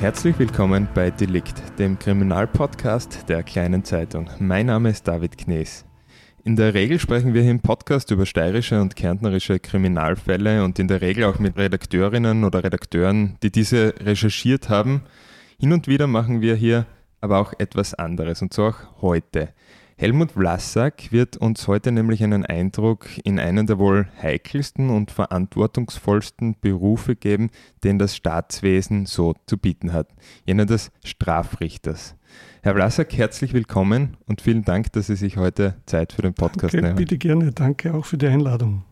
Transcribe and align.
Herzlich 0.00 0.38
willkommen 0.38 0.88
bei 0.94 1.10
Delikt, 1.10 1.78
dem 1.78 1.98
Kriminalpodcast 1.98 3.28
der 3.28 3.42
kleinen 3.42 3.84
Zeitung. 3.84 4.30
Mein 4.38 4.64
Name 4.64 4.88
ist 4.88 5.06
David 5.06 5.36
Knees. 5.36 5.84
In 6.42 6.56
der 6.56 6.72
Regel 6.72 6.98
sprechen 6.98 7.34
wir 7.34 7.42
hier 7.42 7.50
im 7.50 7.60
Podcast 7.60 8.10
über 8.10 8.24
steirische 8.24 8.80
und 8.80 8.96
kärntnerische 8.96 9.58
Kriminalfälle 9.58 10.64
und 10.64 10.78
in 10.78 10.88
der 10.88 11.02
Regel 11.02 11.24
auch 11.24 11.38
mit 11.38 11.58
Redakteurinnen 11.58 12.44
oder 12.44 12.64
Redakteuren, 12.64 13.36
die 13.42 13.52
diese 13.52 13.92
recherchiert 14.00 14.70
haben. 14.70 15.02
Hin 15.58 15.74
und 15.74 15.86
wieder 15.86 16.06
machen 16.06 16.40
wir 16.40 16.54
hier 16.54 16.86
aber 17.20 17.38
auch 17.38 17.52
etwas 17.58 17.92
anderes 17.92 18.40
und 18.40 18.54
so 18.54 18.68
auch 18.68 19.02
heute. 19.02 19.50
Helmut 20.00 20.32
Vlassak 20.32 21.12
wird 21.12 21.36
uns 21.36 21.68
heute 21.68 21.92
nämlich 21.92 22.24
einen 22.24 22.46
Eindruck 22.46 23.06
in 23.22 23.38
einen 23.38 23.66
der 23.66 23.78
wohl 23.78 24.08
heikelsten 24.22 24.88
und 24.88 25.10
verantwortungsvollsten 25.10 26.56
Berufe 26.58 27.16
geben, 27.16 27.50
den 27.84 27.98
das 27.98 28.16
Staatswesen 28.16 29.04
so 29.04 29.34
zu 29.44 29.58
bieten 29.58 29.92
hat, 29.92 30.08
jener 30.46 30.64
des 30.64 30.90
Strafrichters. 31.04 32.16
Herr 32.62 32.76
Vlassak, 32.76 33.12
herzlich 33.12 33.52
willkommen 33.52 34.16
und 34.26 34.40
vielen 34.40 34.64
Dank, 34.64 34.90
dass 34.94 35.08
Sie 35.08 35.16
sich 35.16 35.36
heute 35.36 35.74
Zeit 35.84 36.14
für 36.14 36.22
den 36.22 36.32
Podcast 36.32 36.74
okay, 36.74 36.82
nehmen. 36.82 36.96
Bitte 36.96 37.18
gerne, 37.18 37.52
danke 37.52 37.92
auch 37.92 38.06
für 38.06 38.16
die 38.16 38.28
Einladung. 38.28 38.84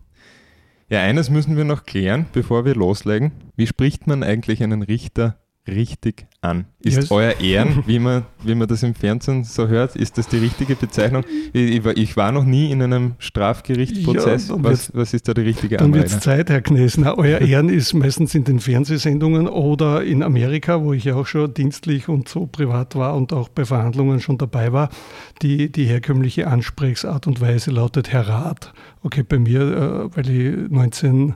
Ja, 0.89 1.01
eines 1.01 1.31
müssen 1.31 1.57
wir 1.57 1.65
noch 1.65 1.85
klären, 1.85 2.27
bevor 2.33 2.65
wir 2.65 2.75
loslegen. 2.75 3.31
Wie 3.55 3.65
spricht 3.65 4.05
man 4.05 4.21
eigentlich 4.21 4.61
einen 4.61 4.83
Richter 4.83 5.39
richtig 5.67 6.27
an. 6.41 6.65
Ist 6.81 6.95
yes. 6.95 7.11
euer 7.11 7.39
Ehren, 7.41 7.83
wie 7.87 7.99
man, 7.99 8.23
wie 8.43 8.55
man 8.55 8.67
das 8.67 8.83
im 8.83 8.95
Fernsehen 8.95 9.43
so 9.43 9.67
hört, 9.67 9.95
ist 9.95 10.17
das 10.17 10.27
die 10.27 10.37
richtige 10.37 10.75
Bezeichnung? 10.75 11.23
Ich, 11.51 11.85
ich 11.85 12.17
war 12.17 12.31
noch 12.31 12.45
nie 12.45 12.71
in 12.71 12.81
einem 12.81 13.15
Strafgerichtsprozess. 13.19 14.49
Ja, 14.49 14.55
was, 14.59 14.93
was, 14.95 15.13
ist 15.13 15.27
da 15.27 15.33
die 15.33 15.41
richtige 15.41 15.77
Dann 15.77 15.93
wird 15.93 16.07
es 16.07 16.19
Zeit, 16.21 16.49
Herr 16.49 16.61
Knesner. 16.61 17.17
Euer 17.17 17.41
Ehren 17.41 17.67
ist 17.67 17.93
meistens 17.93 18.33
in 18.35 18.45
den 18.45 18.59
Fernsehsendungen 18.59 19.47
oder 19.47 20.03
in 20.03 20.23
Amerika, 20.23 20.81
wo 20.81 20.93
ich 20.93 21.03
ja 21.03 21.15
auch 21.15 21.27
schon 21.27 21.53
dienstlich 21.53 22.07
und 22.07 22.29
so 22.29 22.45
privat 22.45 22.95
war 22.95 23.15
und 23.15 23.33
auch 23.33 23.49
bei 23.49 23.65
Verhandlungen 23.65 24.21
schon 24.21 24.37
dabei 24.37 24.71
war. 24.71 24.89
Die, 25.41 25.69
die 25.71 25.85
herkömmliche 25.85 26.47
Ansprechsart 26.47 27.27
und 27.27 27.41
Weise 27.41 27.71
lautet 27.71 28.13
Herr 28.13 28.27
Rat. 28.29 28.73
Okay, 29.01 29.23
bei 29.23 29.39
mir, 29.39 29.61
äh, 29.61 30.15
weil 30.15 30.29
ich 30.29 30.69
19, 30.71 31.35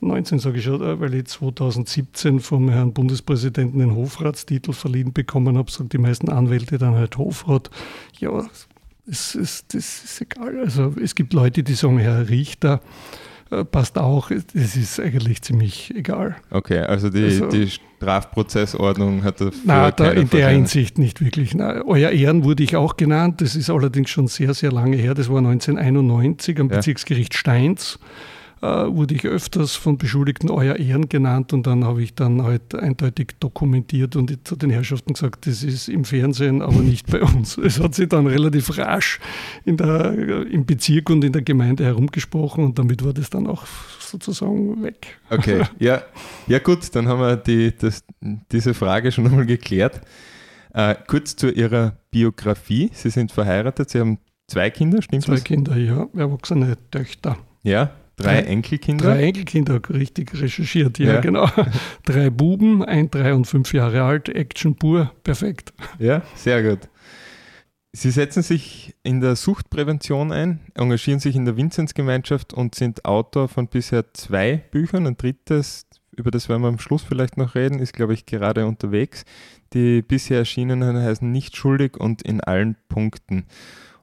19 0.00 0.38
sage 0.40 0.58
ich 0.58 0.64
schon, 0.64 0.82
äh, 0.82 0.98
weil 0.98 1.14
ich 1.14 1.26
2017 1.26 2.40
vom 2.40 2.68
Herrn 2.68 2.92
Bundespräsidenten 2.92 3.78
den 3.78 3.94
Hofrats 3.94 4.46
Titel 4.46 4.72
verliehen 4.72 5.12
bekommen 5.12 5.56
habe, 5.56 5.70
sagen 5.70 5.88
die 5.90 5.98
meisten 5.98 6.28
Anwälte 6.28 6.78
dann 6.78 6.94
halt 6.94 7.16
Hofrat. 7.16 7.70
Ja, 8.18 8.44
es 9.06 9.34
ist, 9.36 9.74
das 9.74 10.04
ist 10.04 10.20
egal. 10.22 10.58
Also 10.58 10.92
es 11.00 11.14
gibt 11.14 11.34
Leute, 11.34 11.62
die 11.62 11.74
sagen, 11.74 11.98
Herr 11.98 12.28
Richter, 12.28 12.80
passt 13.70 13.98
auch. 13.98 14.30
Es 14.30 14.76
ist 14.76 15.00
eigentlich 15.00 15.42
ziemlich 15.42 15.94
egal. 15.94 16.36
Okay, 16.50 16.78
also 16.78 17.10
die, 17.10 17.24
also, 17.24 17.48
die 17.48 17.68
Strafprozessordnung 17.68 19.22
hat 19.22 19.40
dafür 19.40 19.60
na, 19.64 19.90
da 19.90 20.10
in 20.10 20.28
der 20.30 20.48
Hinsicht 20.48 20.98
nicht 20.98 21.20
wirklich. 21.20 21.54
Na, 21.54 21.82
Euer 21.84 22.10
Ehren 22.10 22.44
wurde 22.44 22.62
ich 22.62 22.76
auch 22.76 22.96
genannt. 22.96 23.40
Das 23.40 23.56
ist 23.56 23.70
allerdings 23.70 24.10
schon 24.10 24.26
sehr, 24.26 24.54
sehr 24.54 24.72
lange 24.72 24.96
her. 24.96 25.14
Das 25.14 25.28
war 25.28 25.38
1991 25.38 26.60
am 26.60 26.70
ja. 26.70 26.76
Bezirksgericht 26.76 27.34
Steins 27.34 27.98
äh, 27.98 28.33
wurde 28.62 29.14
ich 29.14 29.26
öfters 29.26 29.76
von 29.76 29.98
Beschuldigten 29.98 30.50
Euer 30.50 30.76
Ehren 30.76 31.08
genannt 31.08 31.52
und 31.52 31.66
dann 31.66 31.84
habe 31.84 32.02
ich 32.02 32.14
dann 32.14 32.42
halt 32.42 32.74
eindeutig 32.74 33.34
dokumentiert 33.38 34.16
und 34.16 34.38
zu 34.46 34.56
den 34.56 34.70
Herrschaften 34.70 35.12
gesagt, 35.12 35.46
das 35.46 35.62
ist 35.62 35.88
im 35.88 36.04
Fernsehen, 36.04 36.62
aber 36.62 36.80
nicht 36.80 37.10
bei 37.10 37.20
uns. 37.20 37.58
Es 37.64 37.80
hat 37.80 37.94
sich 37.94 38.08
dann 38.08 38.26
relativ 38.26 38.78
rasch 38.78 39.20
in 39.64 39.76
der, 39.76 40.12
im 40.46 40.64
Bezirk 40.64 41.10
und 41.10 41.24
in 41.24 41.32
der 41.32 41.42
Gemeinde 41.42 41.84
herumgesprochen 41.84 42.64
und 42.64 42.78
damit 42.78 43.04
war 43.04 43.12
das 43.12 43.30
dann 43.30 43.46
auch 43.46 43.64
sozusagen 43.98 44.82
weg. 44.82 45.18
Okay, 45.30 45.62
ja, 45.78 46.02
ja 46.46 46.58
gut, 46.58 46.94
dann 46.94 47.08
haben 47.08 47.20
wir 47.20 47.36
die, 47.36 47.76
das, 47.76 48.04
diese 48.50 48.74
Frage 48.74 49.12
schon 49.12 49.26
einmal 49.26 49.46
geklärt. 49.46 50.00
Äh, 50.72 50.96
kurz 51.06 51.36
zu 51.36 51.50
Ihrer 51.50 51.98
Biografie. 52.10 52.90
Sie 52.92 53.10
sind 53.10 53.30
verheiratet, 53.30 53.90
Sie 53.90 54.00
haben 54.00 54.18
zwei 54.48 54.70
Kinder, 54.70 55.02
stimmt 55.02 55.22
zwei 55.22 55.34
das? 55.34 55.42
Zwei 55.42 55.46
Kinder, 55.46 55.76
ja, 55.76 56.06
erwachsene 56.14 56.76
Töchter. 56.90 57.36
Ja, 57.62 57.92
Drei 58.16 58.42
Enkelkinder? 58.42 59.04
Drei 59.04 59.24
Enkelkinder, 59.24 59.80
richtig 59.90 60.40
recherchiert, 60.40 60.98
ja, 60.98 61.14
ja. 61.14 61.20
genau. 61.20 61.48
Drei 62.04 62.30
Buben, 62.30 62.84
ein, 62.84 63.10
drei 63.10 63.34
und 63.34 63.46
fünf 63.46 63.72
Jahre 63.72 64.02
alt, 64.02 64.28
Action 64.28 64.76
pur, 64.76 65.12
perfekt. 65.24 65.72
Ja, 65.98 66.22
sehr 66.34 66.62
gut. 66.62 66.88
Sie 67.96 68.10
setzen 68.10 68.42
sich 68.42 68.94
in 69.04 69.20
der 69.20 69.36
Suchtprävention 69.36 70.32
ein, 70.32 70.60
engagieren 70.74 71.20
sich 71.20 71.36
in 71.36 71.44
der 71.44 71.56
Vinzenzgemeinschaft 71.56 72.52
und 72.52 72.74
sind 72.74 73.04
Autor 73.04 73.48
von 73.48 73.68
bisher 73.68 74.12
zwei 74.14 74.64
Büchern. 74.72 75.06
Ein 75.06 75.16
drittes, 75.16 75.86
über 76.16 76.32
das 76.32 76.48
werden 76.48 76.62
wir 76.62 76.68
am 76.68 76.80
Schluss 76.80 77.04
vielleicht 77.04 77.36
noch 77.36 77.54
reden, 77.54 77.78
ist, 77.78 77.92
glaube 77.92 78.14
ich, 78.14 78.26
gerade 78.26 78.66
unterwegs. 78.66 79.24
Die 79.74 80.02
bisher 80.02 80.38
erschienenen 80.38 80.96
heißen 80.96 81.30
Nicht 81.30 81.56
schuldig 81.56 81.96
und 81.96 82.22
in 82.22 82.40
allen 82.40 82.76
Punkten 82.88 83.46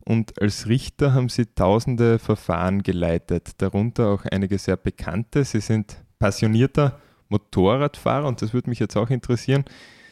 und 0.06 0.41
als 0.41 0.67
Richter 0.67 1.13
haben 1.13 1.29
Sie 1.29 1.45
tausende 1.45 2.19
Verfahren 2.19 2.84
geleitet, 2.84 3.51
darunter 3.57 4.09
auch 4.09 4.25
einige 4.25 4.57
sehr 4.57 4.78
bekannte. 4.78 5.44
Sie 5.44 5.59
sind 5.59 6.03
passionierter 6.19 7.00
Motorradfahrer 7.29 8.28
und 8.28 8.41
das 8.41 8.53
würde 8.53 8.69
mich 8.69 8.79
jetzt 8.79 8.97
auch 8.97 9.09
interessieren. 9.09 9.66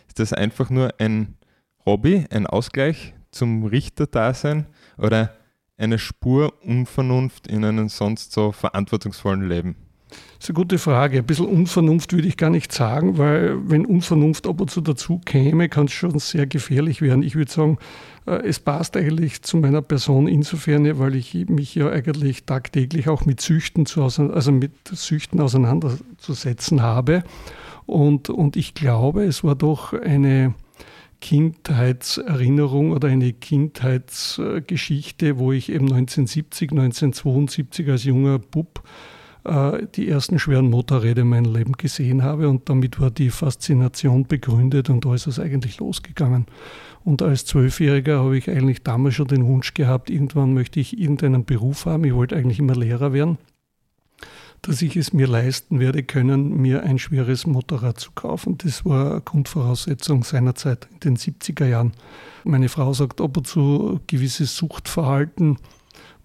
Ist 0.08 0.20
das 0.20 0.34
einfach 0.34 0.70
nur 0.70 0.94
ein 1.00 1.38
Hobby, 1.86 2.26
ein 2.30 2.48
Ausgleich 2.48 3.14
zum 3.32 3.66
Richterdasein 3.66 4.68
oder 4.98 5.36
eine 5.78 6.00
Spur 6.00 6.54
Unvernunft 6.64 7.48
in 7.48 7.64
einem 7.64 7.90
sonst 7.90 8.32
so 8.32 8.52
verantwortungsvollen 8.52 9.48
Leben? 9.48 9.89
Das 10.10 10.46
ist 10.46 10.50
eine 10.50 10.56
gute 10.56 10.78
Frage. 10.78 11.20
Ein 11.20 11.26
bisschen 11.26 11.48
Unvernunft 11.48 12.14
würde 12.14 12.28
ich 12.28 12.38
gar 12.38 12.50
nicht 12.50 12.72
sagen, 12.72 13.18
weil 13.18 13.58
wenn 13.70 13.86
Unvernunft 13.86 14.48
ab 14.48 14.62
und 14.62 14.72
zu 14.72 14.82
dazu 14.82 15.20
käme, 15.24 15.70
kann 15.70 15.86
es 15.86 15.92
schon 15.92 16.18
sehr 16.20 16.48
gefährlich 16.48 17.02
werden. 17.02 17.24
Ich 17.24 17.36
würde 17.36 17.52
sagen, 17.52 17.78
äh, 18.26 18.48
es 18.48 18.60
passt 18.60 18.96
eigentlich 18.96 19.42
zu 19.42 19.58
meiner 19.58 19.82
Person 19.82 20.28
insofern, 20.28 21.00
weil 21.00 21.16
ich 21.16 21.34
mich 21.50 21.76
ja 21.76 21.90
eigentlich 21.90 22.46
tagtäglich 22.46 23.10
auch 23.10 23.26
mit 23.26 23.42
Süchten, 23.42 23.86
zu, 23.86 24.02
also 24.02 24.52
mit 24.52 24.72
Süchten 24.92 25.42
auseinanderzusetzen 25.42 26.82
habe. 26.82 27.24
Und, 27.86 28.30
und 28.30 28.56
ich 28.56 28.74
glaube, 28.74 29.26
es 29.26 29.44
war 29.44 29.56
doch 29.56 29.94
eine 29.94 30.54
Kindheitserinnerung 31.22 32.92
oder 32.92 33.10
eine 33.10 33.34
Kindheitsgeschichte, 33.34 35.38
wo 35.38 35.52
ich 35.52 35.70
eben 35.70 35.92
1970, 35.92 36.72
1972 36.72 37.90
als 37.90 38.04
junger 38.04 38.40
Bub 38.40 38.84
die 39.44 40.10
ersten 40.10 40.38
schweren 40.38 40.70
Motorräder 40.70 41.22
in 41.22 41.30
meinem 41.30 41.54
Leben 41.54 41.74
gesehen 41.74 42.24
habe 42.24 42.50
und 42.50 42.68
damit 42.70 43.00
war 43.00 43.10
die 43.10 43.30
Faszination 43.30 44.28
begründet 44.28 44.90
und 44.90 45.06
da 45.06 45.16
ist 45.16 45.28
es 45.28 45.40
eigentlich 45.40 45.80
losgegangen. 45.80 46.46
Und 47.06 47.22
als 47.22 47.46
Zwölfjähriger 47.46 48.20
habe 48.20 48.38
ich 48.38 48.50
eigentlich 48.50 48.84
damals 48.84 49.16
schon 49.16 49.28
den 49.28 49.46
Wunsch 49.46 49.74
gehabt, 49.74 50.10
irgendwann 50.10 50.54
möchte 50.54 50.80
ich 50.80 51.00
irgendeinen 51.00 51.46
Beruf 51.46 51.86
haben. 51.86 52.04
Ich 52.04 52.14
wollte 52.14 52.36
eigentlich 52.36 52.60
immer 52.60 52.76
Lehrer 52.76 53.14
werden, 53.14 53.38
dass 54.62 54.82
ich 54.82 54.98
es 54.98 55.14
mir 55.14 55.28
leisten 55.28 55.80
werde 55.80 56.04
können, 56.04 56.58
mir 56.58 56.84
ein 56.84 57.00
schweres 57.00 57.48
Motorrad 57.48 58.00
zu 58.00 58.12
kaufen. 58.12 58.58
Das 58.58 58.84
war 58.84 59.12
eine 59.12 59.22
Grundvoraussetzung 59.22 60.24
seinerzeit 60.24 60.90
in 60.92 61.00
den 61.00 61.18
70er 61.18 61.66
Jahren. 61.66 61.94
Meine 62.44 62.68
Frau 62.68 62.94
sagt 62.94 63.22
ab 63.22 63.38
und 63.38 63.48
zu 63.48 64.02
gewisses 64.08 64.58
Suchtverhalten 64.58 65.58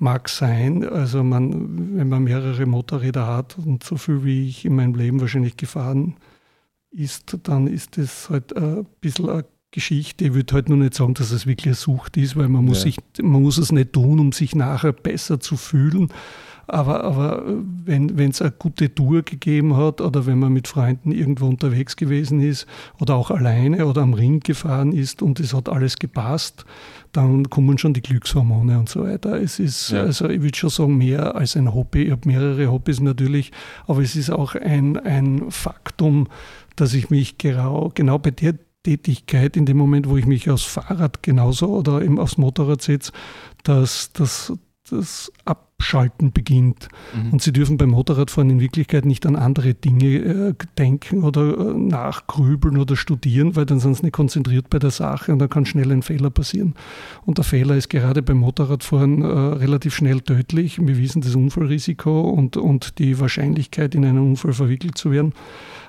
mag 0.05 0.29
sein. 0.29 0.87
Also 0.87 1.25
man, 1.25 1.97
wenn 1.97 2.09
man 2.09 2.23
mehrere 2.23 2.67
Motorräder 2.67 3.27
hat 3.27 3.57
und 3.59 3.83
so 3.83 3.97
viel 3.97 4.23
wie 4.23 4.49
ich 4.49 4.65
in 4.65 4.77
meinem 4.77 4.95
Leben 4.95 5.21
wahrscheinlich 5.21 5.57
gefahren 5.57 6.15
ist, 6.93 7.39
dann 7.43 7.67
ist 7.67 7.97
das 7.97 8.31
halt 8.31 8.57
ein 8.57 8.87
bisschen 9.01 9.29
eine 9.29 9.47
Geschichte. 9.73 10.27
Ich 10.27 10.35
würde 10.35 10.55
halt 10.55 10.69
nur 10.69 10.79
nicht 10.79 10.95
sagen, 10.95 11.15
dass 11.15 11.33
es 11.33 11.47
wirklich 11.47 11.67
eine 11.67 11.75
Sucht 11.75 12.17
ist, 12.17 12.37
weil 12.37 12.49
man 12.49 12.65
muss, 12.65 12.85
ja. 12.85 12.93
sich, 12.93 12.99
man 13.21 13.43
muss 13.43 13.59
es 13.59 13.73
nicht 13.73 13.95
tun, 13.95 14.21
um 14.21 14.31
sich 14.31 14.55
nachher 14.55 14.93
besser 14.93 15.41
zu 15.41 15.57
fühlen. 15.57 16.13
Aber, 16.67 17.05
aber 17.05 17.43
wenn 17.85 18.31
es 18.31 18.41
eine 18.41 18.53
gute 18.53 18.95
Tour 18.95 19.23
gegeben 19.23 19.77
hat 19.77 20.01
oder 20.01 20.27
wenn 20.27 20.39
man 20.39 20.53
mit 20.53 20.69
Freunden 20.69 21.13
irgendwo 21.13 21.47
unterwegs 21.47 21.97
gewesen 21.97 22.41
ist 22.41 22.67
oder 23.01 23.17
auch 23.17 23.31
alleine 23.31 23.87
oder 23.87 24.03
am 24.03 24.15
Ring 24.15 24.41
gefahren 24.41 24.93
ist 24.93 25.21
und 25.21 25.41
es 25.41 25.53
hat 25.53 25.69
alles 25.69 25.99
gepasst, 25.99 26.65
dann 27.17 27.49
kommen 27.49 27.79
schon 27.79 27.95
die 27.95 28.03
Glückshormone 28.03 28.79
und 28.79 28.89
so 28.89 29.05
weiter. 29.05 29.41
Es 29.41 29.59
ist, 29.61 29.91
ja. 29.91 30.03
also 30.03 30.29
ich 30.29 30.43
würde 30.43 30.59
schon 30.59 30.71
sagen, 30.71 30.99
mehr 30.99 31.37
als 31.37 31.57
ein 31.57 31.73
Hobby. 31.73 32.03
Ich 32.03 32.11
habe 32.11 32.29
mehrere 32.29 32.71
Hobbys 32.71 33.01
natürlich, 33.01 33.53
aber 33.87 34.03
es 34.03 34.17
ist 34.17 34.31
auch 34.31 34.57
ein, 34.57 34.99
ein 34.99 35.51
Faktum, 35.51 36.29
dass 36.77 36.93
ich 36.93 37.11
mich 37.11 37.39
genau, 37.39 37.93
genau 37.95 38.19
bei 38.19 38.33
der 38.33 38.57
Tätigkeit, 38.83 39.57
in 39.57 39.65
dem 39.65 39.77
Moment, 39.77 40.09
wo 40.09 40.17
ich 40.17 40.27
mich 40.27 40.51
aufs 40.51 40.65
Fahrrad 40.65 41.23
genauso 41.23 41.69
oder 41.69 42.03
eben 42.03 42.19
aufs 42.19 42.37
Motorrad 42.37 42.83
setze, 42.83 43.13
dass 43.63 44.13
das, 44.13 44.53
das 44.91 45.33
ab 45.45 45.64
Abschalten 45.85 46.33
beginnt. 46.33 46.89
Mhm. 47.15 47.33
Und 47.33 47.43
sie 47.43 47.53
dürfen 47.53 47.77
beim 47.77 47.91
Motorradfahren 47.91 48.51
in 48.51 48.61
Wirklichkeit 48.61 49.05
nicht 49.05 49.27
an 49.27 49.37
andere 49.37 49.75
Dinge 49.75 50.17
äh, 50.17 50.55
denken 50.79 51.25
oder 51.25 51.59
äh, 51.59 51.75
nachgrübeln 51.75 52.79
oder 52.79 52.97
studieren, 52.97 53.55
weil 53.55 53.67
dann 53.67 53.81
sind 53.81 53.97
sie 53.97 54.05
nicht 54.05 54.15
konzentriert 54.15 54.71
bei 54.71 54.79
der 54.79 54.91
Sache 54.91 55.33
und 55.33 55.39
dann 55.39 55.51
kann 55.51 55.67
schnell 55.67 55.93
ein 55.93 56.03
Fehler 56.03 56.31
passieren. 56.31 56.75
Und 57.27 57.39
der 57.39 57.45
Fehler 57.45 57.77
ist 57.77 57.91
gerade 57.91 58.23
beim 58.23 58.39
Motorradfahren 58.39 59.23
äh, 59.23 59.27
relativ 59.27 59.95
schnell 59.95 60.21
tödlich. 60.21 60.79
Wir 60.81 60.99
wissen 60.99 61.21
das 61.21 61.35
Unfallrisiko 61.35 62.31
und, 62.31 62.57
und 62.57 62.99
die 62.99 63.21
Wahrscheinlichkeit, 63.21 63.95
in 63.95 64.05
einen 64.05 64.19
Unfall 64.19 64.53
verwickelt 64.53 64.97
zu 64.97 65.11
werden. 65.11 65.33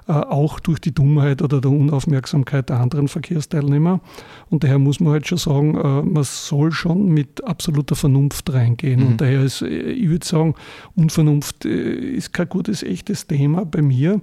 Äh, 0.08 0.12
auch 0.12 0.60
durch 0.60 0.80
die 0.80 0.94
Dummheit 0.94 1.42
oder 1.42 1.60
der 1.62 1.72
Unaufmerksamkeit 1.72 2.70
der 2.70 2.80
anderen 2.80 3.08
Verkehrsteilnehmer. 3.08 4.02
Und 4.52 4.64
daher 4.64 4.78
muss 4.78 5.00
man 5.00 5.14
halt 5.14 5.26
schon 5.26 5.40
sagen, 5.40 5.76
äh, 5.76 6.04
man 6.04 6.24
soll 6.24 6.72
schon 6.74 7.08
mit 7.10 7.44
absoluter 7.44 7.96
Vernunft 7.96 8.54
reingehen. 8.54 9.00
Mhm. 9.00 9.08
Und 9.08 9.22
daher 9.22 9.42
ist, 9.42 9.64
äh, 9.64 9.68
ich 9.68 10.08
würde 10.10 10.24
sagen, 10.24 10.54
Unvernunft 10.96 11.66
ist 11.66 12.34
kein 12.34 12.50
gutes, 12.50 12.84
echtes 12.84 13.26
Thema 13.26 13.66
bei 13.66 13.82
mir. 13.82 14.22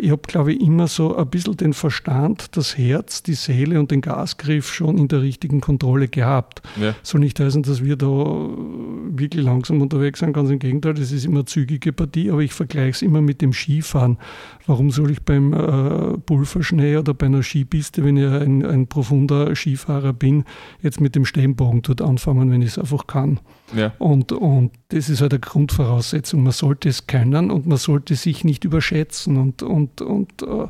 Ich 0.00 0.10
habe, 0.12 0.22
glaube 0.22 0.52
ich, 0.52 0.60
immer 0.60 0.86
so 0.86 1.16
ein 1.16 1.26
bisschen 1.28 1.56
den 1.56 1.72
Verstand, 1.72 2.56
das 2.56 2.78
Herz, 2.78 3.24
die 3.24 3.34
Seele 3.34 3.80
und 3.80 3.90
den 3.90 4.00
Gasgriff 4.00 4.72
schon 4.72 4.96
in 4.96 5.08
der 5.08 5.22
richtigen 5.22 5.60
Kontrolle 5.60 6.06
gehabt. 6.06 6.62
Ja. 6.80 6.94
Soll 7.02 7.20
nicht 7.20 7.40
heißen, 7.40 7.64
dass 7.64 7.82
wir 7.82 7.96
da 7.96 8.06
wirklich 8.06 9.44
langsam 9.44 9.82
unterwegs 9.82 10.20
sind, 10.20 10.34
ganz 10.34 10.50
im 10.50 10.60
Gegenteil, 10.60 10.94
das 10.94 11.10
ist 11.10 11.24
immer 11.24 11.40
eine 11.40 11.44
zügige 11.46 11.92
Partie, 11.92 12.30
aber 12.30 12.40
ich 12.40 12.52
vergleiche 12.52 12.90
es 12.90 13.02
immer 13.02 13.20
mit 13.20 13.42
dem 13.42 13.52
Skifahren. 13.52 14.18
Warum 14.66 14.90
soll 14.90 15.10
ich 15.10 15.22
beim 15.22 15.52
äh, 15.52 16.18
Pulverschnee 16.18 16.96
oder 16.96 17.12
bei 17.14 17.26
einer 17.26 17.42
Skipiste, 17.42 18.04
wenn 18.04 18.16
ich 18.16 18.26
ein, 18.26 18.64
ein 18.64 18.86
profunder 18.86 19.54
Skifahrer 19.56 20.12
bin, 20.12 20.44
jetzt 20.80 21.00
mit 21.00 21.16
dem 21.16 21.24
Stehbogen 21.24 21.82
dort 21.82 22.02
anfangen, 22.02 22.50
wenn 22.52 22.62
ich 22.62 22.68
es 22.68 22.78
einfach 22.78 23.08
kann? 23.08 23.40
Ja. 23.74 23.92
Und, 23.98 24.32
und 24.32 24.70
das 24.92 25.08
ist 25.08 25.22
halt 25.22 25.32
eine 25.32 25.40
Grundvoraussetzung. 25.40 26.42
Man 26.42 26.52
sollte 26.52 26.90
es 26.90 27.06
können 27.06 27.50
und 27.50 27.66
man 27.66 27.78
sollte 27.78 28.14
sich 28.14 28.44
nicht 28.44 28.64
überschätzen. 28.64 29.38
Und, 29.38 29.62
und, 29.62 30.02
und 30.02 30.42
uh, 30.42 30.68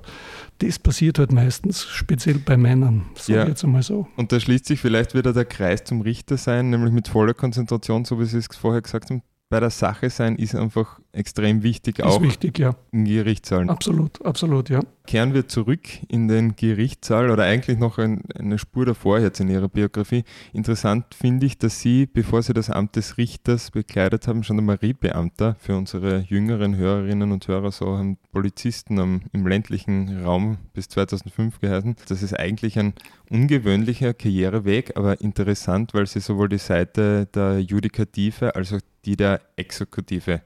das 0.59 0.79
passiert 0.79 1.19
halt 1.19 1.33
meistens, 1.33 1.85
speziell 1.85 2.39
bei 2.39 2.57
Männern, 2.57 3.07
sage 3.17 3.41
ja. 3.41 3.49
jetzt 3.49 3.65
einmal 3.65 3.83
so. 3.83 4.07
Und 4.17 4.31
da 4.31 4.39
schließt 4.39 4.67
sich 4.67 4.81
vielleicht 4.81 5.17
wieder 5.17 5.33
der 5.33 5.45
Kreis 5.45 5.83
zum 5.83 6.03
Richter 6.03 6.37
sein, 6.37 6.71
nämlich 6.71 6.93
mit 6.93 7.09
voller 7.09 7.35
Konzentration, 7.35 8.05
so 8.05 8.21
wie 8.21 8.27
Sie 8.27 8.39
es 8.39 8.47
vorher 8.47 8.81
gesagt 8.81 9.11
haben, 9.11 9.23
bei 9.53 9.61
der 9.61 9.69
Sache 9.69 10.09
sein 10.09 10.37
ist 10.37 10.55
einfach 10.55 10.99
extrem 11.13 11.63
wichtig, 11.63 11.99
ist 11.99 12.07
auch 12.07 12.23
wichtig, 12.23 12.59
ja. 12.59 12.75
im 12.91 13.05
Gerichtssaal. 13.05 13.69
Absolut, 13.69 14.25
absolut, 14.25 14.71
ja. 14.71 14.81
Kehren 15.07 15.35
wir 15.35 15.47
zurück 15.47 15.81
in 16.09 16.27
den 16.27 16.57
Gerichtssaal 16.57 17.29
oder 17.29 17.43
eigentlich 17.43 17.77
noch 17.77 17.99
ein, 17.99 18.23
eine 18.35 18.59
Spur 18.59 18.87
davor 18.87 19.19
jetzt 19.19 19.41
in 19.41 19.49
Ihrer 19.49 19.69
Biografie. 19.69 20.25
Interessant 20.55 21.15
finde 21.15 21.45
ich, 21.45 21.59
dass 21.59 21.81
Sie, 21.81 22.07
bevor 22.07 22.41
Sie 22.41 22.55
das 22.55 22.71
Amt 22.71 22.97
des 22.97 23.19
Richters 23.19 23.71
bekleidet 23.71 24.27
haben, 24.27 24.43
schon 24.43 24.65
Mariebeamter 24.65 25.57
für 25.61 25.77
unsere 25.77 26.21
jüngeren 26.21 26.75
Hörerinnen 26.77 27.31
und 27.31 27.47
Hörer, 27.47 27.73
so 27.73 27.99
haben 27.99 28.17
Polizisten 28.33 28.99
am, 28.99 29.21
im 29.35 29.47
ländlichen 29.47 30.25
Raum 30.25 30.57
bis 30.73 30.89
2005 30.89 31.61
geheißen. 31.61 31.97
Das 32.09 32.23
ist 32.23 32.39
eigentlich 32.39 32.79
ein 32.79 32.95
ungewöhnlicher 33.29 34.15
Karriereweg, 34.15 34.97
aber 34.97 35.21
interessant, 35.21 35.93
weil 35.93 36.07
Sie 36.07 36.21
sowohl 36.21 36.49
die 36.49 36.57
Seite 36.57 37.27
der 37.35 37.59
Judikative 37.59 38.55
als 38.55 38.73
auch 38.73 38.81
die 39.05 39.17
der 39.17 39.41
Exekutive 39.57 40.43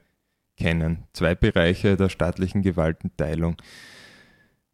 kennen. 0.57 1.05
Zwei 1.13 1.35
Bereiche 1.35 1.97
der 1.97 2.09
staatlichen 2.09 2.63
Gewaltenteilung. 2.63 3.57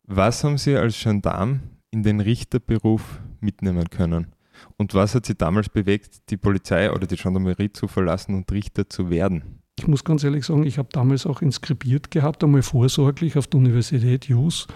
Was 0.04 0.44
haben 0.44 0.58
Sie 0.58 0.76
als 0.76 1.00
Gendarm 1.02 1.60
in 1.90 2.02
den 2.02 2.20
Richterberuf 2.20 3.20
mitnehmen 3.40 3.90
können? 3.90 4.34
Und 4.76 4.94
was 4.94 5.14
hat 5.14 5.26
Sie 5.26 5.34
damals 5.34 5.68
bewegt, 5.68 6.30
die 6.30 6.36
Polizei 6.36 6.92
oder 6.92 7.06
die 7.06 7.16
Gendarmerie 7.16 7.72
zu 7.72 7.88
verlassen 7.88 8.34
und 8.34 8.50
Richter 8.52 8.88
zu 8.88 9.10
werden? 9.10 9.62
Ich 9.78 9.88
muss 9.88 10.04
ganz 10.04 10.22
ehrlich 10.22 10.44
sagen, 10.44 10.64
ich 10.64 10.78
habe 10.78 10.90
damals 10.92 11.26
auch 11.26 11.40
inskribiert 11.40 12.10
gehabt, 12.10 12.44
einmal 12.44 12.62
vorsorglich 12.62 13.38
auf 13.38 13.46
der 13.46 13.58
Universität 13.58 14.26
JUS, 14.26 14.66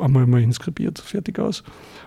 einmal 0.00 0.26
mal 0.26 0.42
inskribiert, 0.42 0.98
fertig 0.98 1.38
aus. 1.38 1.62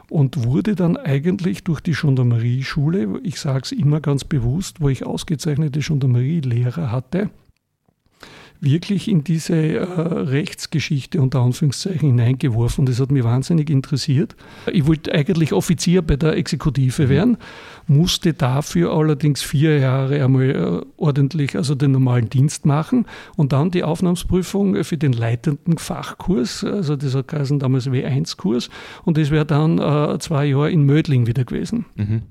Und 0.09 0.43
wurde 0.43 0.75
dann 0.75 0.97
eigentlich 0.97 1.63
durch 1.63 1.81
die 1.81 1.93
Gendarmerie-Schule, 1.93 3.19
ich 3.23 3.39
sage 3.39 3.61
es 3.63 3.71
immer 3.71 4.01
ganz 4.01 4.23
bewusst, 4.23 4.81
wo 4.81 4.89
ich 4.89 5.05
ausgezeichnete 5.05 5.79
Gendarmerie-Lehrer 5.79 6.91
hatte, 6.91 7.29
wirklich 8.61 9.07
in 9.07 9.23
diese 9.23 9.55
äh, 9.55 9.83
Rechtsgeschichte 9.83 11.19
unter 11.19 11.41
Anführungszeichen 11.41 12.09
hineingeworfen. 12.09 12.85
Das 12.85 12.99
hat 12.99 13.11
mich 13.11 13.23
wahnsinnig 13.23 13.69
interessiert. 13.71 14.35
Ich 14.71 14.85
wollte 14.85 15.13
eigentlich 15.13 15.51
Offizier 15.51 16.03
bei 16.03 16.15
der 16.15 16.37
Exekutive 16.37 17.09
werden, 17.09 17.37
musste 17.87 18.33
dafür 18.33 18.93
allerdings 18.93 19.41
vier 19.41 19.79
Jahre 19.79 20.23
einmal 20.23 20.49
äh, 20.51 20.85
ordentlich, 20.97 21.55
also 21.55 21.73
den 21.73 21.91
normalen 21.91 22.29
Dienst 22.29 22.65
machen 22.65 23.07
und 23.35 23.51
dann 23.51 23.71
die 23.71 23.83
Aufnahmsprüfung 23.83 24.83
für 24.83 24.97
den 24.97 25.13
leitenden 25.13 25.79
Fachkurs, 25.79 26.63
also 26.63 26.95
das 26.95 27.15
hat 27.15 27.29
geheißen 27.29 27.57
damals 27.57 27.89
W1-Kurs 27.89 28.69
und 29.03 29.17
das 29.17 29.31
wäre 29.31 29.45
dann 29.45 29.79
äh, 29.79 30.19
zwei 30.19 30.45
Jahre 30.45 30.69
in 30.71 30.83
Mödling 30.83 31.25
wieder 31.25 31.45
gewesen. 31.45 31.85
Mhm. 31.95 32.21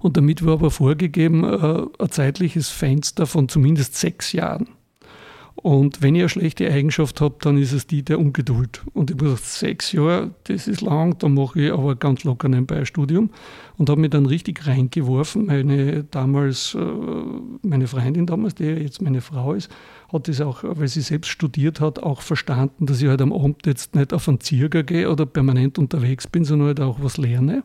Und 0.00 0.16
damit 0.16 0.44
war 0.44 0.54
aber 0.54 0.70
vorgegeben 0.70 1.44
äh, 1.44 1.86
ein 2.02 2.10
zeitliches 2.10 2.70
Fenster 2.70 3.26
von 3.26 3.48
zumindest 3.48 3.94
sechs 3.94 4.32
Jahren. 4.32 4.68
Und 5.66 6.00
wenn 6.00 6.14
ich 6.14 6.20
eine 6.20 6.28
schlechte 6.28 6.72
Eigenschaft 6.72 7.20
habe, 7.20 7.34
dann 7.40 7.58
ist 7.58 7.72
es 7.72 7.88
die 7.88 8.04
der 8.04 8.20
Ungeduld. 8.20 8.84
Und 8.94 9.10
ich 9.10 9.16
habe 9.16 9.24
gesagt, 9.24 9.46
sechs 9.46 9.90
Jahre, 9.90 10.30
das 10.44 10.68
ist 10.68 10.80
lang, 10.80 11.18
da 11.18 11.28
mache 11.28 11.60
ich 11.60 11.72
aber 11.72 11.96
ganz 11.96 12.22
locker 12.22 12.48
nebenbei 12.48 12.76
ein 12.76 12.86
Studium 12.86 13.30
und 13.76 13.90
habe 13.90 14.00
mich 14.00 14.10
dann 14.10 14.26
richtig 14.26 14.64
reingeworfen. 14.68 15.46
Meine 15.46 16.04
damals, 16.04 16.76
äh, 16.76 16.78
meine 17.62 17.88
Freundin 17.88 18.26
damals, 18.26 18.54
die 18.54 18.62
jetzt 18.62 19.02
meine 19.02 19.20
Frau 19.20 19.54
ist, 19.54 19.68
hat 20.12 20.28
das 20.28 20.40
auch, 20.40 20.62
weil 20.62 20.86
sie 20.86 21.00
selbst 21.00 21.30
studiert 21.32 21.80
hat, 21.80 22.00
auch 22.00 22.22
verstanden, 22.22 22.86
dass 22.86 23.02
ich 23.02 23.08
halt 23.08 23.20
am 23.20 23.32
Abend 23.32 23.66
jetzt 23.66 23.96
nicht 23.96 24.14
auf 24.14 24.28
einen 24.28 24.38
Zirger 24.38 24.84
gehe 24.84 25.10
oder 25.10 25.26
permanent 25.26 25.80
unterwegs 25.80 26.28
bin, 26.28 26.44
sondern 26.44 26.68
halt 26.68 26.80
auch 26.80 26.98
was 27.02 27.16
lerne. 27.16 27.64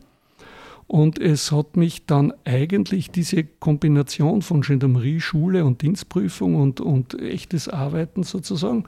Und 0.87 1.19
es 1.19 1.51
hat 1.51 1.77
mich 1.77 2.05
dann 2.05 2.33
eigentlich 2.43 3.11
diese 3.11 3.43
Kombination 3.43 4.41
von 4.41 4.61
Gendarmerie, 4.61 5.21
Schule 5.21 5.63
und 5.63 5.81
Dienstprüfung 5.81 6.55
und, 6.55 6.81
und 6.81 7.19
echtes 7.21 7.69
Arbeiten 7.69 8.23
sozusagen 8.23 8.85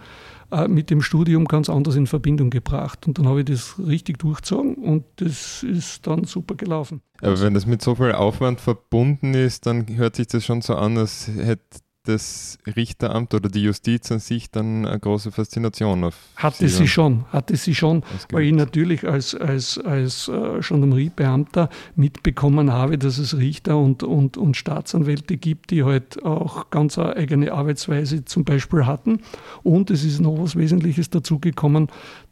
äh, 0.51 0.67
mit 0.67 0.89
dem 0.89 1.01
Studium 1.01 1.45
ganz 1.45 1.69
anders 1.69 1.95
in 1.95 2.05
Verbindung 2.05 2.49
gebracht. 2.49 3.07
Und 3.07 3.17
dann 3.17 3.27
habe 3.27 3.39
ich 3.39 3.45
das 3.45 3.75
richtig 3.79 4.19
durchgezogen 4.19 4.75
und 4.75 5.05
das 5.15 5.63
ist 5.63 6.05
dann 6.05 6.25
super 6.25 6.55
gelaufen. 6.55 7.01
Aber 7.21 7.39
wenn 7.41 7.53
das 7.53 7.65
mit 7.65 7.81
so 7.81 7.95
viel 7.95 8.11
Aufwand 8.11 8.59
verbunden 8.59 9.33
ist, 9.33 9.65
dann 9.65 9.87
hört 9.95 10.15
sich 10.17 10.27
das 10.27 10.45
schon 10.45 10.61
so 10.61 10.75
an, 10.75 10.97
als 10.97 11.27
hätte 11.27 11.79
das 12.03 12.57
Richteramt 12.75 13.33
oder 13.33 13.49
die 13.49 13.63
Justiz 13.63 14.11
an 14.11 14.19
sich 14.19 14.51
dann 14.51 14.85
eine 14.85 14.99
große 14.99 15.31
Faszination 15.31 16.03
auf 16.03 16.15
Hatte 16.35 16.67
sie, 16.67 16.75
sie 16.75 16.87
schon, 16.87 17.25
hatte 17.31 17.55
sie 17.55 17.73
schon, 17.73 18.03
weil 18.31 18.43
ich 18.43 18.53
natürlich 18.53 19.07
als, 19.07 19.33
als, 19.35 19.77
als 19.77 20.27
äh, 20.27 20.59
Gendarmeriebeamter 20.59 21.69
mitbekommen 21.95 22.73
habe, 22.73 22.97
dass 22.97 23.17
es 23.19 23.37
Richter 23.37 23.77
und, 23.77 24.03
und, 24.03 24.35
und 24.35 24.57
Staatsanwälte 24.57 25.37
gibt, 25.37 25.71
die 25.71 25.85
halt 25.85 26.23
auch 26.25 26.69
ganz 26.69 26.99
eine 26.99 27.15
eigene 27.15 27.53
Arbeitsweise 27.53 28.25
zum 28.25 28.43
Beispiel 28.43 28.85
hatten. 28.85 29.21
Und 29.63 29.89
es 29.89 30.03
ist 30.03 30.19
noch 30.19 30.37
was 30.37 30.57
Wesentliches 30.57 31.09
dazugekommen, 31.09 31.87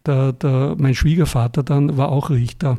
der, 0.06 0.34
der, 0.34 0.76
mein 0.78 0.96
Schwiegervater 0.96 1.64
dann 1.64 1.96
war 1.96 2.10
auch 2.10 2.30
Richter. 2.30 2.78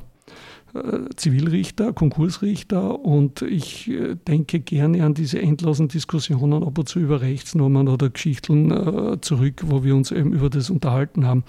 Äh, 0.74 1.10
Zivilrichter, 1.16 1.92
Konkursrichter 1.92 2.98
und 2.98 3.42
ich 3.42 3.90
äh, 3.90 4.14
denke 4.14 4.60
gerne 4.60 5.04
an 5.04 5.12
diese 5.12 5.38
endlosen 5.38 5.88
Diskussionen 5.88 6.62
ab 6.62 6.78
und 6.78 6.88
zu 6.88 6.98
über 6.98 7.20
Rechtsnormen 7.20 7.88
oder 7.88 8.08
Geschichten 8.08 8.70
äh, 8.70 9.20
zurück, 9.20 9.64
wo 9.66 9.84
wir 9.84 9.94
uns 9.94 10.10
eben 10.12 10.32
über 10.32 10.48
das 10.48 10.70
unterhalten 10.70 11.26
haben. 11.26 11.44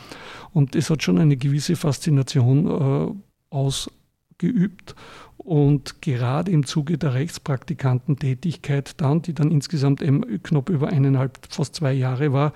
Und 0.51 0.75
es 0.75 0.89
hat 0.89 1.03
schon 1.03 1.20
eine 1.20 1.38
gewisse 1.38 1.77
Faszination 1.77 3.24
ausgeübt 3.50 4.96
und 5.38 6.01
gerade 6.01 6.51
im 6.51 6.65
Zuge 6.65 6.98
der 6.98 7.13
Rechtspraktikantentätigkeit 7.13 9.00
dann, 9.00 9.22
die 9.22 9.34
dann 9.34 9.51
insgesamt 9.51 10.01
eben 10.01 10.44
knapp 10.44 10.70
über 10.70 10.89
eineinhalb, 10.89 11.39
fast 11.50 11.75
zwei 11.75 11.94
Jahre 11.94 12.34
war, 12.34 12.51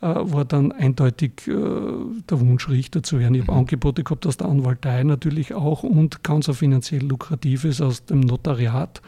war 0.00 0.44
dann 0.44 0.72
eindeutig 0.72 1.46
äh, 1.46 1.52
der 1.52 2.40
Wunsch, 2.40 2.68
Richter 2.68 3.02
zu 3.02 3.18
werden. 3.18 3.34
Ich 3.34 3.42
habe 3.42 3.52
mhm. 3.52 3.58
Angebote 3.58 4.04
gehabt 4.04 4.26
aus 4.26 4.36
der 4.36 4.48
Anwaltei 4.48 5.02
natürlich 5.02 5.54
auch 5.54 5.82
und 5.82 6.22
ganz 6.22 6.48
ein 6.48 6.54
finanziell 6.54 7.04
lukratives 7.04 7.80
aus 7.80 8.04
dem 8.04 8.20
Notariat 8.20 9.02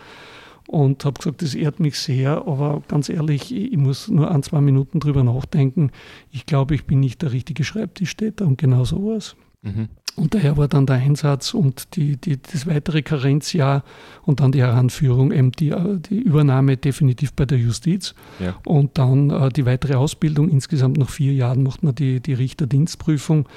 und 0.66 1.04
habe 1.04 1.18
gesagt, 1.18 1.42
das 1.42 1.54
ehrt 1.54 1.80
mich 1.80 1.98
sehr, 1.98 2.46
aber 2.46 2.82
ganz 2.86 3.08
ehrlich, 3.08 3.54
ich 3.54 3.76
muss 3.76 4.08
nur 4.08 4.30
ein, 4.30 4.42
zwei 4.42 4.60
Minuten 4.60 5.00
drüber 5.00 5.24
nachdenken. 5.24 5.90
Ich 6.30 6.46
glaube, 6.46 6.74
ich 6.74 6.84
bin 6.84 7.00
nicht 7.00 7.22
der 7.22 7.32
richtige 7.32 7.64
Schreibtischtäter 7.64 8.46
und 8.46 8.56
genau 8.58 8.84
sowas. 8.84 9.36
Mhm. 9.62 9.88
Und 10.16 10.34
daher 10.34 10.56
war 10.56 10.68
dann 10.68 10.86
der 10.86 10.96
Einsatz 10.96 11.54
und 11.54 11.96
die, 11.96 12.16
die, 12.16 12.40
das 12.40 12.66
weitere 12.66 13.02
Karenzjahr 13.02 13.84
und 14.22 14.40
dann 14.40 14.52
die 14.52 14.60
Heranführung, 14.60 15.32
eben 15.32 15.52
die, 15.52 15.74
die 16.10 16.20
Übernahme 16.20 16.76
definitiv 16.76 17.32
bei 17.32 17.46
der 17.46 17.58
Justiz. 17.58 18.14
Ja. 18.38 18.56
Und 18.66 18.98
dann 18.98 19.30
äh, 19.30 19.48
die 19.50 19.66
weitere 19.66 19.94
Ausbildung. 19.94 20.48
Insgesamt 20.48 20.98
nach 20.98 21.10
vier 21.10 21.32
Jahren 21.32 21.62
macht 21.62 21.82
man 21.82 21.94
die, 21.94 22.20
die 22.20 22.34
Richterdienstprüfung. 22.34 23.48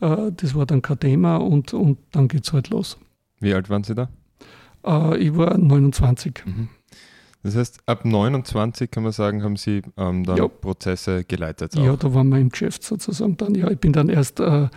Äh, 0.00 0.32
das 0.36 0.54
war 0.54 0.66
dann 0.66 0.82
kein 0.82 1.00
Thema 1.00 1.36
und, 1.36 1.74
und 1.74 1.98
dann 2.12 2.28
geht 2.28 2.44
es 2.44 2.52
halt 2.52 2.70
los. 2.70 2.98
Wie 3.40 3.54
alt 3.54 3.70
waren 3.70 3.84
Sie 3.84 3.94
da? 3.94 4.08
Äh, 4.84 5.18
ich 5.18 5.36
war 5.36 5.56
29. 5.56 6.42
Mhm. 6.44 6.68
Das 7.42 7.54
heißt, 7.56 7.80
ab 7.86 8.04
29 8.04 8.90
kann 8.90 9.04
man 9.04 9.12
sagen, 9.12 9.42
haben 9.44 9.56
Sie 9.56 9.82
ähm, 9.96 10.24
dann 10.24 10.36
ja. 10.36 10.48
Prozesse 10.48 11.24
geleitet. 11.24 11.76
Auch. 11.76 11.84
Ja, 11.84 11.96
da 11.96 12.12
waren 12.12 12.28
wir 12.30 12.38
im 12.38 12.48
Geschäft 12.48 12.82
sozusagen 12.82 13.36
dann. 13.36 13.54
Ja, 13.54 13.70
ich 13.70 13.78
bin 13.78 13.92
dann 13.92 14.08
erst 14.08 14.40
äh, 14.40 14.68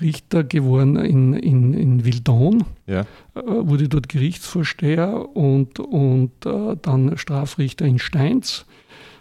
Richter 0.00 0.44
geworden 0.44 0.96
in, 0.96 1.34
in, 1.34 1.74
in 1.74 2.04
Wildon, 2.04 2.64
ja. 2.86 3.00
äh, 3.34 3.40
wurde 3.44 3.88
dort 3.88 4.08
Gerichtsvorsteher 4.08 5.36
und, 5.36 5.78
und 5.80 6.46
äh, 6.46 6.76
dann 6.80 7.16
Strafrichter 7.16 7.86
in 7.86 7.98
Steins. 7.98 8.66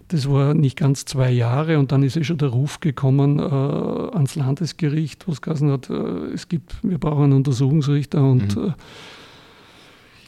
Das 0.10 0.28
war 0.28 0.56
nicht 0.56 0.76
ganz 0.76 1.06
zwei 1.06 1.30
Jahre 1.30 1.78
und 1.78 1.92
dann 1.92 2.02
ist 2.02 2.18
eh 2.18 2.24
schon 2.24 2.40
der 2.40 2.50
Ruf 2.50 2.80
gekommen 2.80 3.38
äh, 3.38 3.44
ans 3.44 4.36
Landesgericht, 4.36 5.28
was 5.28 5.42
geheißen 5.42 5.72
hat, 5.72 5.90
äh, 5.90 5.94
es 6.34 6.48
gibt, 6.48 6.76
wir 6.82 6.98
brauchen 6.98 7.26
einen 7.26 7.34
Untersuchungsrichter 7.34 8.24
und 8.24 8.56
mhm. 8.56 8.70
Äh, 8.70 8.72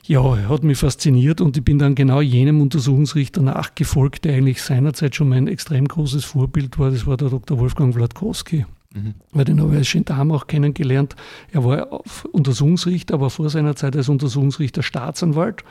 ja, 0.05 0.49
hat 0.49 0.63
mich 0.63 0.79
fasziniert 0.79 1.41
und 1.41 1.57
ich 1.57 1.63
bin 1.63 1.79
dann 1.79 1.95
genau 1.95 2.21
jenem 2.21 2.59
Untersuchungsrichter 2.59 3.41
nachgefolgt, 3.41 4.25
der 4.25 4.35
eigentlich 4.35 4.61
seinerzeit 4.61 5.15
schon 5.15 5.29
mein 5.29 5.47
extrem 5.47 5.87
großes 5.87 6.25
Vorbild 6.25 6.77
war. 6.79 6.91
Das 6.91 7.07
war 7.07 7.17
der 7.17 7.29
Dr. 7.29 7.59
Wolfgang 7.59 7.95
Wladkowski. 7.95 8.65
Mhm. 8.93 9.13
Weil 9.31 9.45
den 9.45 9.61
habe 9.61 9.71
ich 9.71 9.77
als 9.77 9.91
Gendarm 9.91 10.31
auch 10.31 10.47
kennengelernt. 10.47 11.15
Er 11.51 11.63
war 11.63 12.01
Untersuchungsrichter, 12.33 13.13
aber 13.13 13.29
vor 13.29 13.49
seiner 13.49 13.75
Zeit 13.75 13.95
als 13.95 14.09
Untersuchungsrichter 14.09 14.83
Staatsanwalt. 14.83 15.63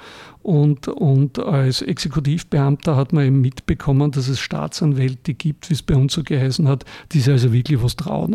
Und, 0.42 0.88
und 0.88 1.38
als 1.38 1.82
Exekutivbeamter 1.82 2.96
hat 2.96 3.12
man 3.12 3.26
eben 3.26 3.40
mitbekommen, 3.42 4.10
dass 4.10 4.28
es 4.28 4.40
Staatsanwälte 4.40 5.34
gibt, 5.34 5.68
wie 5.68 5.74
es 5.74 5.82
bei 5.82 5.94
uns 5.94 6.14
so 6.14 6.22
geheißen 6.22 6.66
hat, 6.66 6.86
die 7.12 7.20
sich 7.20 7.30
also 7.30 7.52
wirklich 7.52 7.82
was 7.82 7.96
trauen. 7.96 8.34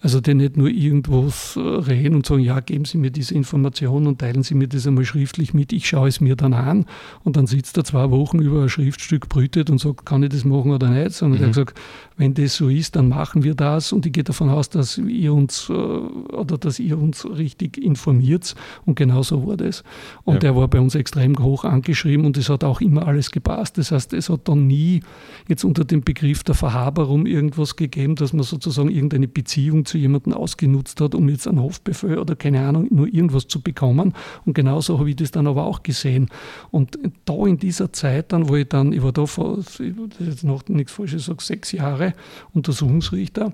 Also 0.00 0.20
die 0.20 0.34
nicht 0.34 0.56
nur 0.56 0.68
irgendwas 0.68 1.56
reden 1.56 2.16
und 2.16 2.26
sagen, 2.26 2.42
ja, 2.42 2.58
geben 2.58 2.84
Sie 2.84 2.98
mir 2.98 3.12
diese 3.12 3.34
Information 3.34 4.08
und 4.08 4.18
teilen 4.18 4.42
Sie 4.42 4.54
mir 4.54 4.66
das 4.66 4.88
einmal 4.88 5.04
schriftlich 5.04 5.54
mit, 5.54 5.72
ich 5.72 5.88
schaue 5.88 6.08
es 6.08 6.20
mir 6.20 6.34
dann 6.34 6.52
an. 6.52 6.86
Und 7.22 7.36
dann 7.36 7.46
sitzt 7.46 7.76
er 7.76 7.84
zwei 7.84 8.10
Wochen 8.10 8.40
über 8.40 8.62
ein 8.62 8.68
Schriftstück, 8.68 9.28
brütet 9.28 9.70
und 9.70 9.78
sagt, 9.78 10.04
kann 10.04 10.24
ich 10.24 10.30
das 10.30 10.44
machen 10.44 10.72
oder 10.72 10.88
nicht? 10.90 11.12
Sondern 11.12 11.38
mhm. 11.38 11.44
er 11.44 11.46
hat 11.46 11.54
gesagt, 11.54 11.78
wenn 12.16 12.34
das 12.34 12.56
so 12.56 12.68
ist, 12.68 12.96
dann 12.96 13.08
machen 13.08 13.44
wir 13.44 13.54
das 13.54 13.92
und 13.92 14.06
ich 14.06 14.12
gehe 14.12 14.24
davon 14.24 14.48
aus, 14.48 14.70
dass 14.70 14.96
ihr 14.98 15.34
uns 15.34 15.68
äh, 15.68 15.72
oder 15.72 16.56
dass 16.56 16.78
ihr 16.78 16.98
uns 16.98 17.26
richtig 17.26 17.76
informiert 17.76 18.54
und 18.86 18.94
genau 18.94 19.22
so 19.22 19.46
war 19.46 19.56
das. 19.56 19.84
Und 20.24 20.42
ja. 20.42 20.50
er 20.50 20.56
war 20.56 20.68
bei 20.68 20.80
uns 20.80 20.94
extrem 20.94 21.38
hoch 21.38 21.64
angeschrieben 21.64 22.24
und 22.24 22.36
es 22.36 22.48
hat 22.48 22.64
auch 22.64 22.80
immer 22.80 23.06
alles 23.06 23.30
gepasst. 23.30 23.76
Das 23.78 23.92
heißt, 23.92 24.12
es 24.14 24.30
hat 24.30 24.48
dann 24.48 24.66
nie 24.66 25.02
jetzt 25.48 25.64
unter 25.64 25.84
dem 25.84 26.02
Begriff 26.02 26.42
der 26.42 26.54
Verhaberung 26.54 27.26
irgendwas 27.26 27.76
gegeben, 27.76 28.14
dass 28.14 28.32
man 28.32 28.44
sozusagen 28.44 28.90
irgendeine 28.90 29.28
Beziehung 29.28 29.84
zu 29.84 29.98
jemandem 29.98 30.32
ausgenutzt 30.32 31.00
hat, 31.00 31.14
um 31.14 31.28
jetzt 31.28 31.46
einen 31.46 31.60
Hofbefehl 31.60 32.18
oder 32.18 32.34
keine 32.34 32.66
Ahnung, 32.66 32.88
nur 32.90 33.08
irgendwas 33.12 33.46
zu 33.46 33.60
bekommen. 33.60 34.14
Und 34.46 34.54
genauso 34.54 34.98
habe 34.98 35.10
ich 35.10 35.16
das 35.16 35.32
dann 35.32 35.46
aber 35.46 35.66
auch 35.66 35.82
gesehen. 35.82 36.28
Und 36.70 36.98
da 37.26 37.46
in 37.46 37.58
dieser 37.58 37.92
Zeit 37.92 38.32
dann, 38.32 38.48
wo 38.48 38.56
ich 38.56 38.68
dann, 38.68 38.92
ich 38.92 39.02
war 39.02 39.12
da 39.12 39.26
vor, 39.26 39.56
das 39.56 39.80
ist 39.80 39.96
jetzt 40.20 40.44
noch 40.44 40.66
nichts 40.68 40.92
Falsches, 40.92 41.22
ich 41.22 41.26
sage 41.26 41.42
sechs 41.42 41.72
Jahre, 41.72 42.05
Jahre 42.06 42.14
Untersuchungsrichter, 42.52 43.52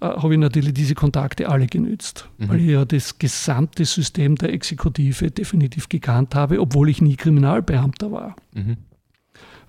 äh, 0.00 0.06
habe 0.06 0.34
ich 0.34 0.40
natürlich 0.40 0.74
diese 0.74 0.94
Kontakte 0.94 1.48
alle 1.48 1.66
genützt, 1.66 2.28
mhm. 2.38 2.48
weil 2.48 2.60
ich 2.60 2.68
ja 2.68 2.84
das 2.84 3.18
gesamte 3.18 3.84
System 3.84 4.36
der 4.36 4.52
Exekutive 4.52 5.30
definitiv 5.30 5.88
gekannt 5.88 6.34
habe, 6.34 6.60
obwohl 6.60 6.88
ich 6.88 7.02
nie 7.02 7.16
Kriminalbeamter 7.16 8.12
war. 8.12 8.36
Mhm. 8.54 8.76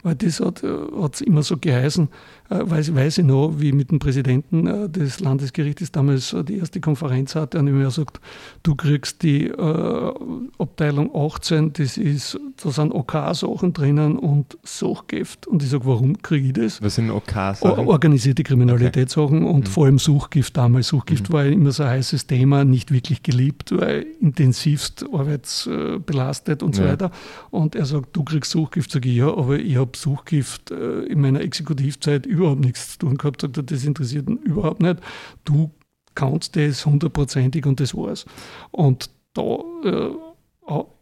Weil 0.04 0.16
das 0.16 0.40
hat 0.40 0.64
es 0.64 1.22
äh, 1.22 1.26
immer 1.26 1.44
so 1.44 1.58
geheißen, 1.58 2.10
äh, 2.50 2.60
weiß, 2.64 2.94
weiß 2.96 3.20
ich 3.20 3.26
noch, 3.26 3.54
wie 3.58 3.70
ich 3.70 3.74
mit 3.74 3.92
dem 3.92 4.00
Präsidenten 4.00 4.68
äh, 4.68 4.90
des 4.90 5.20
Landesgerichtes 5.20 5.92
damals 5.92 6.36
die 6.48 6.58
erste 6.58 6.82
Konferenz 6.82 7.36
hatte 7.36 7.60
und 7.60 7.68
er 7.68 7.92
sagt, 7.92 8.20
du 8.64 8.76
kriegst 8.76 9.24
die 9.24 9.48
äh, 9.48 10.14
Abteilung 10.58 11.16
18, 11.16 11.74
das 11.74 11.98
ist, 11.98 12.40
da 12.62 12.72
sind 12.72 12.92
OK-Sachen 12.92 13.74
drinnen 13.74 14.18
und 14.18 14.58
Suchgift. 14.64 15.48
Und 15.48 15.64
ich 15.64 15.70
sage, 15.70 15.86
warum 15.86 16.22
kriege 16.22 16.48
ich 16.48 16.54
das? 16.54 16.82
Was 16.82 16.96
sind 16.96 17.10
OK-Sachen? 17.10 17.88
Organisierte 17.88 18.44
Kriminalitätssachen 18.44 19.44
okay. 19.44 19.54
und 19.54 19.68
mhm. 19.68 19.72
vor 19.72 19.86
allem 19.86 20.00
Suchgift 20.00 20.58
damals. 20.58 20.88
Suchgift 20.88 21.30
mhm. 21.30 21.34
war 21.34 21.46
immer 21.46 21.72
so 21.72 21.84
ein 21.84 21.90
heißes 21.90 22.28
Thema, 22.28 22.66
nicht 22.66 22.92
wirklich 22.92 23.24
geliebt, 23.24 23.72
weil 23.78 24.06
intensivst 24.20 25.06
arbeitsbelastet 25.12 26.64
und 26.64 26.76
ja. 26.78 26.84
so 26.84 26.90
weiter. 26.90 27.12
Und 27.50 27.76
er 27.76 27.86
sagt, 27.86 28.16
du 28.16 28.24
kriegst 28.24 28.52
Suchgift. 28.52 28.92
Sage 28.92 29.10
ich, 29.10 29.16
ja, 29.16 29.28
aber 29.28 29.58
ich 29.58 29.78
habe 29.78 29.91
Suchgift 29.96 30.72
in 30.72 31.22
meiner 31.22 31.42
Exekutivzeit 31.42 32.26
über 32.26 32.42
überhaupt 32.42 32.66
nichts 32.66 32.94
zu 32.94 33.00
tun 33.00 33.18
gehabt, 33.18 33.42
sagt 33.42 33.58
er, 33.58 33.64
das 33.64 33.84
interessiert 33.86 34.30
ihn 34.30 34.38
überhaupt 34.38 34.82
nicht. 34.82 34.98
Du 35.46 35.72
kannst 36.16 36.56
das 36.56 36.86
hundertprozentig 36.86 37.66
und 37.66 37.80
das 37.80 37.96
war's. 37.96 38.26
Und 38.72 39.10
da 39.34 39.60
äh, 39.84 40.14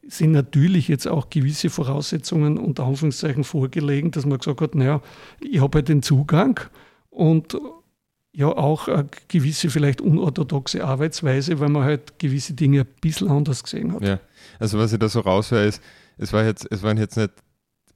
sind 0.07 0.31
natürlich 0.31 0.87
jetzt 0.87 1.07
auch 1.07 1.29
gewisse 1.29 1.69
Voraussetzungen 1.69 2.57
unter 2.57 2.85
Anführungszeichen 2.85 3.43
vorgelegen, 3.43 4.11
dass 4.11 4.25
man 4.25 4.39
gesagt 4.39 4.61
hat, 4.61 4.75
naja, 4.75 5.01
ich 5.39 5.61
habe 5.61 5.77
halt 5.77 5.89
den 5.89 6.01
Zugang 6.03 6.59
und 7.09 7.57
ja 8.31 8.47
auch 8.47 8.87
eine 8.87 9.07
gewisse 9.27 9.69
vielleicht 9.69 10.01
unorthodoxe 10.01 10.83
Arbeitsweise, 10.83 11.59
weil 11.59 11.69
man 11.69 11.83
halt 11.83 12.19
gewisse 12.19 12.53
Dinge 12.53 12.81
ein 12.81 12.87
bisschen 13.01 13.29
anders 13.29 13.63
gesehen 13.63 13.93
hat. 13.93 14.01
Ja, 14.01 14.19
also 14.59 14.77
was 14.77 14.93
ich 14.93 14.99
da 14.99 15.09
so 15.09 15.21
raushöre 15.21 15.65
ist, 15.65 15.81
es, 16.17 16.33
war 16.33 16.43
jetzt, 16.43 16.67
es 16.69 16.83
waren 16.83 16.97
jetzt 16.97 17.17
nicht 17.17 17.31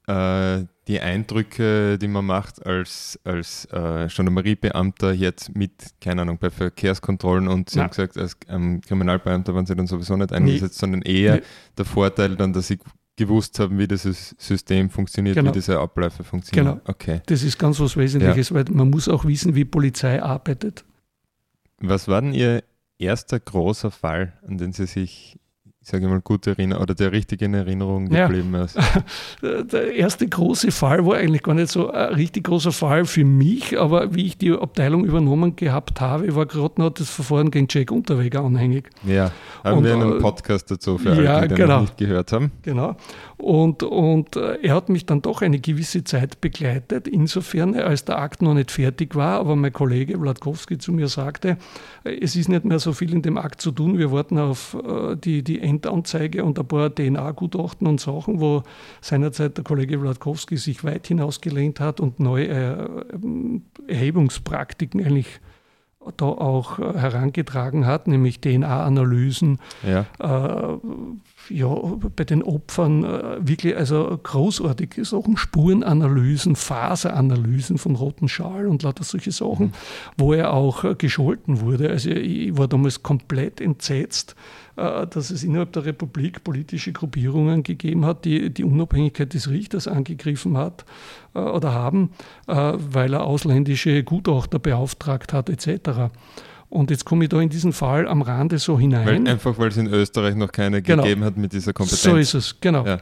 äh, 0.08 0.66
die 0.88 1.00
Eindrücke, 1.00 1.98
die 1.98 2.08
man 2.08 2.26
macht 2.26 2.66
als, 2.66 3.18
als 3.24 3.66
äh, 3.72 4.08
Gendarmeriebeamter 4.08 5.14
jetzt 5.14 5.56
mit, 5.56 5.72
keine 6.02 6.24
Ahnung, 6.24 6.38
bei 6.40 6.50
Verkehrskontrollen 6.50 7.48
und 7.48 7.70
Sie 7.70 7.78
Nein. 7.78 7.86
haben 7.86 7.92
gesagt, 7.92 8.18
als 8.18 8.38
ähm, 8.50 8.82
Kriminalbeamter 8.82 9.56
waren 9.56 9.66
Sie 9.66 9.76
dann 9.76 9.88
sowieso 9.88 10.18
nicht 10.18 10.34
eingesetzt, 10.34 10.76
nee. 10.76 10.80
sondern 10.80 11.02
eher 11.04 11.36
nee. 11.36 11.42
der 11.78 11.86
Vorteil 11.86 12.36
dann, 12.36 12.52
dass 12.52 12.68
Sie 12.68 12.80
gewusst 13.16 13.60
haben, 13.60 13.78
wie 13.78 13.88
dieses 13.88 14.36
System 14.38 14.90
funktioniert, 14.90 15.36
genau. 15.36 15.50
wie 15.50 15.54
diese 15.54 15.80
Abläufe 15.80 16.24
funktionieren. 16.24 16.80
Genau. 16.80 16.82
Okay. 16.86 17.22
Das 17.28 17.44
ist 17.44 17.58
ganz 17.58 17.80
was 17.80 17.96
Wesentliches, 17.96 18.50
ja. 18.50 18.56
weil 18.56 18.66
man 18.72 18.90
muss 18.90 19.08
auch 19.08 19.24
wissen, 19.26 19.56
wie 19.56 19.66
Polizei 19.66 20.22
arbeitet. 20.22 20.84
Was 21.80 22.08
war 22.08 22.22
denn 22.22 22.34
Ihr 22.34 22.64
erster 22.98 23.40
großer 23.40 23.92
Fall, 23.92 24.34
an 24.48 24.58
den 24.58 24.74
Sie 24.74 24.86
sich 24.86 25.38
ich 25.84 25.90
sage 25.90 26.08
mal, 26.08 26.22
gute 26.22 26.52
Erinnerung 26.52 26.84
oder 26.84 26.96
der 26.96 27.12
richtige 27.12 27.44
in 27.44 27.54
Erinnerung 27.54 28.08
geblieben 28.08 28.54
ja. 28.54 28.64
ist? 28.64 28.80
Der 29.42 29.94
erste 29.94 30.26
große 30.26 30.72
Fall 30.72 31.06
war 31.06 31.18
eigentlich 31.18 31.44
gar 31.44 31.54
nicht 31.54 31.70
so 31.70 31.92
ein 31.92 32.14
richtig 32.14 32.46
großer 32.46 32.72
Fall 32.72 33.04
für 33.04 33.26
mich, 33.26 33.78
aber 33.78 34.16
wie 34.16 34.28
ich 34.28 34.38
die 34.38 34.54
Abteilung 34.54 35.04
übernommen 35.04 35.58
gehabt 35.58 36.00
habe, 36.00 36.34
war 36.36 36.46
gerade 36.46 36.80
noch 36.80 36.92
das 36.92 37.10
Verfahren 37.10 37.52
gegen 37.52 37.68
Jack 37.70 37.92
Unterweger 37.92 38.46
anhängig. 38.46 38.90
Ja, 39.06 39.32
haben 39.62 39.80
und, 39.80 39.84
wir 39.84 39.94
einen 39.94 40.18
äh, 40.18 40.20
Podcast 40.22 40.72
dazu 40.72 40.98
für 40.98 41.22
ja, 41.22 41.36
alle, 41.36 41.50
die 41.50 41.56
genau. 41.56 41.76
noch 41.76 41.82
nicht 41.82 41.98
gehört 41.98 42.32
haben. 42.32 42.54
Genau. 42.62 42.96
Und, 43.38 43.84
und 43.84 44.38
äh, 44.38 44.60
er 44.62 44.76
hat 44.76 44.88
mich 44.88 45.06
dann 45.06 45.22
doch 45.22 45.42
eine 45.42 45.60
gewisse 45.60 46.06
Zeit 46.06 46.40
begleitet, 46.40 47.10
insofern, 47.10 47.76
als 47.76 48.06
der 48.06 48.20
Akt 48.20 48.42
noch 48.42 48.54
nicht 48.54 48.72
fertig 48.72 49.16
war, 49.16 49.38
aber 49.38 49.58
mein 49.58 49.74
Kollege 49.74 50.22
Wladkowski 50.22 50.78
zu 50.78 50.94
mir 50.94 51.10
sagte, 51.10 51.58
äh, 52.06 52.18
es 52.22 52.38
ist 52.38 52.48
nicht 52.48 52.64
mehr 52.64 52.80
so 52.80 52.94
viel 52.94 53.12
in 53.12 53.22
dem 53.22 53.38
Akt 53.38 53.60
zu 53.60 53.72
tun, 53.72 53.98
wir 53.98 54.14
warten 54.14 54.38
auf 54.38 54.78
die, 55.24 55.44
die 55.44 55.60
Endanzeige 55.74 56.44
und 56.44 56.60
ein 56.60 56.68
paar 56.68 56.94
DNA-Gutachten 56.94 57.88
und 57.88 58.00
Sachen, 58.00 58.40
wo 58.40 58.64
seinerzeit 59.02 59.58
der 59.58 59.64
Kollege 59.64 60.02
Wladkowski 60.02 60.58
sich 60.58 60.84
weit 60.84 61.08
hinausgelehnt 61.08 61.80
hat 61.80 62.00
und 62.00 62.20
neue 62.20 62.48
äh, 62.48 62.88
Erhebungspraktiken 63.88 65.04
eigentlich 65.04 65.40
da 66.18 66.26
auch 66.26 66.80
herangetragen 66.80 67.86
hat, 67.86 68.08
nämlich 68.08 68.42
DNA-Analysen, 68.42 69.60
ja. 69.84 70.06
Äh, 70.20 70.78
ja, 71.50 71.68
bei 72.16 72.24
den 72.24 72.44
Opfern 72.44 73.04
äh, 73.04 73.48
wirklich 73.48 73.76
also 73.76 74.20
großartige 74.22 75.06
Sachen, 75.06 75.38
Spurenanalysen, 75.38 76.56
Faseranalysen 76.56 77.78
vom 77.78 77.96
roten 77.96 78.28
Schal 78.28 78.68
und 78.68 78.84
lauter 78.84 79.04
solche 79.04 79.32
Sachen, 79.32 79.68
mhm. 79.68 79.74
wo 80.18 80.34
er 80.34 80.54
auch 80.54 80.84
äh, 80.84 80.96
gescholten 80.96 81.62
wurde. 81.62 81.90
Also 81.90 82.10
ich 82.12 82.58
war 82.58 82.68
damals 82.68 83.04
komplett 83.04 83.62
entsetzt, 83.62 84.36
äh, 84.76 85.08
dass 85.08 85.32
es 85.32 85.44
innerhalb 85.44 85.74
der 85.74 85.86
Republik 85.86 86.44
politische 86.44 86.92
Gruppierungen 86.94 87.64
gegeben 87.64 88.06
hat, 88.06 88.26
die 88.26 88.50
die 88.50 88.64
Unabhängigkeit 88.64 89.34
des 89.34 89.50
Richters 89.50 89.88
angegriffen 89.88 90.58
hat 90.58 90.86
oder 91.34 91.74
haben, 91.74 92.12
weil 92.46 93.14
er 93.14 93.24
ausländische 93.24 94.04
Gutachter 94.04 94.60
beauftragt 94.60 95.34
hat 95.34 95.50
etc. 95.50 96.12
Und 96.74 96.90
jetzt 96.90 97.06
komme 97.06 97.26
ich 97.26 97.30
da 97.30 97.40
in 97.40 97.50
diesen 97.50 97.72
Fall 97.72 98.08
am 98.08 98.24
Rande 98.24 98.58
so 98.58 98.80
hinein. 98.80 99.06
Weil, 99.06 99.28
einfach 99.28 99.60
weil 99.60 99.68
es 99.68 99.78
in 99.78 99.86
Österreich 99.86 100.34
noch 100.34 100.52
keine 100.52 100.82
genau. 100.82 101.04
gegeben 101.04 101.24
hat 101.24 101.38
mit 101.38 101.54
dieser 101.54 101.72
Kompetenz. 101.72 102.02
So 102.02 102.16
ist 102.16 102.34
es, 102.34 102.60
genau. 102.60 102.84
Ja. 102.84 102.96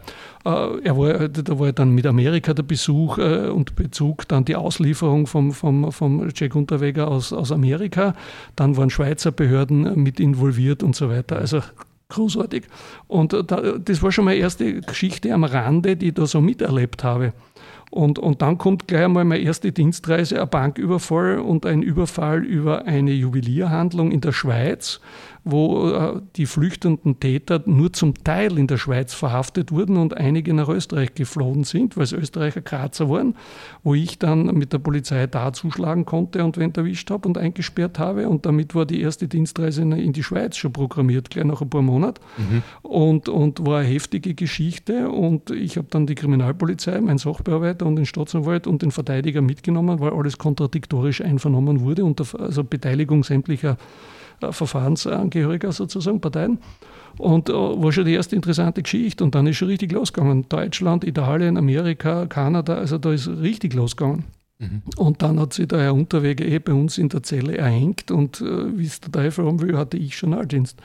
Äh, 0.43 0.81
er 0.83 0.97
war, 0.97 1.29
da 1.29 1.57
war 1.57 1.71
dann 1.71 1.91
mit 1.91 2.05
Amerika 2.05 2.53
der 2.53 2.63
Besuch 2.63 3.17
äh, 3.17 3.47
und 3.47 3.77
Bezug, 3.77 4.27
dann 4.27 4.43
die 4.43 4.57
Auslieferung 4.57 5.25
vom, 5.25 5.53
vom, 5.53 5.89
vom 5.93 6.29
Jack 6.35 6.53
Unterweger 6.55 7.07
aus, 7.07 7.31
aus 7.31 7.53
Amerika. 7.53 8.13
Dann 8.57 8.75
waren 8.75 8.89
Schweizer 8.89 9.31
Behörden 9.31 10.03
mit 10.03 10.19
involviert 10.19 10.83
und 10.83 10.93
so 10.93 11.09
weiter. 11.09 11.37
Also 11.37 11.61
großartig. 12.09 12.65
Und 13.07 13.31
da, 13.31 13.77
das 13.79 14.03
war 14.03 14.11
schon 14.11 14.25
meine 14.25 14.41
erste 14.41 14.81
Geschichte 14.81 15.33
am 15.33 15.45
Rande, 15.45 15.95
die 15.95 16.09
ich 16.09 16.13
da 16.13 16.25
so 16.25 16.41
miterlebt 16.41 17.05
habe. 17.05 17.31
Und, 17.91 18.19
und 18.19 18.41
dann 18.41 18.57
kommt 18.57 18.87
gleich 18.87 19.03
einmal 19.03 19.25
meine 19.25 19.43
erste 19.43 19.73
Dienstreise, 19.73 20.41
ein 20.41 20.49
Banküberfall 20.49 21.39
und 21.39 21.65
ein 21.65 21.83
Überfall 21.83 22.43
über 22.43 22.85
eine 22.85 23.11
Juwelierhandlung 23.11 24.11
in 24.11 24.21
der 24.21 24.31
Schweiz 24.31 25.01
wo 25.43 25.89
äh, 25.89 26.21
die 26.35 26.45
flüchtenden 26.45 27.19
Täter 27.19 27.63
nur 27.65 27.93
zum 27.93 28.13
Teil 28.23 28.57
in 28.57 28.67
der 28.67 28.77
Schweiz 28.77 29.13
verhaftet 29.13 29.71
wurden 29.71 29.97
und 29.97 30.15
einige 30.15 30.53
nach 30.53 30.69
Österreich 30.69 31.15
geflohen 31.15 31.63
sind, 31.63 31.97
weil 31.97 32.03
es 32.03 32.11
Österreicher 32.11 32.61
Grazer 32.61 33.09
waren, 33.09 33.35
wo 33.83 33.95
ich 33.95 34.19
dann 34.19 34.45
mit 34.57 34.73
der 34.73 34.79
Polizei 34.79 35.27
da 35.27 35.53
zuschlagen 35.53 36.05
konnte 36.05 36.43
und 36.43 36.57
wenn 36.57 36.71
erwischt 36.75 37.09
habe 37.11 37.27
und 37.27 37.37
eingesperrt 37.37 37.99
habe. 37.99 38.27
Und 38.29 38.45
damit 38.45 38.75
war 38.75 38.85
die 38.85 39.01
erste 39.01 39.27
Dienstreise 39.27 39.81
in 39.81 40.13
die 40.13 40.23
Schweiz 40.23 40.57
schon 40.57 40.73
programmiert, 40.73 41.29
gleich 41.29 41.45
nach 41.45 41.61
ein 41.61 41.69
paar 41.69 41.81
Monaten. 41.81 42.21
Mhm. 42.37 42.63
Und, 42.81 43.29
und 43.29 43.65
war 43.65 43.79
eine 43.79 43.87
heftige 43.87 44.33
Geschichte. 44.33 45.09
Und 45.09 45.51
ich 45.51 45.77
habe 45.77 45.87
dann 45.89 46.07
die 46.07 46.15
Kriminalpolizei, 46.15 46.99
meinen 47.01 47.17
Sachbearbeiter 47.17 47.85
und 47.85 47.95
den 47.95 48.05
Staatsanwalt 48.05 48.67
und 48.67 48.81
den 48.81 48.91
Verteidiger 48.91 49.41
mitgenommen, 49.41 49.99
weil 49.99 50.11
alles 50.11 50.37
kontradiktorisch 50.37 51.21
einvernommen 51.21 51.81
wurde, 51.81 52.05
unter 52.05 52.25
also 52.39 52.63
Beteiligung 52.63 53.23
sämtlicher 53.23 53.77
Verfahrensangehöriger 54.51 55.71
sozusagen, 55.71 56.21
Parteien. 56.21 56.59
Und 57.17 57.49
äh, 57.49 57.53
war 57.53 57.91
schon 57.91 58.05
die 58.05 58.13
erste 58.13 58.35
interessante 58.35 58.81
Geschichte. 58.81 59.23
Und 59.23 59.35
dann 59.35 59.47
ist 59.47 59.57
schon 59.57 59.67
richtig 59.67 59.91
losgegangen. 59.91 60.45
Deutschland, 60.49 61.03
Italien, 61.03 61.57
Amerika, 61.57 62.25
Kanada, 62.25 62.75
also 62.75 62.97
da 62.97 63.11
ist 63.11 63.27
richtig 63.27 63.73
losgegangen. 63.73 64.25
Mhm. 64.61 64.81
Und 64.95 65.21
dann 65.21 65.39
hat 65.39 65.53
sich 65.53 65.67
der 65.67 65.81
Herr 65.81 65.93
Unterweger 65.93 66.45
eh 66.45 66.59
bei 66.59 66.73
uns 66.73 66.97
in 66.97 67.09
der 67.09 67.23
Zelle 67.23 67.57
erhängt 67.57 68.11
und 68.11 68.41
äh, 68.41 68.77
wie 68.77 68.85
es 68.85 69.01
der 69.01 69.11
Teufel 69.11 69.45
haben 69.45 69.59
will, 69.59 69.77
hatte 69.77 69.97
ich 69.97 70.13
Journaldienst. 70.13 70.77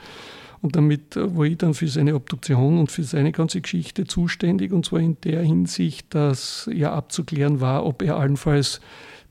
Und 0.61 0.75
damit 0.75 1.15
äh, 1.15 1.35
war 1.37 1.45
ich 1.45 1.57
dann 1.57 1.73
für 1.75 1.87
seine 1.87 2.15
Obduktion 2.15 2.79
und 2.79 2.91
für 2.91 3.03
seine 3.03 3.31
ganze 3.31 3.61
Geschichte 3.61 4.05
zuständig. 4.05 4.71
Und 4.71 4.85
zwar 4.85 4.99
in 4.99 5.17
der 5.23 5.43
Hinsicht, 5.43 6.13
dass 6.15 6.69
ja 6.73 6.91
abzuklären 6.93 7.61
war, 7.61 7.85
ob 7.85 8.01
er 8.01 8.17
allenfalls 8.17 8.81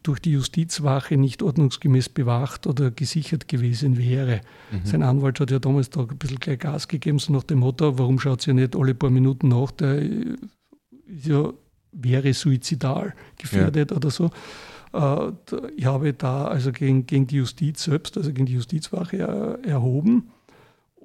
durch 0.06 0.20
die 0.20 0.32
Justizwache 0.32 1.16
nicht 1.16 1.42
ordnungsgemäß 1.42 2.08
bewacht 2.10 2.66
oder 2.66 2.90
gesichert 2.90 3.48
gewesen 3.48 3.98
wäre. 3.98 4.40
Mhm. 4.70 4.80
Sein 4.84 5.02
Anwalt 5.02 5.40
hat 5.40 5.50
ja 5.50 5.58
damals 5.58 5.90
da 5.90 6.00
ein 6.00 6.18
bisschen 6.18 6.38
gleich 6.38 6.58
Gas 6.58 6.88
gegeben, 6.88 7.18
so 7.18 7.32
nach 7.32 7.42
dem 7.42 7.60
Motto, 7.60 7.98
warum 7.98 8.18
schaut 8.18 8.42
sie 8.42 8.50
ja 8.50 8.54
nicht 8.54 8.76
alle 8.76 8.94
paar 8.94 9.10
Minuten 9.10 9.48
nach, 9.48 9.72
der 9.72 10.02
ja, 11.22 11.52
wäre 11.92 12.34
suizidal 12.34 13.14
gefährdet 13.38 13.90
ja. 13.90 13.96
oder 13.96 14.10
so. 14.10 14.30
Äh, 14.92 15.32
ich 15.76 15.86
habe 15.86 16.12
da 16.12 16.46
also 16.46 16.72
gegen, 16.72 17.06
gegen 17.06 17.26
die 17.26 17.36
Justiz 17.36 17.84
selbst, 17.84 18.16
also 18.16 18.32
gegen 18.32 18.46
die 18.46 18.54
Justizwache 18.54 19.58
erhoben 19.64 20.30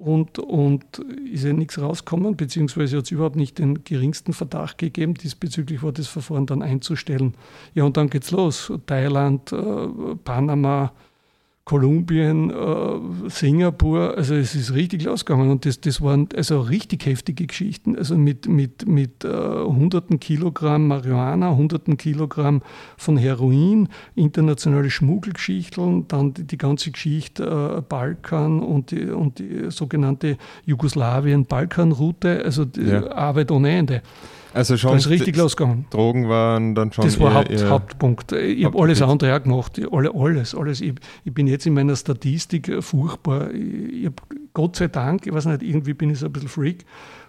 und, 0.04 0.40
und 0.40 0.84
ist 1.32 1.44
ja 1.44 1.52
nichts 1.52 1.80
rausgekommen, 1.80 2.36
beziehungsweise 2.36 2.96
hat 2.96 3.04
es 3.04 3.12
überhaupt 3.12 3.36
nicht 3.36 3.58
den 3.58 3.84
geringsten 3.84 4.32
Verdacht 4.32 4.78
gegeben. 4.78 5.14
Diesbezüglich 5.14 5.82
war 5.82 5.92
das 5.92 6.08
Verfahren 6.08 6.46
dann 6.46 6.60
einzustellen. 6.60 7.34
Ja, 7.74 7.84
und 7.84 7.96
dann 7.96 8.10
geht's 8.10 8.32
los. 8.32 8.72
Thailand, 8.86 9.52
äh, 9.52 10.16
Panama, 10.24 10.92
Kolumbien, 11.72 12.50
äh, 12.50 13.30
Singapur, 13.30 14.14
also 14.18 14.34
es 14.34 14.54
ist 14.54 14.74
richtig 14.74 15.04
losgegangen 15.04 15.50
und 15.50 15.64
das, 15.64 15.80
das 15.80 16.02
waren 16.02 16.28
also 16.36 16.60
richtig 16.60 17.06
heftige 17.06 17.46
Geschichten, 17.46 17.96
also 17.96 18.14
mit, 18.14 18.46
mit, 18.46 18.86
mit 18.86 19.24
äh, 19.24 19.28
hunderten 19.30 20.20
Kilogramm 20.20 20.86
Marihuana, 20.86 21.56
hunderten 21.56 21.96
Kilogramm 21.96 22.60
von 22.98 23.16
Heroin, 23.16 23.88
internationale 24.14 24.90
Schmuggelgeschichten, 24.90 26.08
dann 26.08 26.34
die, 26.34 26.44
die 26.46 26.58
ganze 26.58 26.90
Geschichte 26.90 27.44
äh, 27.78 27.80
Balkan 27.80 28.60
und 28.60 28.90
die, 28.90 29.06
und 29.06 29.38
die 29.38 29.70
sogenannte 29.70 30.36
Jugoslawien-Balkan-Route, 30.66 32.44
also 32.44 32.66
ja. 32.76 33.10
Arbeit 33.12 33.50
ohne 33.50 33.70
Ende. 33.70 34.02
Also 34.54 34.76
schon. 34.76 34.92
Das 34.92 35.06
ist 35.06 35.10
richtig 35.10 35.36
losgegangen. 35.36 35.86
Drogen 35.90 36.28
waren 36.28 36.74
dann 36.74 36.92
schon. 36.92 37.04
Das 37.04 37.18
war 37.18 37.34
Haupt, 37.34 37.50
ihr 37.50 37.68
Hauptpunkt. 37.68 38.32
Ich 38.32 38.64
habe 38.64 38.78
alles 38.78 39.02
andere 39.02 39.36
auch 39.36 39.42
gemacht. 39.42 39.80
Alle, 39.90 40.14
alles, 40.14 40.54
alles. 40.54 40.80
Ich, 40.80 40.94
ich, 41.24 41.32
bin 41.32 41.46
jetzt 41.46 41.66
in 41.66 41.74
meiner 41.74 41.96
Statistik 41.96 42.70
furchtbar. 42.82 43.50
Ich, 43.52 44.00
ich 44.00 44.06
habe 44.06 44.16
Gott 44.54 44.76
sei 44.76 44.88
Dank, 44.88 45.26
ich 45.26 45.32
weiß 45.32 45.46
nicht, 45.46 45.62
irgendwie 45.62 45.94
bin 45.94 46.10
ich 46.10 46.18
so 46.18 46.26
ein 46.26 46.32
bisschen 46.32 46.48
Freak, 46.48 46.84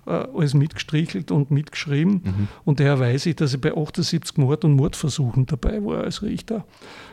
äh, 0.05 0.11
alles 0.11 0.53
mitgestrichelt 0.53 1.31
und 1.31 1.51
mitgeschrieben. 1.51 2.21
Mhm. 2.23 2.47
Und 2.65 2.79
daher 2.79 2.99
weiß 2.99 3.25
ich, 3.27 3.35
dass 3.35 3.53
ich 3.53 3.61
bei 3.61 3.75
78 3.75 4.37
Mord 4.37 4.65
und 4.65 4.73
Mordversuchen 4.73 5.45
dabei 5.45 5.83
war 5.83 6.03
als 6.03 6.21
Richter. 6.21 6.65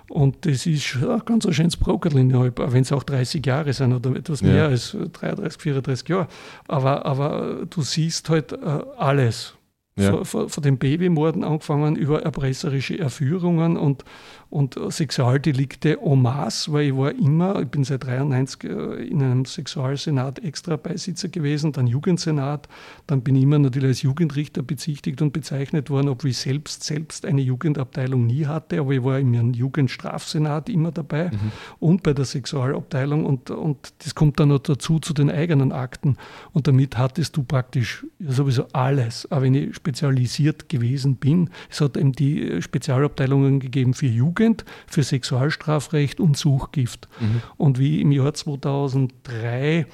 Und 0.08 0.44
das 0.44 0.66
ist 0.66 0.96
ein 0.96 1.22
ganz 1.24 1.46
ein 1.46 1.52
schönes 1.52 1.76
Brokerl 1.76 2.14
wenn 2.14 2.82
es 2.82 2.90
auch 2.90 3.04
30 3.04 3.46
Jahre 3.46 3.72
sind 3.72 3.92
oder 3.92 4.16
etwas 4.16 4.42
mehr 4.42 4.54
ja. 4.54 4.66
als 4.66 4.96
33, 5.12 5.62
34 5.62 6.08
Jahre. 6.08 6.26
Aber, 6.66 7.06
aber 7.06 7.66
du 7.70 7.82
siehst 7.82 8.28
halt 8.28 8.52
äh, 8.52 8.56
alles 8.98 9.54
ja. 10.02 10.24
von, 10.24 10.48
von, 10.48 10.62
den 10.62 10.78
Babymorden 10.78 11.44
angefangen 11.44 11.96
über 11.96 12.22
erpresserische 12.22 12.98
Erführungen 12.98 13.76
und, 13.76 14.04
und 14.50 14.78
Sexualdelikte 14.88 15.98
en 16.02 16.22
masse, 16.22 16.72
weil 16.72 16.88
ich 16.88 16.96
war 16.96 17.12
immer, 17.12 17.60
ich 17.60 17.68
bin 17.68 17.84
seit 17.84 18.04
93 18.04 18.64
äh, 18.64 19.06
in 19.06 19.22
einem 19.22 19.44
Sexualsenat 19.44 20.40
extra 20.40 20.76
Beisitzer 20.76 21.28
gewesen, 21.28 21.72
dann 21.72 21.86
Jugendsenat, 21.86 22.68
dann 23.06 23.22
bin 23.22 23.36
ich 23.36 23.42
immer 23.42 23.58
natürlich 23.58 23.88
als 23.88 24.02
Jugendrichter 24.02 24.62
bezichtigt 24.62 25.22
und 25.22 25.32
bezeichnet 25.32 25.90
worden, 25.90 26.08
obwohl 26.08 26.30
ich 26.30 26.38
selbst, 26.38 26.84
selbst 26.84 27.24
eine 27.24 27.40
Jugendabteilung 27.40 28.26
nie 28.26 28.46
hatte, 28.46 28.80
aber 28.80 28.92
ich 28.92 29.04
war 29.04 29.18
im 29.18 29.54
Jugendstrafsenat 29.54 30.68
immer 30.68 30.90
dabei 30.92 31.30
mhm. 31.30 31.52
und 31.78 32.02
bei 32.02 32.12
der 32.12 32.24
Sexualabteilung 32.24 33.24
und, 33.24 33.50
und 33.50 33.92
das 33.98 34.14
kommt 34.14 34.40
dann 34.40 34.48
noch 34.48 34.58
dazu 34.58 34.98
zu 34.98 35.14
den 35.14 35.30
eigenen 35.30 35.72
Akten 35.72 36.16
und 36.52 36.66
damit 36.66 36.98
hattest 36.98 37.36
du 37.36 37.42
praktisch 37.42 38.06
sowieso 38.18 38.66
alles, 38.72 39.30
aber 39.30 39.42
wenn 39.42 39.54
ich 39.54 39.74
spezialisiert 39.90 40.68
gewesen 40.68 41.16
bin, 41.16 41.50
es 41.68 41.80
hat 41.80 41.96
eben 41.96 42.12
die 42.12 42.62
Spezialabteilungen 42.62 43.60
gegeben 43.60 43.94
für 43.94 44.06
Jugend, 44.06 44.20
Jugend 44.40 44.64
für 44.86 45.02
Sexualstrafrecht 45.02 46.20
und 46.20 46.36
Suchgift. 46.36 47.08
Mhm. 47.20 47.42
Und 47.56 47.78
wie 47.78 48.00
im 48.00 48.12
Jahr 48.12 48.34
2003 48.34 49.86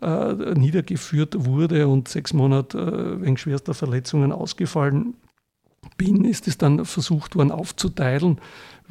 äh, 0.00 0.34
niedergeführt 0.54 1.44
wurde 1.44 1.88
und 1.88 2.08
sechs 2.08 2.32
Monate 2.32 2.78
äh, 2.78 3.22
wegen 3.22 3.36
schwerster 3.36 3.74
Verletzungen 3.74 4.32
ausgefallen 4.32 5.14
bin, 5.96 6.24
ist 6.24 6.48
es 6.48 6.58
dann 6.58 6.84
versucht 6.84 7.34
worden 7.34 7.50
aufzuteilen, 7.50 8.38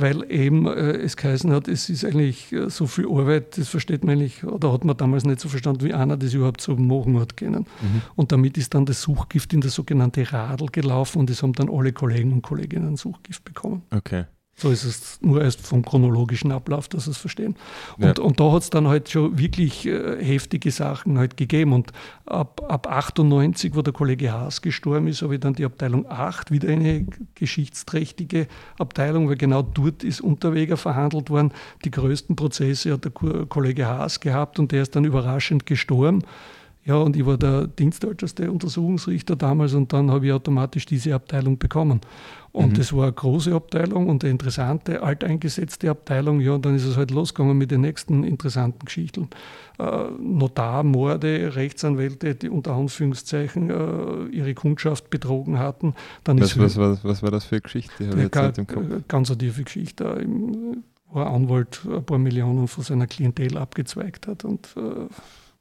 weil 0.02 0.30
eben 0.32 0.68
äh, 0.68 0.98
es 0.98 1.16
geheißen 1.16 1.52
hat, 1.52 1.68
es 1.68 1.90
ist 1.90 2.04
eigentlich 2.04 2.52
äh, 2.52 2.70
so 2.70 2.88
viel 2.88 3.08
Arbeit, 3.08 3.58
das 3.58 3.70
versteht 3.70 4.04
man 4.04 4.18
eigentlich, 4.18 4.44
oder 4.44 4.74
hat 4.74 4.84
man 4.84 4.98
damals 4.98 5.24
nicht 5.24 5.40
so 5.40 5.50
verstanden, 5.50 5.84
wie 5.84 5.94
einer 5.94 6.18
das 6.18 6.34
überhaupt 6.34 6.62
so 6.62 6.76
machen 6.76 7.20
hat 7.20 7.38
können. 7.38 7.66
Mhm. 7.82 8.02
Und 8.16 8.32
damit 8.32 8.58
ist 8.58 8.74
dann 8.74 8.86
das 8.86 9.02
Suchgift 9.02 9.54
in 9.54 9.62
das 9.62 9.76
sogenannte 9.76 10.32
Radl 10.32 10.68
gelaufen 10.68 11.20
und 11.20 11.30
es 11.30 11.44
haben 11.44 11.54
dann 11.54 11.70
alle 11.70 11.94
Kollegen 11.94 12.34
und 12.34 12.42
Kolleginnen 12.42 12.98
Suchgift 12.98 13.44
bekommen. 13.44 13.84
Okay. 13.92 14.26
So 14.62 14.70
ist 14.70 14.84
es 14.84 15.20
nur 15.22 15.42
erst 15.42 15.66
vom 15.66 15.84
chronologischen 15.84 16.52
Ablauf, 16.52 16.88
dass 16.88 17.06
sie 17.06 17.12
es 17.12 17.18
verstehen. 17.18 17.56
Und, 17.98 18.20
ja. 18.20 18.24
und 18.24 18.40
da 18.40 18.52
hat 18.52 18.62
es 18.62 18.70
dann 18.70 18.88
halt 18.88 19.10
schon 19.10 19.40
wirklich 19.40 19.88
äh, 19.88 20.24
heftige 20.24 20.70
Sachen 20.70 21.18
halt 21.18 21.36
gegeben. 21.36 21.74
Und 21.74 21.92
ab, 22.28 22.62
ab 22.70 22.86
98, 22.86 23.74
wo 23.74 23.82
der 23.82 23.92
Kollege 23.92 24.32
Haas 24.32 24.62
gestorben 24.62 25.08
ist, 25.08 25.24
habe 25.24 25.34
ich 25.34 25.40
dann 25.40 25.56
die 25.56 25.66
Abteilung 25.66 26.06
8, 26.08 26.52
wieder 26.52 26.70
eine 26.70 27.08
geschichtsträchtige 27.34 28.46
Abteilung, 28.78 29.30
weil 29.30 29.38
genau 29.38 29.64
dort 29.64 30.04
ist 30.04 30.22
Unterweger 30.22 30.78
verhandelt 30.78 31.32
worden. 31.32 31.54
Die 31.84 31.90
größten 31.90 32.36
Prozesse 32.36 32.94
hat 32.94 33.06
der 33.06 33.12
Kollege 33.12 33.88
Haas 33.88 34.20
gehabt 34.20 34.60
und 34.60 34.72
der 34.72 34.84
ist 34.84 34.96
dann 34.96 35.06
überraschend 35.06 35.66
gestorben. 35.66 36.24
Ja, 36.84 36.96
und 36.96 37.16
ich 37.16 37.26
war 37.26 37.38
der 37.38 37.68
dienstälteste 37.68 38.52
Untersuchungsrichter 38.52 39.36
damals 39.36 39.74
und 39.74 39.94
dann 39.94 40.10
habe 40.10 40.26
ich 40.26 40.32
automatisch 40.32 40.86
diese 40.88 41.14
Abteilung 41.14 41.60
bekommen. 41.60 42.02
Und 42.52 42.72
mhm. 42.72 42.74
das 42.74 42.92
war 42.92 43.04
eine 43.04 43.14
große 43.14 43.54
Abteilung 43.54 44.10
und 44.10 44.24
eine 44.24 44.32
interessante, 44.32 45.04
alteingesetzte 45.04 45.90
Abteilung. 45.90 46.42
Ja, 46.42 46.54
und 46.54 46.66
dann 46.66 46.76
ist 46.76 46.86
es 46.86 46.98
halt 46.98 47.12
losgegangen 47.12 47.58
mit 47.58 47.72
den 47.72 47.82
nächsten 47.82 48.24
interessanten 48.24 48.84
Geschichten. 48.86 49.30
Äh, 49.80 50.08
Notarmorde, 50.20 51.56
Rechtsanwälte, 51.56 52.36
die 52.36 52.50
unter 52.50 52.74
Anführungszeichen 52.74 53.70
äh, 53.70 54.36
ihre 54.36 54.54
Kundschaft 54.56 55.10
betrogen 55.12 55.60
hatten. 55.60 55.94
Dann 56.24 56.42
was, 56.42 56.58
was, 56.58 56.78
was, 56.78 57.06
was 57.06 57.24
war 57.24 57.32
das 57.32 57.46
für 57.46 57.56
eine 57.56 57.62
Geschichte? 57.62 58.04
Ja, 58.04 58.28
ganz, 58.28 58.58
ganz 59.08 59.30
eine 59.30 59.38
tiefe 59.38 59.64
Geschichte. 59.64 60.26
Wo 61.10 61.20
ein 61.20 61.28
Anwalt 61.28 61.82
ein 61.86 62.04
paar 62.04 62.18
Millionen 62.18 62.68
von 62.68 62.84
seiner 62.84 63.06
Klientel 63.06 63.58
abgezweigt 63.58 64.28
hat 64.28 64.46
und 64.46 64.76
äh, 64.76 65.08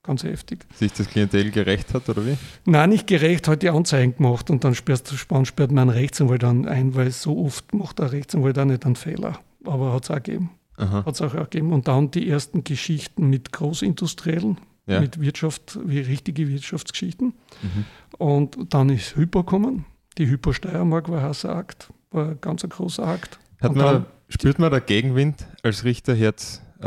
ganz 0.02 0.24
heftig. 0.24 0.66
Sich 0.74 0.92
das 0.92 1.08
Klientel 1.08 1.50
gerecht 1.50 1.94
hat, 1.94 2.08
oder 2.08 2.24
wie? 2.26 2.36
Nein, 2.64 2.90
nicht 2.90 3.06
gerecht, 3.06 3.48
hat 3.48 3.62
die 3.62 3.70
Anzeigen 3.70 4.16
gemacht 4.16 4.50
und 4.50 4.64
dann 4.64 4.74
sperrt, 4.74 5.08
sperrt 5.08 5.70
man 5.70 5.90
einen 5.90 5.98
Rechtsanwalt 5.98 6.42
dann 6.42 6.66
ein, 6.66 6.94
weil 6.94 7.10
so 7.10 7.44
oft 7.44 7.74
macht 7.74 7.98
der 7.98 8.12
Rechtsanwalt 8.12 8.58
auch 8.58 8.64
nicht 8.64 8.86
einen 8.86 8.96
Fehler. 8.96 9.38
Aber 9.64 9.92
hat 9.92 10.04
es 10.04 10.10
auch 10.10 10.16
gegeben. 10.16 10.50
Hat 10.76 11.14
es 11.14 11.20
auch 11.20 11.34
gegeben. 11.34 11.72
Und 11.72 11.88
dann 11.88 12.10
die 12.10 12.28
ersten 12.28 12.64
Geschichten 12.64 13.28
mit 13.28 13.52
Großindustriellen, 13.52 14.58
ja. 14.86 15.00
mit 15.00 15.20
Wirtschaft, 15.20 15.78
wie 15.84 16.00
richtige 16.00 16.48
Wirtschaftsgeschichten. 16.48 17.34
Mhm. 17.62 17.84
Und 18.16 18.74
dann 18.74 18.88
ist 18.88 19.16
Hypo 19.16 19.44
gekommen. 19.44 19.84
Die 20.16 20.26
Hypo 20.26 20.52
Steiermark 20.52 21.10
war 21.10 21.22
ein 21.22 21.50
Akt, 21.50 21.92
war 22.10 22.30
ein 22.30 22.40
ganz 22.40 22.62
großer 22.62 23.06
Akt. 23.06 23.38
Hat 23.60 23.74
man, 23.74 24.06
spürt 24.28 24.58
man 24.58 24.70
da 24.70 24.78
Gegenwind 24.78 25.46
als 25.62 25.84
Richterherz 25.84 26.62
äh, 26.80 26.86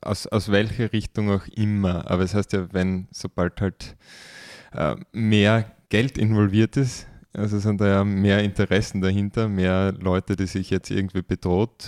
aus, 0.00 0.26
aus 0.26 0.50
welcher 0.50 0.92
Richtung 0.92 1.30
auch 1.30 1.46
immer. 1.48 2.10
Aber 2.10 2.22
es 2.22 2.32
das 2.32 2.38
heißt 2.38 2.52
ja, 2.52 2.72
wenn, 2.72 3.08
sobald 3.10 3.60
halt 3.60 3.96
äh, 4.72 4.96
mehr 5.12 5.70
Geld 5.88 6.18
involviert 6.18 6.76
ist, 6.76 7.06
also 7.32 7.58
sind 7.58 7.80
da 7.80 7.86
ja 7.86 8.04
mehr 8.04 8.42
Interessen 8.42 9.00
dahinter, 9.00 9.48
mehr 9.48 9.92
Leute, 9.92 10.36
die 10.36 10.46
sich 10.46 10.70
jetzt 10.70 10.90
irgendwie 10.90 11.22
bedroht 11.22 11.82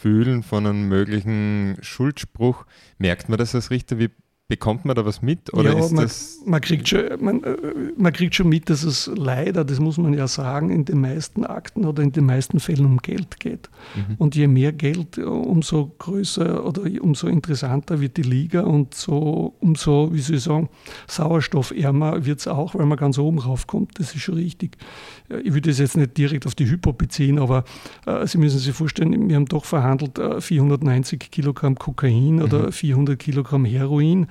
fühlen 0.00 0.42
von 0.42 0.66
einem 0.66 0.88
möglichen 0.88 1.76
Schuldspruch. 1.80 2.66
Merkt 2.98 3.28
man 3.28 3.38
das 3.38 3.54
als 3.54 3.70
Richter? 3.70 3.98
Wie 3.98 4.10
Bekommt 4.50 4.84
man 4.84 4.96
da 4.96 5.06
was 5.06 5.22
mit? 5.22 5.54
Oder 5.54 5.74
ja, 5.74 5.78
ist 5.78 5.92
man, 5.92 6.02
das 6.02 6.40
man, 6.44 6.60
kriegt 6.60 6.88
schon, 6.88 7.04
man, 7.20 7.44
äh, 7.44 7.56
man 7.96 8.12
kriegt 8.12 8.34
schon 8.34 8.48
mit, 8.48 8.68
dass 8.68 8.82
es 8.82 9.08
leider, 9.14 9.64
das 9.64 9.78
muss 9.78 9.96
man 9.96 10.12
ja 10.12 10.26
sagen, 10.26 10.70
in 10.70 10.84
den 10.84 11.00
meisten 11.00 11.44
Akten 11.44 11.84
oder 11.84 12.02
in 12.02 12.10
den 12.10 12.26
meisten 12.26 12.58
Fällen 12.58 12.84
um 12.84 12.98
Geld 12.98 13.38
geht. 13.38 13.70
Mhm. 13.94 14.16
Und 14.18 14.34
je 14.34 14.48
mehr 14.48 14.72
Geld, 14.72 15.18
umso 15.18 15.92
größer 15.96 16.66
oder 16.66 16.82
umso 17.00 17.28
interessanter 17.28 18.00
wird 18.00 18.16
die 18.16 18.22
Liga 18.22 18.62
und 18.62 18.92
so, 18.92 19.54
umso, 19.60 20.12
wie 20.12 20.18
soll 20.18 20.34
ich 20.34 20.42
sagen, 20.42 20.68
sauerstoffärmer 21.06 22.26
wird 22.26 22.40
es 22.40 22.48
auch, 22.48 22.74
weil 22.74 22.86
man 22.86 22.98
ganz 22.98 23.18
oben 23.18 23.38
raufkommt. 23.38 24.00
Das 24.00 24.16
ist 24.16 24.22
schon 24.22 24.34
richtig. 24.34 24.78
Ich 25.44 25.54
würde 25.54 25.70
das 25.70 25.78
jetzt 25.78 25.96
nicht 25.96 26.18
direkt 26.18 26.44
auf 26.44 26.56
die 26.56 26.68
Hypo 26.68 26.92
beziehen, 26.92 27.38
aber 27.38 27.62
äh, 28.04 28.26
Sie 28.26 28.38
müssen 28.38 28.58
sich 28.58 28.74
vorstellen, 28.74 29.28
wir 29.28 29.36
haben 29.36 29.46
doch 29.46 29.64
verhandelt 29.64 30.18
äh, 30.18 30.40
490 30.40 31.30
Kilogramm 31.30 31.76
Kokain 31.76 32.36
mhm. 32.36 32.42
oder 32.42 32.72
400 32.72 33.16
Kilogramm 33.16 33.64
Heroin 33.64 34.26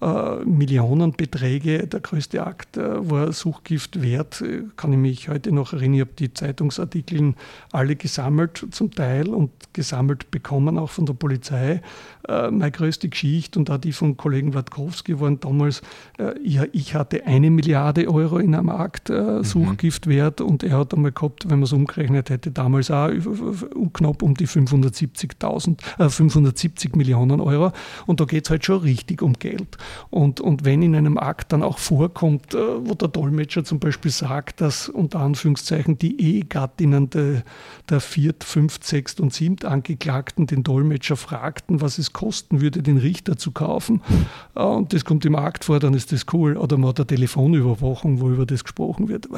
äh, 0.00 0.44
Millionenbeträge. 0.44 1.86
Der 1.86 2.00
größte 2.00 2.46
Akt 2.46 2.76
äh, 2.76 3.10
war 3.10 3.32
Suchgift 3.32 4.02
wert. 4.02 4.44
Kann 4.76 4.92
ich 4.92 4.98
mich 4.98 5.28
heute 5.28 5.52
noch 5.52 5.72
erinnern, 5.72 5.94
ich 5.94 6.00
habe 6.00 6.10
die 6.18 6.34
Zeitungsartikel 6.34 7.34
alle 7.72 7.96
gesammelt 7.96 8.66
zum 8.70 8.90
Teil 8.90 9.28
und 9.28 9.50
gesammelt 9.72 10.30
bekommen, 10.30 10.78
auch 10.78 10.90
von 10.90 11.06
der 11.06 11.14
Polizei. 11.14 11.80
Äh, 12.28 12.50
meine 12.50 12.72
größte 12.72 13.08
Geschichte 13.08 13.58
und 13.58 13.70
auch 13.70 13.78
die 13.78 13.92
von 13.92 14.16
Kollegen 14.16 14.54
Watkowski 14.54 15.18
waren 15.20 15.40
damals, 15.40 15.82
ich, 16.42 16.60
ich, 16.72 16.94
hatte 16.94 17.26
eine 17.26 17.50
Milliarde 17.50 18.08
Euro 18.08 18.38
in 18.38 18.54
einem 18.54 18.70
Akt 18.70 19.10
äh, 19.10 19.42
Suchgift 19.44 20.06
wert 20.06 20.40
und 20.40 20.62
er 20.62 20.78
hat 20.78 20.94
einmal 20.94 21.12
gehabt, 21.12 21.44
wenn 21.44 21.58
man 21.58 21.64
es 21.64 21.72
umgerechnet 21.72 22.30
hätte, 22.30 22.50
damals 22.50 22.90
auch 22.90 23.10
knapp 23.92 24.22
um 24.22 24.34
die 24.34 24.46
570.000, 24.46 26.08
570 26.08 26.96
Millionen 26.96 27.40
Euro. 27.40 27.72
Und 28.06 28.20
da 28.20 28.24
geht 28.24 28.44
es 28.44 28.50
halt 28.50 28.64
schon 28.64 28.80
richtig 28.80 29.22
um 29.22 29.34
Geld. 29.34 29.76
Und, 30.10 30.40
und 30.40 30.64
wenn 30.64 30.82
in 30.82 30.94
einem 30.94 31.18
Akt 31.18 31.52
dann 31.52 31.62
auch 31.62 31.78
vorkommt, 31.78 32.54
äh, 32.54 32.58
wo 32.58 32.94
der 32.94 33.08
Dolmetscher 33.08 33.64
zum 33.64 33.78
Beispiel 33.78 34.10
sagt, 34.10 34.60
dass 34.60 34.88
unter 34.88 35.20
Anführungszeichen 35.20 35.98
die 35.98 36.20
Ehegattinnen 36.20 37.10
de, 37.10 37.42
der 37.88 38.00
Viert-, 38.00 38.44
Fünft-, 38.44 38.84
Sechst- 38.84 39.20
und 39.20 39.32
Siebt-Angeklagten 39.32 40.46
den 40.46 40.62
Dolmetscher 40.62 41.16
fragten, 41.16 41.80
was 41.80 41.98
es 41.98 42.12
kosten 42.12 42.60
würde, 42.60 42.82
den 42.82 42.98
Richter 42.98 43.36
zu 43.36 43.50
kaufen, 43.52 44.00
äh, 44.54 44.60
und 44.62 44.92
das 44.92 45.04
kommt 45.04 45.24
im 45.24 45.34
Akt 45.34 45.64
vor, 45.64 45.80
dann 45.80 45.94
ist 45.94 46.12
das 46.12 46.26
cool. 46.32 46.56
Oder 46.56 46.76
man 46.76 46.90
hat 46.90 47.00
eine 47.00 47.06
Telefonüberwachung, 47.06 48.20
wo 48.20 48.30
über 48.30 48.46
das 48.46 48.64
gesprochen 48.64 49.08
wird. 49.08 49.28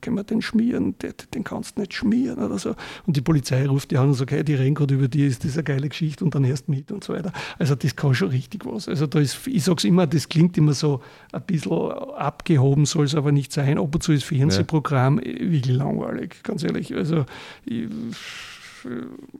Können 0.00 0.16
wir 0.16 0.24
den 0.24 0.42
schmieren? 0.42 0.96
Den, 0.98 1.14
den 1.34 1.44
kannst 1.44 1.76
du 1.76 1.80
nicht 1.80 1.94
schmieren 1.94 2.38
oder 2.38 2.58
so. 2.58 2.74
Und 3.06 3.16
die 3.16 3.20
Polizei 3.20 3.66
ruft 3.66 3.90
die 3.90 3.98
an 3.98 4.08
und 4.08 4.14
sagt, 4.14 4.30
hey, 4.30 4.44
die 4.44 4.54
reden 4.54 4.74
gerade 4.74 4.94
über 4.94 5.08
die, 5.08 5.26
ist 5.26 5.44
das 5.44 5.54
eine 5.54 5.64
geile 5.64 5.88
Geschichte 5.88 6.24
und 6.24 6.34
dann 6.34 6.44
erst 6.44 6.68
mit 6.68 6.92
und 6.92 7.04
so 7.04 7.12
weiter. 7.12 7.32
Also 7.58 7.74
das 7.74 7.96
kann 7.96 8.14
schon 8.14 8.28
richtig 8.28 8.64
was. 8.64 8.88
Also 8.88 9.06
da 9.06 9.18
ist, 9.18 9.46
ich 9.54 9.64
sage 9.64 9.78
es 9.78 9.84
immer, 9.84 10.06
das 10.06 10.28
klingt 10.28 10.58
immer 10.58 10.74
so 10.74 11.00
ein 11.32 11.42
bisschen 11.42 11.70
abgehoben, 11.70 12.86
soll 12.86 13.04
es 13.04 13.14
aber 13.14 13.30
nicht 13.30 13.52
sein. 13.52 13.78
Ab 13.78 13.94
und 13.94 14.02
zu 14.02 14.12
ist 14.12 14.24
Fernsehprogramm 14.24 15.18
ja. 15.18 15.24
wirklich 15.24 15.66
langweilig, 15.66 16.42
ganz 16.42 16.64
ehrlich. 16.64 16.92
Also 16.94 17.24
ich, 17.64 17.88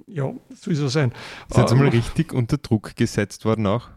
ja, 0.07 0.33
so 0.55 0.71
ist 0.71 0.79
es 0.79 0.93
sein. 0.93 1.13
Ist 1.51 1.59
jetzt 1.59 1.73
einmal 1.73 1.89
richtig 1.89 2.33
unter 2.33 2.59
Druck 2.59 2.95
gesetzt 2.95 3.45
worden 3.45 3.67
auch 3.67 3.89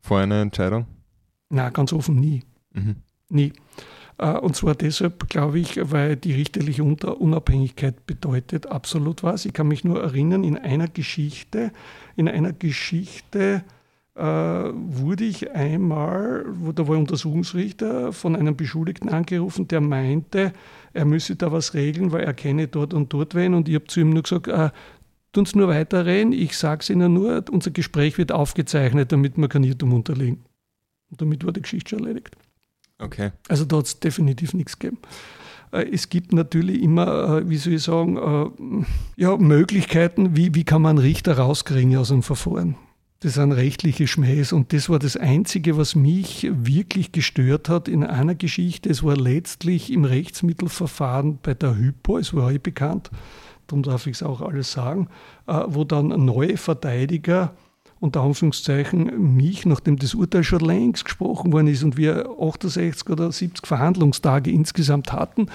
vor 0.00 0.20
einer 0.20 0.40
Entscheidung? 0.40 0.86
Na, 1.50 1.70
ganz 1.70 1.92
offen 1.92 2.20
nie. 2.20 2.44
Mhm. 2.72 2.96
Nie. 3.28 3.52
Äh, 4.18 4.38
und 4.38 4.54
zwar 4.54 4.76
deshalb, 4.76 5.28
glaube 5.28 5.58
ich, 5.58 5.80
weil 5.90 6.14
die 6.14 6.34
richterliche 6.34 6.84
Unabhängigkeit 6.84 8.06
bedeutet 8.06 8.66
absolut 8.68 9.24
was. 9.24 9.44
Ich 9.44 9.52
kann 9.52 9.66
mich 9.66 9.82
nur 9.82 10.00
erinnern, 10.00 10.44
in 10.44 10.56
einer 10.56 10.86
Geschichte, 10.86 11.72
in 12.14 12.28
einer 12.28 12.52
Geschichte, 12.52 13.64
äh, 13.64 13.77
wurde 14.18 15.24
ich 15.24 15.52
einmal, 15.52 16.44
wo 16.48 16.72
da 16.72 16.88
war 16.88 16.96
ein 16.96 17.02
Untersuchungsrichter 17.02 18.12
von 18.12 18.34
einem 18.34 18.56
Beschuldigten 18.56 19.08
angerufen, 19.08 19.68
der 19.68 19.80
meinte, 19.80 20.52
er 20.92 21.04
müsse 21.04 21.36
da 21.36 21.52
was 21.52 21.74
regeln, 21.74 22.10
weil 22.10 22.24
er 22.24 22.34
kenne 22.34 22.66
dort 22.66 22.94
und 22.94 23.12
dort 23.12 23.34
wen. 23.34 23.54
Und 23.54 23.68
ich 23.68 23.76
habe 23.76 23.86
zu 23.86 24.00
ihm 24.00 24.10
nur 24.10 24.22
gesagt, 24.24 24.48
äh, 24.48 24.70
tun 25.32 25.46
Sie 25.46 25.56
nur 25.56 25.68
weiterreden, 25.68 26.32
ich 26.32 26.56
sage 26.56 26.80
es 26.82 26.90
Ihnen 26.90 27.14
nur, 27.14 27.44
unser 27.50 27.70
Gespräch 27.70 28.18
wird 28.18 28.32
aufgezeichnet, 28.32 29.12
damit 29.12 29.36
wir 29.36 29.48
kein 29.48 29.64
Irrtum 29.64 29.92
unterliegen. 29.92 30.44
Und 31.10 31.20
damit 31.20 31.44
war 31.44 31.52
die 31.52 31.62
Geschichte 31.62 31.90
schon 31.90 32.00
erledigt. 32.00 32.36
Okay. 32.98 33.30
Also 33.48 33.64
da 33.64 33.76
hat 33.76 33.86
es 33.86 34.00
definitiv 34.00 34.54
nichts 34.54 34.78
gegeben. 34.78 34.98
Äh, 35.72 35.88
es 35.92 36.08
gibt 36.08 36.32
natürlich 36.32 36.82
immer, 36.82 37.38
äh, 37.38 37.48
wie 37.48 37.56
soll 37.56 37.74
ich 37.74 37.82
sagen, 37.82 38.16
äh, 38.16 38.84
ja, 39.16 39.36
Möglichkeiten, 39.36 40.36
wie, 40.36 40.54
wie 40.54 40.64
kann 40.64 40.82
man 40.82 40.98
einen 40.98 41.06
Richter 41.06 41.38
rauskriegen 41.38 41.96
aus 41.96 42.10
einem 42.10 42.22
Verfahren. 42.22 42.76
Das 43.20 43.34
sind 43.34 43.50
rechtliche 43.50 44.06
Schmähs 44.06 44.52
und 44.52 44.72
das 44.72 44.88
war 44.88 45.00
das 45.00 45.16
Einzige, 45.16 45.76
was 45.76 45.96
mich 45.96 46.46
wirklich 46.52 47.10
gestört 47.10 47.68
hat 47.68 47.88
in 47.88 48.04
einer 48.04 48.36
Geschichte. 48.36 48.88
Es 48.88 49.02
war 49.02 49.16
letztlich 49.16 49.92
im 49.92 50.04
Rechtsmittelverfahren 50.04 51.40
bei 51.42 51.54
der 51.54 51.76
Hypo, 51.76 52.18
es 52.18 52.32
war 52.32 52.44
heute 52.44 52.60
bekannt, 52.60 53.10
darum 53.66 53.82
darf 53.82 54.06
ich 54.06 54.18
es 54.18 54.22
auch 54.22 54.40
alles 54.40 54.70
sagen, 54.70 55.08
äh, 55.48 55.62
wo 55.66 55.82
dann 55.82 56.06
neue 56.24 56.56
Verteidiger 56.56 57.56
unter 57.98 58.20
Anführungszeichen 58.20 59.34
mich, 59.34 59.66
nachdem 59.66 59.96
das 59.96 60.14
Urteil 60.14 60.44
schon 60.44 60.60
längst 60.60 61.04
gesprochen 61.04 61.52
worden 61.52 61.66
ist 61.66 61.82
und 61.82 61.96
wir 61.96 62.30
68 62.38 63.10
oder 63.10 63.32
70 63.32 63.66
Verhandlungstage 63.66 64.52
insgesamt 64.52 65.12
hatten, 65.12 65.48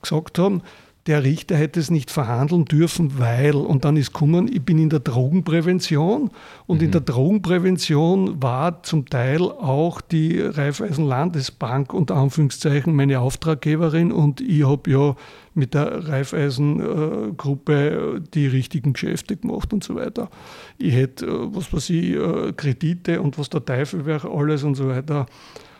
gesagt 0.00 0.38
haben, 0.38 0.62
der 1.10 1.24
Richter 1.24 1.56
hätte 1.56 1.80
es 1.80 1.90
nicht 1.90 2.08
verhandeln 2.08 2.66
dürfen, 2.66 3.18
weil, 3.18 3.56
und 3.56 3.84
dann 3.84 3.96
ist 3.96 4.12
gekommen, 4.12 4.48
ich 4.48 4.62
bin 4.62 4.78
in 4.78 4.90
der 4.90 5.00
Drogenprävention 5.00 6.30
und 6.68 6.78
mhm. 6.78 6.84
in 6.84 6.90
der 6.92 7.00
Drogenprävention 7.00 8.40
war 8.40 8.84
zum 8.84 9.06
Teil 9.06 9.42
auch 9.42 10.00
die 10.00 10.40
Raiffeisen 10.40 11.04
Landesbank 11.04 11.92
unter 11.92 12.14
Anführungszeichen 12.14 12.94
meine 12.94 13.18
Auftraggeberin 13.18 14.12
und 14.12 14.40
ich 14.40 14.64
habe 14.64 14.88
ja 14.88 15.16
mit 15.54 15.74
der 15.74 16.06
Raiffeisen 16.06 17.36
Gruppe 17.36 18.22
die 18.32 18.46
richtigen 18.46 18.92
Geschäfte 18.92 19.36
gemacht 19.36 19.72
und 19.72 19.82
so 19.82 19.96
weiter. 19.96 20.30
Ich 20.78 20.94
hätte, 20.94 21.26
äh, 21.26 21.54
was 21.56 21.72
weiß 21.72 21.90
ich, 21.90 22.12
äh, 22.12 22.52
Kredite 22.52 23.20
und 23.20 23.36
was 23.36 23.50
der 23.50 23.64
Teufel 23.64 24.06
wäre, 24.06 24.30
alles 24.30 24.62
und 24.62 24.76
so 24.76 24.86
weiter 24.88 25.26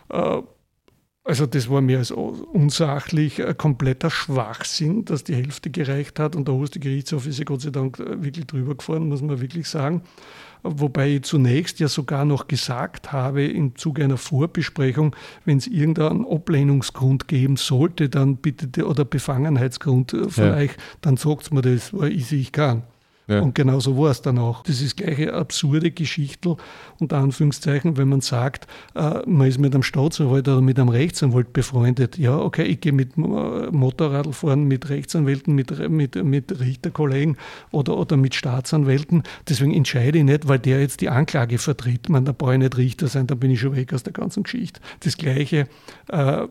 äh, 0.09 0.41
also 1.23 1.45
das 1.45 1.69
war 1.69 1.81
mir 1.81 1.99
als 1.99 2.11
unsachlich 2.11 3.45
ein 3.45 3.55
kompletter 3.55 4.09
Schwachsinn, 4.09 5.05
dass 5.05 5.23
die 5.23 5.35
Hälfte 5.35 5.69
gereicht 5.69 6.19
hat 6.19 6.35
und 6.35 6.47
der 6.47 6.55
oberste 6.55 6.79
Gerichtshof 6.79 7.27
ist 7.27 7.37
ja 7.37 7.45
Gott 7.45 7.61
sei 7.61 7.69
Dank 7.69 7.99
wirklich 7.99 8.47
drüber 8.47 8.75
gefahren, 8.75 9.07
muss 9.07 9.21
man 9.21 9.39
wirklich 9.39 9.67
sagen. 9.67 10.01
Wobei 10.63 11.15
ich 11.15 11.23
zunächst 11.23 11.79
ja 11.79 11.87
sogar 11.87 12.23
noch 12.25 12.47
gesagt 12.47 13.11
habe, 13.11 13.45
im 13.45 13.75
Zuge 13.75 14.03
einer 14.03 14.17
Vorbesprechung, 14.17 15.15
wenn 15.45 15.57
es 15.57 15.67
irgendeinen 15.67 16.25
Ablehnungsgrund 16.25 17.27
geben 17.27 17.55
sollte, 17.55 18.09
dann 18.09 18.37
bitte, 18.37 18.87
oder 18.87 19.05
Befangenheitsgrund 19.05 20.15
von 20.27 20.43
ja. 20.43 20.55
euch, 20.55 20.71
dann 21.01 21.17
sagt 21.17 21.51
mir 21.51 21.61
das, 21.61 21.93
weil 21.93 22.11
ich, 22.11 22.31
ich 22.31 22.51
kann. 22.51 22.83
Ja. 23.31 23.41
Und 23.41 23.55
genau 23.55 23.79
so 23.79 23.97
war 23.97 24.11
es 24.11 24.21
dann 24.21 24.37
auch. 24.37 24.63
Das 24.63 24.81
ist 24.81 24.97
gleich 24.97 25.17
eine 25.19 25.33
absurde 25.33 25.91
Geschichte, 25.91 26.57
unter 26.99 27.17
Anführungszeichen, 27.17 27.95
wenn 27.95 28.09
man 28.09 28.19
sagt, 28.19 28.67
äh, 28.93 29.19
man 29.25 29.47
ist 29.47 29.57
mit 29.57 29.73
einem 29.73 29.83
Staatsanwalt 29.83 30.47
oder 30.49 30.59
mit 30.59 30.77
einem 30.77 30.89
Rechtsanwalt 30.89 31.53
befreundet. 31.53 32.17
Ja, 32.17 32.37
okay, 32.37 32.63
ich 32.63 32.81
gehe 32.81 32.91
mit 32.91 33.17
Motorradl 33.17 34.33
fahren, 34.33 34.65
mit 34.65 34.89
Rechtsanwälten, 34.89 35.55
mit, 35.55 35.89
mit, 35.89 36.21
mit 36.21 36.59
Richterkollegen 36.59 37.37
oder, 37.71 37.97
oder 37.97 38.17
mit 38.17 38.35
Staatsanwälten. 38.35 39.23
Deswegen 39.47 39.73
entscheide 39.73 40.17
ich 40.17 40.25
nicht, 40.25 40.49
weil 40.49 40.59
der 40.59 40.81
jetzt 40.81 40.99
die 40.99 41.09
Anklage 41.09 41.57
vertritt. 41.57 42.09
Man, 42.09 42.25
da 42.25 42.33
brauche 42.33 42.53
ich 42.53 42.59
nicht 42.59 42.77
Richter 42.77 43.07
sein, 43.07 43.27
da 43.27 43.35
bin 43.35 43.51
ich 43.51 43.61
schon 43.61 43.75
weg 43.77 43.93
aus 43.93 44.03
der 44.03 44.13
ganzen 44.13 44.43
Geschichte. 44.43 44.81
Das 44.99 45.15
Gleiche 45.15 45.67
äh, 46.09 46.47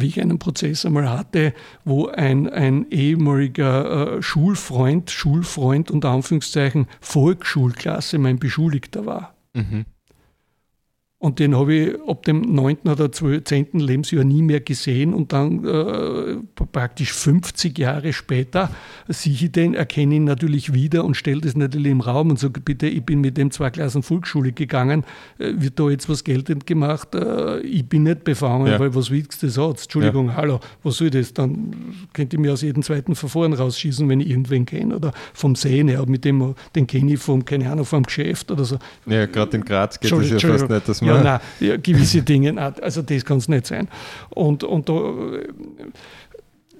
wie 0.00 0.06
ich 0.06 0.20
einen 0.20 0.38
Prozess 0.38 0.84
einmal 0.84 1.10
hatte, 1.10 1.54
wo 1.84 2.06
ein, 2.06 2.48
ein 2.48 2.86
ehemaliger 2.90 4.16
äh, 4.16 4.22
Schulfreund, 4.22 5.10
Schulfreund 5.10 5.90
unter 5.90 6.10
Anführungszeichen 6.10 6.86
Volksschulklasse 7.00 8.18
mein 8.18 8.38
Beschuldigter 8.38 9.06
war. 9.06 9.34
Mhm. 9.54 9.84
Und 11.22 11.38
den 11.38 11.56
habe 11.56 11.72
ich 11.72 11.94
ab 12.08 12.24
dem 12.24 12.40
9. 12.40 12.78
oder 12.90 13.12
10. 13.12 13.68
Lebensjahr 13.74 14.24
nie 14.24 14.42
mehr 14.42 14.58
gesehen. 14.58 15.14
Und 15.14 15.32
dann 15.32 15.64
äh, 15.64 16.34
praktisch 16.72 17.12
50 17.12 17.78
Jahre 17.78 18.12
später 18.12 18.70
sehe 19.06 19.32
ich 19.32 19.52
den, 19.52 19.74
erkenne 19.74 20.16
ihn 20.16 20.24
natürlich 20.24 20.72
wieder 20.72 21.04
und 21.04 21.16
stelle 21.16 21.40
das 21.40 21.54
natürlich 21.54 21.92
im 21.92 22.00
Raum 22.00 22.30
und 22.30 22.40
sage, 22.40 22.60
bitte, 22.60 22.88
ich 22.88 23.04
bin 23.04 23.20
mit 23.20 23.36
dem 23.36 23.52
zwei 23.52 23.70
Klassen 23.70 24.02
Volksschule 24.02 24.50
gegangen, 24.50 25.04
äh, 25.38 25.52
wird 25.58 25.78
da 25.78 25.90
jetzt 25.90 26.08
was 26.08 26.24
geltend 26.24 26.66
gemacht, 26.66 27.14
äh, 27.14 27.60
ich 27.60 27.88
bin 27.88 28.02
nicht 28.02 28.24
befangen, 28.24 28.66
ja. 28.66 28.80
weil 28.80 28.92
was 28.96 29.12
willst 29.12 29.44
du 29.44 29.46
das? 29.46 29.56
Entschuldigung, 29.56 30.26
ja. 30.26 30.34
hallo, 30.34 30.58
was 30.82 30.96
soll 30.96 31.10
das? 31.10 31.32
Dann 31.32 31.94
könnte 32.14 32.34
ich 32.34 32.42
mir 32.42 32.52
aus 32.52 32.62
jedem 32.62 32.82
zweiten 32.82 33.14
Verfahren 33.14 33.52
rausschießen, 33.52 34.08
wenn 34.08 34.18
ich 34.18 34.28
irgendwen 34.28 34.66
kenne 34.66 34.96
oder 34.96 35.12
vom 35.34 35.54
Sehen 35.54 35.86
her, 35.86 36.04
mit 36.04 36.24
dem, 36.24 36.56
den 36.74 36.88
kenne 36.88 37.12
ich 37.12 37.20
vom, 37.20 37.44
keine 37.44 37.70
Ahnung, 37.70 37.84
vom 37.84 38.02
Geschäft 38.02 38.50
oder 38.50 38.64
so. 38.64 38.78
Ja, 39.06 39.26
gerade 39.26 39.56
in 39.58 39.64
Graz 39.64 40.00
geht 40.00 40.10
es 40.10 40.30
ja 40.30 40.38
fast 40.40 40.68
nicht, 40.68 40.88
dass 40.88 41.00
man 41.00 41.11
ja, 41.16 41.22
nein, 41.22 41.40
ja, 41.60 41.76
gewisse 41.76 42.22
Dinge, 42.22 42.60
also 42.80 43.02
das 43.02 43.24
kann 43.24 43.38
es 43.38 43.48
nicht 43.48 43.66
sein. 43.66 43.88
Und, 44.30 44.64
und 44.64 44.88
da, 44.88 44.94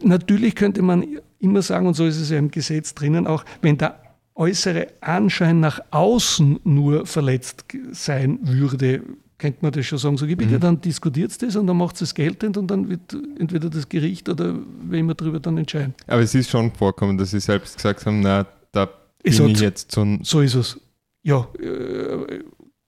natürlich 0.02 0.54
könnte 0.54 0.82
man 0.82 1.04
immer 1.38 1.62
sagen, 1.62 1.86
und 1.86 1.94
so 1.94 2.06
ist 2.06 2.20
es 2.20 2.30
ja 2.30 2.38
im 2.38 2.50
Gesetz 2.50 2.94
drinnen 2.94 3.26
auch, 3.26 3.44
wenn 3.60 3.78
der 3.78 3.98
äußere 4.34 4.86
Anschein 5.00 5.60
nach 5.60 5.80
außen 5.90 6.60
nur 6.64 7.06
verletzt 7.06 7.64
sein 7.92 8.38
würde, 8.42 9.02
könnte 9.38 9.58
man 9.62 9.72
das 9.72 9.86
schon 9.86 9.98
sagen, 9.98 10.16
so 10.16 10.26
bitte, 10.26 10.46
mhm. 10.46 10.60
dann 10.60 10.80
diskutiert 10.80 11.42
das 11.42 11.56
und 11.56 11.66
dann 11.66 11.76
macht 11.76 12.00
es 12.00 12.14
geltend 12.14 12.56
und 12.56 12.70
dann 12.70 12.88
wird 12.88 13.16
entweder 13.38 13.68
das 13.68 13.88
Gericht 13.88 14.28
oder 14.28 14.54
wer 14.84 15.00
immer 15.00 15.14
darüber 15.14 15.40
dann 15.40 15.58
entscheiden. 15.58 15.94
Aber 16.06 16.22
es 16.22 16.34
ist 16.34 16.48
schon 16.48 16.70
vorkommen, 16.72 17.18
dass 17.18 17.32
Sie 17.32 17.40
selbst 17.40 17.76
gesagt 17.76 18.06
haben, 18.06 18.20
na, 18.20 18.46
da 18.70 18.88
bin 19.22 19.48
ich 19.48 19.60
jetzt 19.60 19.90
so 19.90 20.06
So 20.22 20.40
ist 20.40 20.54
es. 20.54 20.80
Ja, 21.24 21.46
äh, 21.60 22.40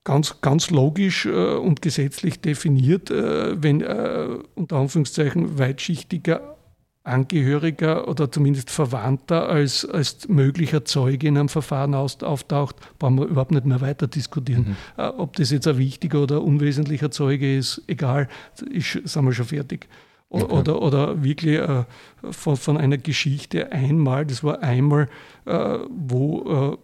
ganz, 0.04 0.40
ganz 0.40 0.70
logisch 0.70 1.26
äh, 1.26 1.54
und 1.54 1.82
gesetzlich 1.82 2.40
definiert, 2.40 3.10
äh, 3.10 3.60
wenn 3.62 3.80
äh, 3.80 4.28
unter 4.54 4.76
Anführungszeichen 4.76 5.58
weitschichtiger 5.58 6.56
Angehöriger 7.02 8.08
oder 8.08 8.30
zumindest 8.30 8.70
Verwandter 8.70 9.46
als, 9.46 9.84
als 9.84 10.26
möglicher 10.28 10.86
Zeuge 10.86 11.28
in 11.28 11.36
einem 11.36 11.50
Verfahren 11.50 11.94
aus, 11.94 12.22
auftaucht, 12.22 12.76
brauchen 12.98 13.18
wir 13.18 13.26
überhaupt 13.26 13.50
nicht 13.50 13.66
mehr 13.66 13.82
weiter 13.82 14.06
diskutieren. 14.06 14.76
Mhm. 14.96 15.02
Äh, 15.02 15.08
ob 15.08 15.36
das 15.36 15.50
jetzt 15.50 15.66
ein 15.66 15.76
wichtiger 15.76 16.22
oder 16.22 16.42
unwesentlicher 16.42 17.10
Zeuge 17.10 17.56
ist, 17.56 17.82
egal, 17.88 18.28
ist, 18.70 18.92
sind 19.04 19.24
wir 19.24 19.32
schon 19.32 19.46
fertig. 19.46 19.88
Okay. 20.30 20.52
Oder, 20.52 20.80
oder 20.80 21.22
wirklich 21.22 21.58
äh, 21.58 21.84
von, 22.30 22.56
von 22.56 22.78
einer 22.78 22.98
Geschichte 22.98 23.70
einmal, 23.70 24.24
das 24.24 24.42
war 24.42 24.62
einmal, 24.62 25.08
äh, 25.44 25.78
wo 25.90 26.78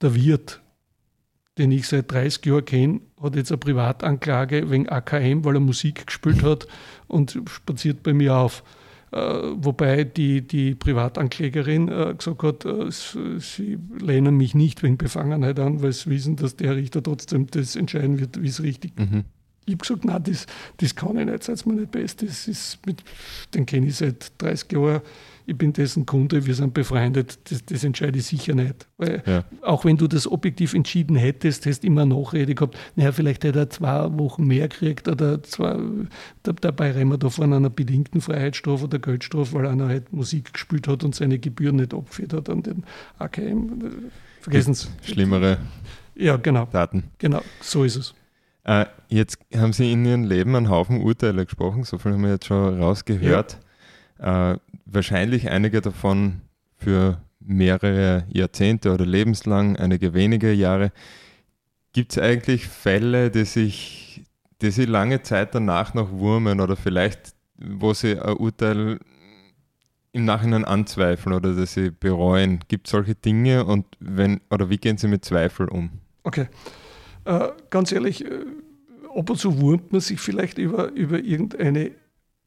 der 0.00 0.14
Wirt 0.14 0.60
den 1.58 1.72
ich 1.72 1.88
seit 1.88 2.10
30 2.10 2.46
Jahren 2.46 2.64
kenne, 2.64 3.00
hat 3.22 3.36
jetzt 3.36 3.50
eine 3.50 3.58
Privatanklage 3.58 4.70
wegen 4.70 4.88
AKM, 4.88 5.44
weil 5.44 5.56
er 5.56 5.60
Musik 5.60 6.06
gespielt 6.06 6.42
hat 6.42 6.66
und 7.08 7.40
spaziert 7.48 8.02
bei 8.02 8.12
mir 8.12 8.36
auf. 8.36 8.62
Äh, 9.10 9.18
wobei 9.18 10.04
die, 10.04 10.42
die 10.42 10.74
Privatanklägerin 10.74 11.88
äh, 11.88 12.14
gesagt 12.16 12.42
hat, 12.42 12.64
äh, 12.66 12.90
sie 12.90 13.78
lehnen 13.98 14.36
mich 14.36 14.54
nicht 14.54 14.82
wegen 14.82 14.98
Befangenheit 14.98 15.58
an, 15.58 15.82
weil 15.82 15.92
sie 15.92 16.10
wissen, 16.10 16.36
dass 16.36 16.56
der 16.56 16.76
Richter 16.76 17.02
trotzdem 17.02 17.46
das 17.46 17.74
entscheiden 17.74 18.20
wird, 18.20 18.42
wie 18.42 18.48
es 18.48 18.62
richtig 18.62 18.92
ist. 18.98 19.10
Mhm. 19.10 19.24
Ich 19.64 19.74
habe 19.74 19.82
gesagt, 19.82 20.04
nein, 20.04 20.22
das, 20.24 20.46
das 20.78 20.94
kann 20.94 21.18
ich 21.18 21.26
nicht, 21.26 21.42
seid 21.42 21.66
mir 21.66 21.74
nicht 21.74 21.90
best. 21.90 22.22
Das 22.22 22.48
ist 22.48 22.78
mit, 22.86 23.02
den 23.54 23.66
kenne 23.66 23.86
ich 23.86 23.96
seit 23.96 24.32
30 24.38 24.72
Jahren 24.72 25.00
ich 25.48 25.56
bin 25.56 25.72
dessen 25.72 26.04
Kunde, 26.04 26.44
wir 26.44 26.54
sind 26.54 26.74
befreundet, 26.74 27.38
das, 27.50 27.64
das 27.64 27.82
entscheide 27.82 28.18
ich 28.18 28.26
sicher 28.26 28.54
nicht. 28.54 28.86
Weil 28.98 29.22
ja. 29.24 29.44
Auch 29.62 29.86
wenn 29.86 29.96
du 29.96 30.06
das 30.06 30.30
objektiv 30.30 30.74
entschieden 30.74 31.16
hättest, 31.16 31.64
hättest 31.64 31.84
du 31.84 31.86
immer 31.86 32.04
Nachrede 32.04 32.54
gehabt, 32.54 32.76
naja, 32.96 33.12
vielleicht 33.12 33.44
hätte 33.44 33.60
er 33.60 33.70
zwei 33.70 34.18
Wochen 34.18 34.46
mehr 34.46 34.68
gekriegt 34.68 35.08
oder 35.08 35.42
zwei, 35.42 35.78
dabei 36.42 36.92
reden 36.92 37.08
wir 37.08 37.16
da 37.16 37.30
von 37.30 37.50
einer 37.50 37.70
bedingten 37.70 38.20
Freiheitsstrafe 38.20 38.84
oder 38.84 38.98
Geldstrafe, 38.98 39.54
weil 39.54 39.66
einer 39.66 39.88
halt 39.88 40.12
Musik 40.12 40.52
gespielt 40.52 40.86
hat 40.86 41.02
und 41.02 41.14
seine 41.14 41.38
Gebühren 41.38 41.76
nicht 41.76 41.94
abgeführt 41.94 42.34
hat 42.34 42.50
an 42.50 42.62
den 42.62 42.84
AKM. 43.18 44.10
Vergessen 44.42 44.74
Sie. 44.74 44.88
Schlimmere 45.02 45.56
ja, 46.14 46.36
genau. 46.36 46.66
Daten. 46.66 47.04
Genau, 47.16 47.40
so 47.62 47.84
ist 47.84 47.96
es. 47.96 48.14
Äh, 48.64 48.84
jetzt 49.08 49.38
haben 49.56 49.72
Sie 49.72 49.90
in 49.90 50.04
Ihrem 50.04 50.24
Leben 50.24 50.54
einen 50.54 50.68
Haufen 50.68 51.00
Urteile 51.00 51.46
gesprochen, 51.46 51.84
so 51.84 51.96
viel 51.96 52.12
haben 52.12 52.22
wir 52.22 52.32
jetzt 52.32 52.44
schon 52.44 52.82
rausgehört. 52.82 53.56
Ja. 54.18 54.52
Äh, 54.52 54.58
wahrscheinlich 54.90 55.50
einige 55.50 55.80
davon 55.80 56.40
für 56.76 57.18
mehrere 57.40 58.24
Jahrzehnte 58.28 58.92
oder 58.92 59.06
lebenslang, 59.06 59.76
einige 59.76 60.14
wenige 60.14 60.52
Jahre. 60.52 60.92
Gibt 61.92 62.12
es 62.12 62.18
eigentlich 62.18 62.66
Fälle, 62.66 63.30
die 63.30 63.44
sich, 63.44 64.24
die 64.60 64.70
sich 64.70 64.86
lange 64.86 65.22
Zeit 65.22 65.54
danach 65.54 65.94
noch 65.94 66.10
wurmen 66.12 66.60
oder 66.60 66.76
vielleicht, 66.76 67.34
wo 67.56 67.94
sie 67.94 68.18
ein 68.20 68.36
Urteil 68.36 68.98
im 70.12 70.24
Nachhinein 70.24 70.64
anzweifeln 70.64 71.34
oder 71.34 71.54
dass 71.54 71.74
sie 71.74 71.90
bereuen? 71.90 72.60
Gibt 72.68 72.86
es 72.86 72.92
solche 72.92 73.14
Dinge 73.14 73.64
und 73.64 73.86
wenn 74.00 74.40
oder 74.50 74.68
wie 74.70 74.78
gehen 74.78 74.98
sie 74.98 75.08
mit 75.08 75.24
Zweifel 75.24 75.68
um? 75.68 75.90
Okay. 76.24 76.48
Äh, 77.24 77.48
ganz 77.70 77.92
ehrlich, 77.92 78.24
äh, 78.24 78.44
ab 79.14 79.30
und 79.30 79.36
zu 79.36 79.60
wurmt 79.60 79.92
man 79.92 80.00
sich 80.00 80.20
vielleicht 80.20 80.58
über, 80.58 80.90
über 80.92 81.18
irgendeine 81.18 81.92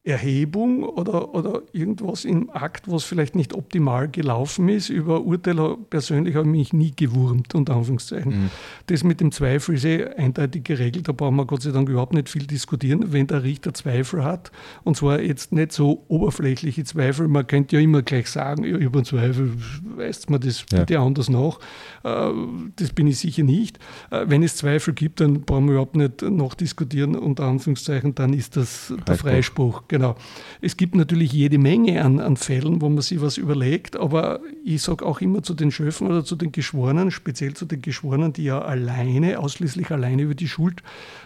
Erhebung 0.04 0.82
oder, 0.82 1.36
oder 1.36 1.62
irgendwas 1.74 2.26
im 2.26 2.50
Akt, 2.50 2.90
was 2.92 3.04
vielleicht 3.04 3.36
nicht 3.36 3.54
optimal 3.54 4.10
gelaufen 4.10 4.68
ist. 4.68 4.90
Über 4.90 5.22
Urteile 5.22 5.78
persönlich 5.92 6.34
habe 6.34 6.48
ich 6.48 6.52
mich 6.52 6.74
nie 6.74 6.92
gewurmt, 6.96 7.54
unter 7.54 7.76
Anführungszeichen. 7.76 8.32
Mhm. 8.32 8.50
Das 8.88 9.04
mit 9.04 9.22
dem 9.22 9.32
Zweifel 9.32 9.76
ist 9.76 9.86
eh 9.86 10.06
eindeutig 10.06 10.64
geregelt, 10.64 11.08
da 11.08 11.12
brauchen 11.12 11.36
wir 11.36 11.46
Gott 11.46 11.62
sei 11.62 11.70
Dank 11.70 11.88
überhaupt 11.88 12.16
nicht 12.16 12.30
viel 12.30 12.48
diskutieren. 12.48 13.14
Wenn 13.14 13.28
der 13.28 13.44
Richter 13.44 13.76
Zweifel 13.76 14.24
hat, 14.24 14.52
und 14.84 14.98
zwar 14.98 15.22
jetzt 15.22 15.52
nicht 15.52 15.72
so 15.72 16.04
oberflächliche 16.08 16.84
Zweifel, 16.84 17.28
man 17.28 17.46
könnte 17.46 17.76
ja 17.76 17.82
immer 17.84 18.02
gleich 18.02 18.28
sagen, 18.28 18.64
ja, 18.64 18.78
über 18.78 19.04
Zweifel, 19.04 19.54
weist 19.98 20.32
man 20.32 20.42
das 20.42 20.66
ja. 20.72 20.80
bitte 20.80 21.00
anders 21.00 21.30
nach. 21.30 21.60
Äh, 22.04 22.32
das 22.76 22.90
bin 22.94 23.06
ich 23.06 23.20
sicher 23.20 23.44
nicht. 23.44 23.78
Äh, 24.10 24.26
wenn 24.28 24.42
es 24.42 24.56
Zweifel 24.56 24.96
gibt, 24.96 25.20
dann 25.20 25.42
brauchen 25.42 25.66
wir 25.66 25.74
überhaupt 25.74 25.96
nicht 25.96 26.24
nachdiskutieren, 26.24 27.16
unter 27.16 27.44
Anführungszeichen, 27.44 28.16
dann 28.16 28.34
ist 28.34 28.58
das 28.58 28.92
der 29.08 29.16
Freispruch. 29.16 29.84
Genau. 29.92 30.16
Es 30.62 30.78
gibt 30.78 30.96
natürlich 30.96 31.34
jede 31.34 31.58
Menge 31.58 32.02
an, 32.02 32.22
an 32.22 32.38
Fällen, 32.38 32.82
wo 32.82 32.88
man 32.88 33.02
sich 33.02 33.20
was 33.20 33.36
überlegt, 33.36 33.98
aber 33.98 34.40
ich 34.64 34.82
sage 34.82 35.06
auch 35.06 35.20
immer 35.20 35.44
zu 35.44 35.54
den 35.54 35.70
Schöffen 35.70 36.08
oder 36.08 36.24
zu 36.24 36.38
den 36.38 36.54
Geschworenen, 36.54 37.12
speziell 37.12 37.56
zu 37.56 37.66
den 37.66 37.82
Geschworenen, 37.82 38.32
die 38.32 38.46
ja 38.46 38.62
alleine, 38.62 39.38
ausschließlich 39.38 39.92
alleine 39.92 40.22
über 40.22 40.34
die 40.34 40.48
Schuld 40.48 40.82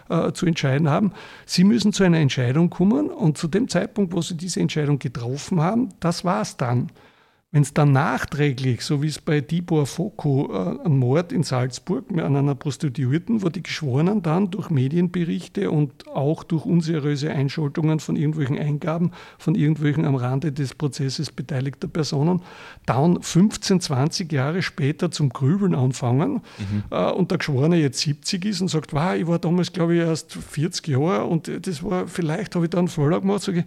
äh, 0.08 0.32
zu 0.32 0.46
entscheiden 0.46 0.90
haben, 0.90 1.12
sie 1.44 1.62
müssen 1.62 1.92
zu 1.92 2.02
einer 2.02 2.18
Entscheidung 2.18 2.68
kommen 2.68 3.08
und 3.08 3.38
zu 3.38 3.46
dem 3.46 3.68
Zeitpunkt, 3.68 4.12
wo 4.12 4.20
sie 4.20 4.36
diese 4.36 4.58
Entscheidung 4.58 4.98
getroffen 4.98 5.60
haben, 5.60 5.90
das 6.00 6.24
war 6.24 6.42
es 6.42 6.56
dann. 6.56 6.90
Wenn 7.56 7.62
es 7.62 7.72
dann 7.72 7.92
nachträglich, 7.92 8.82
so 8.82 9.02
wie 9.02 9.06
es 9.06 9.18
bei 9.18 9.40
Tibor 9.40 9.86
Foko, 9.86 10.52
äh, 10.52 10.86
ein 10.86 10.98
Mord 10.98 11.32
in 11.32 11.42
Salzburg 11.42 12.04
an 12.12 12.36
einer 12.36 12.54
Prostituierten, 12.54 13.42
wo 13.42 13.48
die 13.48 13.62
Geschworenen 13.62 14.20
dann 14.20 14.50
durch 14.50 14.68
Medienberichte 14.68 15.70
und 15.70 16.06
auch 16.06 16.42
durch 16.42 16.66
unseriöse 16.66 17.30
Einschaltungen 17.30 17.98
von 17.98 18.14
irgendwelchen 18.14 18.58
Eingaben 18.58 19.12
von 19.38 19.54
irgendwelchen 19.54 20.04
am 20.04 20.16
Rande 20.16 20.52
des 20.52 20.74
Prozesses 20.74 21.32
beteiligter 21.32 21.88
Personen 21.88 22.42
dann 22.84 23.22
15, 23.22 23.80
20 23.80 24.30
Jahre 24.30 24.60
später 24.60 25.10
zum 25.10 25.30
Grübeln 25.30 25.74
anfangen 25.74 26.42
mhm. 26.58 26.84
äh, 26.90 27.10
und 27.10 27.30
der 27.30 27.38
Geschworene 27.38 27.76
jetzt 27.76 28.00
70 28.00 28.44
ist 28.44 28.60
und 28.60 28.68
sagt, 28.68 28.92
wow, 28.92 29.14
ich 29.14 29.26
war 29.28 29.38
damals 29.38 29.72
glaube 29.72 29.94
ich 29.94 30.00
erst 30.00 30.34
40 30.34 30.88
Jahre 30.88 31.24
und 31.24 31.50
das 31.66 31.82
war, 31.82 32.06
vielleicht 32.06 32.54
habe 32.54 32.66
ich 32.66 32.70
da 32.70 32.80
einen 32.80 32.88
Fehler 32.88 33.22
gemacht, 33.22 33.40
sage 33.40 33.60
ich, 33.60 33.64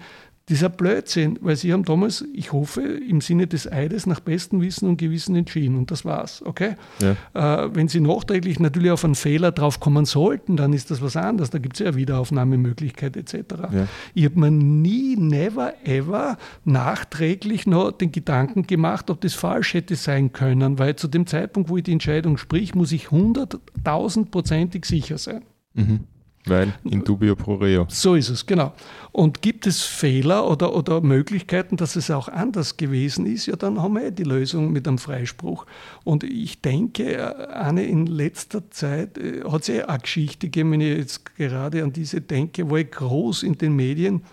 dieser 0.50 0.70
Blödsinn, 0.70 1.38
weil 1.42 1.56
sie 1.56 1.72
haben 1.72 1.84
damals, 1.84 2.26
ich 2.34 2.52
hoffe, 2.52 2.82
im 2.82 3.22
Sinne 3.22 3.48
des 3.48 3.72
Eides 3.72 4.08
nach 4.08 4.20
bestem 4.20 4.62
Wissen 4.62 4.90
und 4.90 4.98
Gewissen 4.98 5.36
entschieden 5.36 5.78
und 5.78 5.92
das 5.92 6.06
war's, 6.06 6.42
okay? 6.44 6.76
Ja. 7.02 7.64
Äh, 7.64 7.76
wenn 7.76 7.88
sie 7.88 8.00
nachträglich 8.00 8.60
natürlich 8.60 8.92
auf 8.92 9.06
einen 9.06 9.16
Fehler 9.16 9.52
drauf 9.52 9.80
kommen 9.80 10.06
sollten, 10.06 10.58
dann 10.58 10.74
ist 10.74 10.90
das 10.90 11.02
was 11.02 11.16
anderes, 11.16 11.52
da 11.52 11.60
gibt 11.60 11.80
es 11.80 11.86
ja 11.86 11.96
Wiederaufnahmemöglichkeit 11.96 13.16
etc. 13.16 13.36
Ja. 13.72 13.88
Ich 14.16 14.26
habe 14.26 14.40
mir 14.40 14.52
nie, 14.52 15.16
never, 15.16 15.74
ever 15.86 16.38
nachträglich 16.66 17.68
noch 17.68 17.92
den 17.92 18.12
Gedanken 18.12 18.66
gemacht, 18.66 19.10
ob 19.10 19.22
das 19.22 19.36
falsch 19.36 19.76
hätte 19.76 19.96
sein 19.96 20.34
können, 20.34 20.80
weil 20.80 20.96
zu 20.96 21.08
dem 21.08 21.28
Zeitpunkt, 21.28 21.70
wo 21.70 21.78
ich 21.78 21.84
die 21.84 21.94
Entscheidung 21.94 22.38
sprich, 22.38 22.74
muss 22.74 22.92
ich 22.92 23.12
hunderttausendprozentig 23.12 24.86
sicher 24.86 25.18
sein. 25.18 25.44
Mhm. 25.76 26.00
Weil 26.46 26.74
in 26.84 27.04
dubio 27.04 27.36
pro 27.36 27.56
reo. 27.56 27.86
So 27.90 28.16
ist 28.16 28.30
es, 28.30 28.46
genau. 28.46 28.74
Und 29.12 29.42
gibt 29.42 29.68
es 29.68 29.82
Fehler 29.82 30.50
oder, 30.50 30.74
oder 30.74 31.02
Möglichkeiten, 31.02 31.76
dass 31.76 31.96
es 31.96 32.10
auch 32.10 32.30
anders 32.30 32.78
gewesen 32.78 33.26
ist, 33.26 33.48
ja, 33.48 33.56
dann 33.56 33.82
haben 33.82 33.96
wir 33.96 34.06
eh 34.06 34.12
die 34.12 34.24
Lösung 34.24 34.72
mit 34.72 34.88
einem 34.88 35.00
Freispruch. 35.00 35.66
Und 36.04 36.24
ich 36.24 36.62
denke, 36.62 37.50
eine 37.54 37.84
in 37.84 38.06
letzter 38.06 38.70
Zeit 38.72 39.18
äh, 39.18 39.44
hat 39.44 39.64
es 39.64 39.70
eh 39.70 39.84
eine 39.84 40.00
Geschichte 40.00 40.48
gegeben, 40.48 40.72
wenn 40.72 40.82
ich 40.82 40.98
jetzt 40.98 41.36
gerade 41.36 41.84
an 41.84 41.92
diese 41.92 42.22
denke, 42.22 42.70
wo 42.70 42.78
ich 42.78 42.90
groß 42.90 43.44
in 43.44 43.58
den 43.58 43.76
Medien 43.76 44.24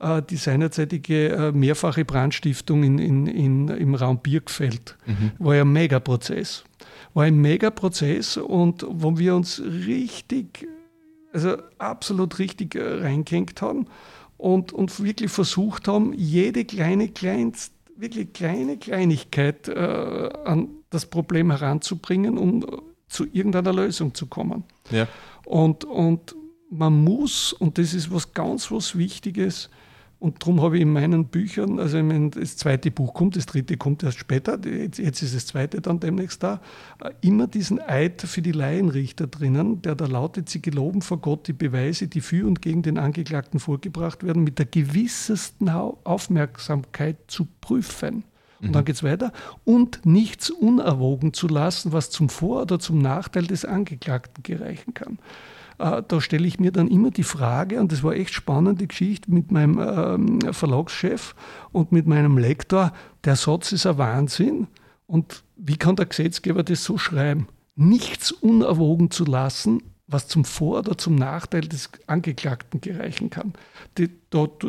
äh, 0.00 0.22
die 0.22 0.36
seinerzeitige 0.36 1.28
äh, 1.30 1.52
mehrfache 1.52 2.04
Brandstiftung 2.04 2.84
in, 2.84 2.98
in, 2.98 3.26
in, 3.26 3.68
im 3.68 3.94
Raum 3.94 4.18
Birkfeld 4.18 4.96
mhm. 5.06 5.32
war 5.38 5.54
ja 5.54 5.62
ein 5.62 5.72
Megaprozess. 5.72 6.64
War 7.14 7.24
ein 7.24 7.36
Megaprozess 7.36 8.36
und 8.36 8.84
wo 8.88 9.16
wir 9.16 9.34
uns 9.34 9.62
richtig 9.62 10.66
also 11.34 11.56
absolut 11.78 12.38
richtig 12.38 12.76
äh, 12.76 13.02
reingehängt 13.02 13.60
haben 13.60 13.86
und, 14.38 14.72
und 14.72 15.02
wirklich 15.02 15.30
versucht 15.30 15.88
haben, 15.88 16.12
jede 16.14 16.64
kleine, 16.64 17.08
kleinst, 17.08 17.72
wirklich 17.96 18.32
kleine 18.32 18.78
Kleinigkeit 18.78 19.68
äh, 19.68 20.30
an 20.44 20.68
das 20.90 21.06
Problem 21.06 21.50
heranzubringen, 21.50 22.38
um 22.38 22.64
zu 23.08 23.26
irgendeiner 23.32 23.72
Lösung 23.72 24.14
zu 24.14 24.26
kommen. 24.26 24.64
Ja. 24.90 25.08
Und, 25.44 25.84
und 25.84 26.34
man 26.70 27.04
muss, 27.04 27.52
und 27.52 27.78
das 27.78 27.94
ist 27.94 28.12
was 28.12 28.32
ganz 28.32 28.70
was 28.70 28.96
Wichtiges, 28.96 29.70
und 30.18 30.42
darum 30.42 30.62
habe 30.62 30.76
ich 30.76 30.82
in 30.82 30.92
meinen 30.92 31.26
Büchern, 31.26 31.78
also 31.78 31.98
wenn 31.98 32.30
das 32.30 32.56
zweite 32.56 32.90
Buch 32.90 33.14
kommt, 33.14 33.36
das 33.36 33.46
dritte 33.46 33.76
kommt 33.76 34.02
erst 34.02 34.18
später, 34.18 34.58
jetzt, 34.66 34.98
jetzt 34.98 35.22
ist 35.22 35.34
das 35.34 35.46
zweite 35.46 35.80
dann 35.80 36.00
demnächst 36.00 36.42
da, 36.42 36.60
äh, 37.02 37.10
immer 37.20 37.46
diesen 37.46 37.80
Eid 37.80 38.22
für 38.22 38.40
die 38.40 38.52
Laienrichter 38.52 39.26
drinnen, 39.26 39.82
der 39.82 39.94
da 39.94 40.06
lautet, 40.06 40.48
sie 40.48 40.62
geloben 40.62 41.02
vor 41.02 41.18
Gott 41.18 41.46
die 41.48 41.52
Beweise, 41.52 42.08
die 42.08 42.20
für 42.20 42.46
und 42.46 42.62
gegen 42.62 42.82
den 42.82 42.98
Angeklagten 42.98 43.60
vorgebracht 43.60 44.22
werden, 44.24 44.44
mit 44.44 44.58
der 44.58 44.66
gewissesten 44.66 45.68
Aufmerksamkeit 45.68 47.16
zu 47.28 47.46
prüfen. 47.60 48.24
Und 48.60 48.72
dann 48.72 48.82
mhm. 48.82 48.86
geht 48.86 48.96
es 48.96 49.02
weiter. 49.02 49.32
Und 49.64 50.06
nichts 50.06 50.48
unerwogen 50.48 51.34
zu 51.34 51.48
lassen, 51.48 51.92
was 51.92 52.10
zum 52.10 52.28
Vor- 52.28 52.62
oder 52.62 52.78
zum 52.78 52.98
Nachteil 52.98 53.46
des 53.46 53.64
Angeklagten 53.64 54.42
gereichen 54.42 54.94
kann. 54.94 55.18
Äh, 55.84 56.02
da 56.08 56.20
stelle 56.20 56.46
ich 56.46 56.58
mir 56.58 56.72
dann 56.72 56.88
immer 56.88 57.10
die 57.10 57.24
Frage, 57.24 57.78
und 57.78 57.92
das 57.92 58.02
war 58.02 58.14
echt 58.14 58.32
spannende 58.32 58.86
Geschichte 58.86 59.30
mit 59.30 59.52
meinem 59.52 59.78
ähm, 59.78 60.52
Verlagschef 60.52 61.34
und 61.72 61.92
mit 61.92 62.06
meinem 62.06 62.38
Lektor, 62.38 62.92
der 63.24 63.36
Satz 63.36 63.72
ist 63.72 63.86
ein 63.86 63.98
Wahnsinn. 63.98 64.66
Und 65.06 65.44
wie 65.56 65.76
kann 65.76 65.96
der 65.96 66.06
Gesetzgeber 66.06 66.62
das 66.62 66.84
so 66.84 66.96
schreiben? 66.96 67.48
Nichts 67.76 68.32
unerwogen 68.32 69.10
zu 69.10 69.26
lassen, 69.26 69.82
was 70.06 70.26
zum 70.26 70.46
Vor- 70.46 70.78
oder 70.78 70.96
zum 70.96 71.16
Nachteil 71.16 71.62
des 71.62 71.90
Angeklagten 72.06 72.80
gereichen 72.80 73.28
kann. 73.28 73.52
Die, 73.98 74.08
dort, 74.30 74.66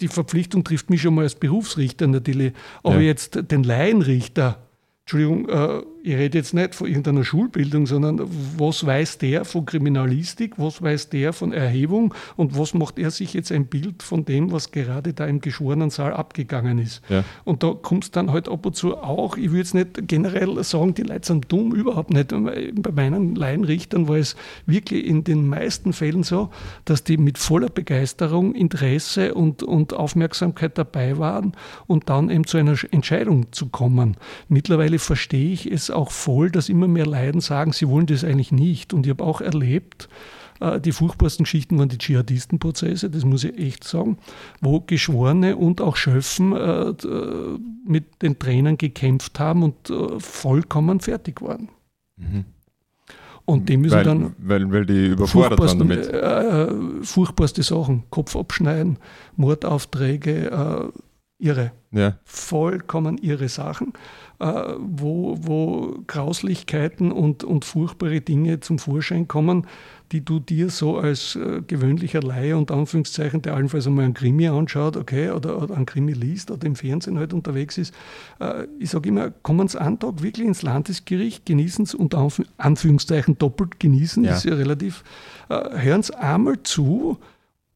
die 0.00 0.08
Verpflichtung 0.08 0.64
trifft 0.64 0.90
mich 0.90 1.02
schon 1.02 1.14
mal 1.14 1.22
als 1.22 1.36
Berufsrichter 1.36 2.08
natürlich, 2.08 2.54
aber 2.82 2.96
ja. 2.96 3.02
jetzt 3.02 3.50
den 3.52 3.62
Laienrichter 3.62 4.58
Entschuldigung, 5.08 5.48
äh, 5.48 5.82
ich 6.02 6.14
rede 6.14 6.38
jetzt 6.38 6.54
nicht 6.54 6.74
von 6.74 6.86
irgendeiner 6.86 7.24
Schulbildung, 7.24 7.86
sondern 7.86 8.20
was 8.56 8.84
weiß 8.84 9.18
der 9.18 9.44
von 9.44 9.66
Kriminalistik, 9.66 10.58
was 10.58 10.80
weiß 10.80 11.10
der 11.10 11.32
von 11.32 11.52
Erhebung 11.52 12.14
und 12.36 12.58
was 12.58 12.74
macht 12.74 12.98
er 12.98 13.10
sich 13.10 13.34
jetzt 13.34 13.52
ein 13.52 13.66
Bild 13.66 14.02
von 14.02 14.24
dem, 14.24 14.52
was 14.52 14.70
gerade 14.70 15.12
da 15.12 15.26
im 15.26 15.40
Geschworenensaal 15.40 16.12
abgegangen 16.12 16.78
ist. 16.78 17.02
Ja. 17.08 17.24
Und 17.44 17.62
da 17.62 17.72
kommt 17.74 18.04
es 18.04 18.10
dann 18.10 18.32
halt 18.32 18.48
ab 18.48 18.64
und 18.64 18.76
zu 18.76 18.96
auch, 18.96 19.36
ich 19.36 19.50
würde 19.50 19.58
jetzt 19.58 19.74
nicht 19.74 20.08
generell 20.08 20.62
sagen, 20.64 20.94
die 20.94 21.02
Leute 21.02 21.26
sind 21.26 21.50
dumm, 21.50 21.74
überhaupt 21.74 22.10
nicht. 22.10 22.28
Bei 22.28 22.92
meinen 22.92 23.34
Laienrichtern 23.34 24.08
war 24.08 24.16
es 24.16 24.36
wirklich 24.66 25.06
in 25.06 25.24
den 25.24 25.48
meisten 25.48 25.92
Fällen 25.92 26.22
so, 26.22 26.50
dass 26.84 27.04
die 27.04 27.16
mit 27.16 27.38
voller 27.38 27.68
Begeisterung, 27.68 28.54
Interesse 28.54 29.34
und, 29.34 29.62
und 29.62 29.94
Aufmerksamkeit 29.94 30.78
dabei 30.78 31.18
waren 31.18 31.52
und 31.86 32.08
dann 32.08 32.30
eben 32.30 32.46
zu 32.46 32.56
einer 32.56 32.76
Entscheidung 32.90 33.52
zu 33.52 33.66
kommen. 33.66 34.16
Mittlerweile 34.48 34.98
verstehe 34.98 35.52
ich 35.52 35.70
es 35.70 35.87
auch 35.90 36.10
voll, 36.10 36.50
dass 36.50 36.68
immer 36.68 36.88
mehr 36.88 37.06
Leiden 37.06 37.40
sagen, 37.40 37.72
sie 37.72 37.88
wollen 37.88 38.06
das 38.06 38.24
eigentlich 38.24 38.52
nicht. 38.52 38.92
Und 38.92 39.06
ich 39.06 39.10
habe 39.10 39.24
auch 39.24 39.40
erlebt, 39.40 40.08
äh, 40.60 40.80
die 40.80 40.92
furchtbarsten 40.92 41.44
Geschichten 41.44 41.78
waren 41.78 41.88
die 41.88 41.98
Dschihadistenprozesse, 41.98 43.10
das 43.10 43.24
muss 43.24 43.44
ich 43.44 43.58
echt 43.58 43.84
sagen, 43.84 44.18
wo 44.60 44.80
Geschworene 44.80 45.56
und 45.56 45.80
auch 45.80 45.96
Schöffen 45.96 46.54
äh, 46.54 46.94
mit 47.86 48.22
den 48.22 48.38
Trainern 48.38 48.78
gekämpft 48.78 49.38
haben 49.38 49.62
und 49.62 49.90
äh, 49.90 50.18
vollkommen 50.18 51.00
fertig 51.00 51.40
waren. 51.42 51.68
Mhm. 52.16 52.44
Und 53.44 53.70
die 53.70 53.78
müssen 53.78 53.96
weil, 53.96 54.04
dann. 54.04 54.34
Weil, 54.36 54.70
weil 54.70 54.84
die 54.84 55.06
überfordert 55.06 55.58
waren 55.58 55.78
damit. 55.78 56.06
Äh, 56.06 57.02
furchtbarste 57.02 57.62
Sachen, 57.62 58.04
Kopf 58.10 58.36
abschneiden, 58.36 58.98
Mordaufträge, 59.36 60.50
äh, 60.50 60.98
irre. 61.38 61.72
Ja. 61.90 62.18
Vollkommen 62.24 63.16
irre 63.16 63.48
Sachen. 63.48 63.94
Äh, 64.40 64.74
wo, 64.78 65.36
wo 65.40 65.98
Grauslichkeiten 66.06 67.10
und, 67.10 67.42
und 67.42 67.64
furchtbare 67.64 68.20
Dinge 68.20 68.60
zum 68.60 68.78
Vorschein 68.78 69.26
kommen, 69.26 69.66
die 70.12 70.24
du 70.24 70.38
dir 70.38 70.70
so 70.70 70.96
als 70.96 71.34
äh, 71.34 71.60
gewöhnlicher 71.66 72.22
Laie 72.22 72.56
und 72.56 72.70
Anführungszeichen, 72.70 73.42
der 73.42 73.54
allenfalls 73.54 73.88
einmal 73.88 74.04
einen 74.04 74.14
Krimi 74.14 74.46
anschaut, 74.46 74.96
okay, 74.96 75.32
oder, 75.32 75.60
oder 75.60 75.74
einen 75.74 75.86
Krimi 75.86 76.12
liest 76.12 76.52
oder 76.52 76.68
im 76.68 76.76
Fernsehen 76.76 77.18
halt 77.18 77.32
unterwegs 77.32 77.78
ist. 77.78 77.92
Äh, 78.38 78.68
ich 78.78 78.90
sage 78.90 79.08
immer, 79.08 79.32
kommen 79.42 79.66
Sie 79.66 79.80
einen 79.80 79.98
Tag 79.98 80.22
wirklich 80.22 80.46
ins 80.46 80.62
Landesgericht, 80.62 81.44
genießen 81.44 81.84
es 81.86 81.96
unter 81.96 82.28
Anführungszeichen 82.58 83.38
doppelt 83.38 83.80
genießen, 83.80 84.22
ja. 84.22 84.36
ist 84.36 84.44
ja 84.44 84.54
relativ, 84.54 85.02
hören 85.48 86.04
Sie 86.04 86.16
einmal 86.16 86.62
zu, 86.62 87.18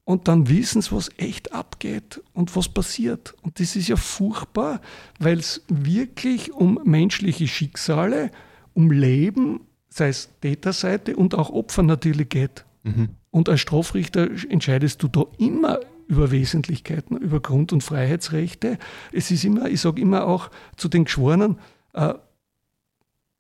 und 0.05 0.29
dann 0.29 0.49
wissen 0.49 0.83
sie, 0.83 0.93
was 0.93 1.11
echt 1.17 1.53
abgeht 1.53 2.23
und 2.33 2.57
was 2.57 2.69
passiert. 2.69 3.35
Und 3.43 3.61
das 3.61 3.77
ist 3.77 3.89
ja 3.89 3.97
furchtbar, 3.97 4.81
weil 5.19 5.39
es 5.39 5.65
wirklich 5.69 6.53
um 6.53 6.81
menschliche 6.85 7.47
Schicksale, 7.47 8.31
um 8.75 8.91
Leben, 8.91 9.61
sei 9.89 10.09
es 10.09 10.31
Täterseite 10.41 11.17
und 11.17 11.35
auch 11.35 11.51
Opfer 11.51 11.83
natürlich 11.83 12.29
geht. 12.31 12.65
Mhm. 12.83 13.11
Und 13.31 13.49
als 13.49 13.61
Strafrichter 13.61 14.29
entscheidest 14.49 15.03
du 15.03 15.09
da 15.09 15.25
immer 15.39 15.79
über 16.09 16.31
Wesentlichkeiten, 16.31 17.17
über 17.17 17.41
Grund- 17.41 17.73
und 17.73 17.83
Freiheitsrechte. 17.83 18.79
Es 19.13 19.31
ist 19.31 19.45
immer, 19.45 19.71
ich 19.71 19.81
sage 19.81 20.03
immer 20.03 20.27
auch 20.27 20.51
zu 20.77 20.89
den 20.89 21.05
Geschworenen, 21.05 21.59
äh, 21.95 22.15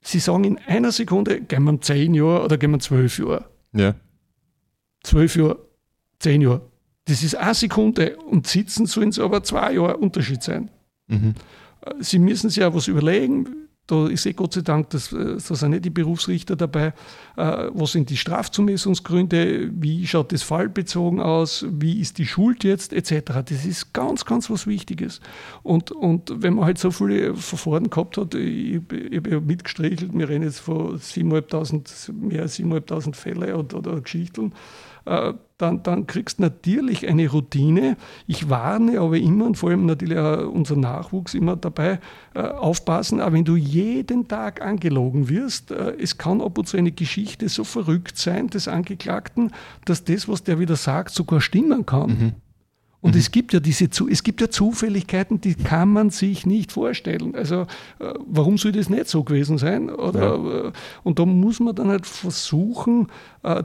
sie 0.01 0.20
sagen 0.20 0.44
in 0.44 0.59
einer 0.59 0.92
Sekunde, 0.92 1.40
gehen 1.40 1.64
wir 1.64 1.81
zehn 1.81 2.14
Jahre 2.14 2.44
oder 2.44 2.57
gehen 2.57 2.70
wir 2.70 2.79
zwölf 2.79 3.18
Jahre. 3.18 3.46
Ja. 3.72 3.94
Zwölf 5.03 5.37
Jahre 5.37 5.59
zehn 6.23 6.41
Jahre. 6.41 6.63
Das 7.07 7.23
ist 7.23 7.35
eine 7.35 7.55
Sekunde 7.55 8.17
und 8.17 8.47
sitzen 8.47 8.87
sollen 8.87 9.09
es 9.09 9.19
aber 9.19 9.43
zwei 9.43 9.73
Jahre 9.75 9.97
Unterschied 9.97 10.43
sein. 10.43 10.71
Mhm. 11.09 11.35
Sie 11.99 12.21
müssen 12.21 12.49
sich 12.49 12.63
ja 12.63 12.73
was 12.73 12.87
überlegen. 12.87 13.49
Da 13.89 14.07
ist 14.07 14.25
eh 14.27 14.33
Gott 14.33 14.55
sei 14.55 14.61
Dank, 14.61 14.91
das, 14.91 15.11
da 15.11 15.55
sind 15.57 15.73
nicht 15.73 15.85
die 15.85 15.91
Berufsrichter 15.91 16.55
dabei. 16.55 16.95
Äh, 17.37 17.69
was 17.75 17.93
sind 17.93 18.11
die 18.11 18.17
Strafzumessungsgründe? 18.17 19.73
Wie 19.75 20.07
schaut 20.07 20.31
das 20.31 20.45
fallbezogen 20.45 21.21
aus? 21.21 21.67
Wie 21.69 21.99
ist 21.99 22.19
die 22.19 22.25
Schuld 22.25 22.63
jetzt? 22.63 22.93
Etc. 22.93 23.25
Das 23.45 23.65
ist 23.67 23.93
ganz, 23.93 24.25
ganz 24.25 24.49
was 24.49 24.69
Wichtiges. 24.69 25.21
Und, 25.65 25.91
und 25.91 26.33
wenn 26.41 26.55
man 26.55 26.67
halt 26.67 26.79
so 26.79 26.93
viele 26.93 27.35
Verfahren 27.35 27.91
gehabt 27.91 28.17
hat, 28.17 28.37
ich, 28.37 28.81
ich 28.93 29.17
habe 29.17 29.31
ja 29.31 29.41
mitgestrichelt, 29.41 30.17
wir 30.17 30.29
reden 30.29 30.45
jetzt 30.45 30.61
von 30.61 30.97
7.500, 30.97 32.13
mehr 32.13 32.43
als 32.43 32.61
7.500 32.61 33.17
Fälle 33.17 33.57
oder, 33.57 33.79
oder 33.79 34.01
Geschichten. 34.01 34.53
Äh, 35.05 35.35
dann, 35.59 35.83
dann 35.85 36.07
kriegst 36.09 36.38
du 36.38 36.43
natürlich 36.43 37.07
eine 37.07 37.29
Routine. 37.31 37.97
Ich 38.27 38.51
warne 38.51 38.99
aber 38.99 39.17
immer, 39.17 39.47
und 39.47 39.57
vor 39.57 39.71
allem 39.71 39.87
natürlich 39.87 40.19
auch 40.19 40.49
unser 40.49 40.75
Nachwuchs 40.75 41.35
immer 41.35 41.55
dabei, 41.55 42.01
äh, 42.35 42.41
aufpassen, 42.41 43.21
aber 43.21 43.35
wenn 43.35 43.45
du 43.45 43.55
jeden 43.55 44.27
Tag 44.27 44.61
angelogen 44.61 45.29
wirst, 45.29 45.71
äh, 45.71 45.95
es 46.01 46.19
kann 46.19 46.41
ab 46.41 46.59
und 46.59 46.67
zu 46.67 46.77
eine 46.77 46.91
Geschichte 46.91 47.49
so 47.49 47.62
verrückt 47.62 48.19
sein 48.19 48.49
des 48.49 48.67
Angeklagten, 48.67 49.53
dass 49.85 50.03
das, 50.03 50.29
was 50.29 50.43
der 50.43 50.59
wieder 50.59 50.77
sagt, 50.77 51.11
sogar 51.11 51.41
stimmen 51.41 51.87
kann. 51.87 52.11
Mhm. 52.11 52.33
Und 53.01 53.15
mhm. 53.15 53.21
es 53.21 53.31
gibt 53.31 53.53
ja 53.53 53.61
diese, 53.61 53.88
es 54.11 54.23
gibt 54.23 54.41
ja 54.41 54.51
Zufälligkeiten, 54.51 55.41
die 55.41 55.55
kann 55.55 55.88
man 55.91 56.11
sich 56.11 56.47
nicht 56.47 56.71
vorstellen. 56.71 57.35
Also 57.35 57.67
warum 57.99 58.59
soll 58.59 58.71
das 58.71 58.88
nicht 58.88 59.09
so 59.09 59.25
gewesen 59.25 59.59
sein? 59.59 59.91
Oder, 59.91 60.37
ja. 60.37 60.73
Und 61.03 61.19
da 61.19 61.27
muss 61.27 61.59
man 61.59 61.75
dann 61.75 61.88
halt 61.88 62.07
versuchen, 62.07 63.09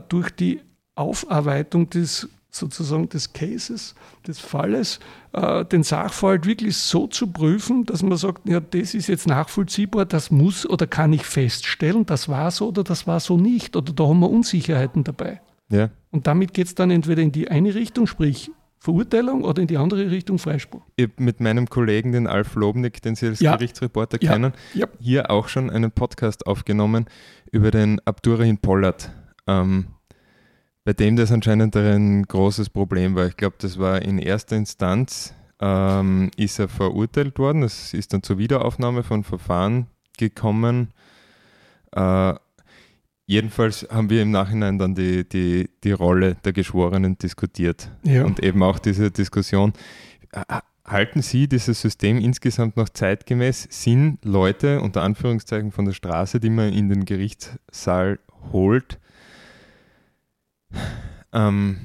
durch 0.08 0.30
die 0.30 0.58
Aufarbeitung 0.98 1.88
des 1.90 2.28
sozusagen 2.50 3.08
des 3.08 3.32
Cases, 3.32 3.94
des 4.26 4.40
Falles, 4.40 5.00
äh, 5.32 5.64
den 5.66 5.82
Sachverhalt 5.82 6.46
wirklich 6.46 6.76
so 6.76 7.06
zu 7.06 7.26
prüfen, 7.26 7.84
dass 7.84 8.02
man 8.02 8.16
sagt, 8.16 8.48
ja, 8.48 8.60
das 8.60 8.94
ist 8.94 9.06
jetzt 9.06 9.26
nachvollziehbar, 9.26 10.06
das 10.06 10.30
muss 10.30 10.68
oder 10.68 10.86
kann 10.86 11.12
ich 11.12 11.24
feststellen, 11.24 12.06
das 12.06 12.28
war 12.28 12.50
so 12.50 12.68
oder 12.68 12.84
das 12.84 13.06
war 13.06 13.20
so 13.20 13.36
nicht 13.36 13.76
oder 13.76 13.92
da 13.92 14.04
haben 14.04 14.20
wir 14.20 14.30
Unsicherheiten 14.30 15.04
dabei. 15.04 15.40
Ja. 15.70 15.90
Und 16.10 16.26
damit 16.26 16.54
geht 16.54 16.66
es 16.68 16.74
dann 16.74 16.90
entweder 16.90 17.22
in 17.22 17.32
die 17.32 17.48
eine 17.48 17.74
Richtung, 17.74 18.06
sprich 18.06 18.50
Verurteilung 18.78 19.42
oder 19.42 19.60
in 19.60 19.68
die 19.68 19.76
andere 19.76 20.10
Richtung 20.10 20.38
Freispruch. 20.38 20.82
Ich 20.96 21.04
habe 21.04 21.22
mit 21.22 21.40
meinem 21.40 21.68
Kollegen, 21.68 22.12
den 22.12 22.26
Alf 22.26 22.54
Lobnick, 22.54 23.02
den 23.02 23.16
Sie 23.16 23.26
als 23.26 23.40
ja. 23.40 23.56
Gerichtsreporter 23.56 24.18
ja. 24.22 24.32
kennen, 24.32 24.52
ja. 24.72 24.86
hier 25.00 25.30
auch 25.30 25.48
schon 25.48 25.68
einen 25.68 25.90
Podcast 25.90 26.46
aufgenommen 26.46 27.06
über 27.50 27.70
den 27.70 28.00
Abdurrahim 28.06 28.58
Pollard. 28.58 29.10
Ähm, 29.46 29.88
bei 30.88 30.94
dem 30.94 31.16
das 31.16 31.30
anscheinend 31.30 31.76
ein 31.76 32.22
großes 32.22 32.70
Problem 32.70 33.14
war. 33.14 33.26
Ich 33.26 33.36
glaube, 33.36 33.56
das 33.58 33.78
war 33.78 34.00
in 34.00 34.16
erster 34.18 34.56
Instanz, 34.56 35.34
ähm, 35.60 36.30
ist 36.38 36.58
er 36.58 36.68
verurteilt 36.68 37.38
worden. 37.38 37.62
Es 37.62 37.92
ist 37.92 38.14
dann 38.14 38.22
zur 38.22 38.38
Wiederaufnahme 38.38 39.02
von 39.02 39.22
Verfahren 39.22 39.88
gekommen. 40.16 40.94
Äh, 41.92 42.32
jedenfalls 43.26 43.86
haben 43.90 44.08
wir 44.08 44.22
im 44.22 44.30
Nachhinein 44.30 44.78
dann 44.78 44.94
die, 44.94 45.28
die, 45.28 45.68
die 45.84 45.92
Rolle 45.92 46.36
der 46.36 46.54
Geschworenen 46.54 47.18
diskutiert. 47.18 47.90
Ja. 48.04 48.24
Und 48.24 48.42
eben 48.42 48.62
auch 48.62 48.78
diese 48.78 49.10
Diskussion. 49.10 49.74
Halten 50.86 51.20
Sie 51.20 51.48
dieses 51.48 51.82
System 51.82 52.16
insgesamt 52.16 52.78
noch 52.78 52.88
zeitgemäß? 52.88 53.68
Sind 53.68 54.24
Leute 54.24 54.80
unter 54.80 55.02
Anführungszeichen 55.02 55.70
von 55.70 55.84
der 55.84 55.92
Straße, 55.92 56.40
die 56.40 56.48
man 56.48 56.72
in 56.72 56.88
den 56.88 57.04
Gerichtssaal 57.04 58.20
holt, 58.54 58.98
ähm, 61.32 61.78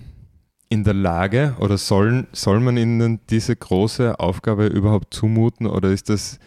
in 0.69 0.83
der 0.83 0.93
Lage 0.93 1.55
oder 1.59 1.77
sollen, 1.77 2.27
soll 2.31 2.59
man 2.59 2.77
ihnen 2.77 3.19
diese 3.29 3.55
große 3.55 4.19
Aufgabe 4.19 4.67
überhaupt 4.67 5.13
zumuten 5.13 5.67
oder 5.67 5.91
ist 5.91 6.09
das 6.09 6.39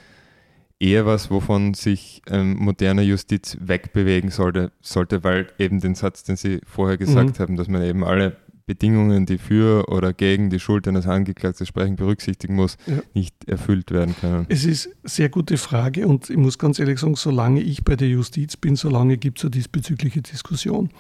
eher 0.79 1.07
was, 1.07 1.31
wovon 1.31 1.75
sich 1.75 2.23
ähm, 2.29 2.57
moderne 2.57 3.03
Justiz 3.03 3.57
wegbewegen 3.61 4.31
sollte, 4.31 4.73
sollte, 4.81 5.25
weil 5.25 5.49
eben 5.59 5.81
den 5.81 5.95
Satz, 5.95 6.25
den 6.25 6.37
Sie 6.37 6.61
vorher 6.67 6.99
gesagt 6.99 7.39
mhm. 7.39 7.43
haben, 7.43 7.57
dass 7.57 7.69
man 7.69 7.83
eben 7.83 8.05
alle 8.05 8.37
Bedingungen, 8.67 9.27
die 9.27 9.39
für 9.39 9.89
oder 9.89 10.13
gegen 10.13 10.51
die 10.51 10.59
Schuld 10.59 10.89
eines 10.89 11.07
Angeklagten 11.07 11.67
sprechen, 11.67 11.95
berücksichtigen 11.95 12.57
muss, 12.57 12.77
ja. 12.87 13.01
nicht 13.15 13.49
erfüllt 13.49 13.93
werden 13.93 14.17
können? 14.21 14.47
Es 14.49 14.65
ist 14.65 14.87
eine 14.87 14.95
sehr 15.05 15.29
gute 15.29 15.57
Frage 15.57 16.09
und 16.09 16.29
ich 16.29 16.37
muss 16.37 16.59
ganz 16.59 16.81
ehrlich 16.81 16.99
sagen, 16.99 17.15
solange 17.15 17.61
ich 17.61 17.85
bei 17.85 17.95
der 17.95 18.09
Justiz 18.09 18.57
bin, 18.57 18.75
solange 18.75 19.19
gibt 19.19 19.39
es 19.39 19.45
eine 19.45 19.53
diesbezügliche 19.53 20.21
Diskussion. 20.21 20.91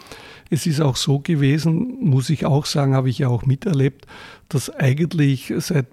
Es 0.48 0.66
ist 0.66 0.80
auch 0.80 0.94
so 0.94 1.18
gewesen, 1.18 1.98
muss 2.00 2.30
ich 2.30 2.46
auch 2.46 2.66
sagen, 2.66 2.94
habe 2.94 3.10
ich 3.10 3.18
ja 3.18 3.28
auch 3.28 3.44
miterlebt, 3.46 4.06
dass 4.48 4.70
eigentlich 4.70 5.52
seit 5.58 5.86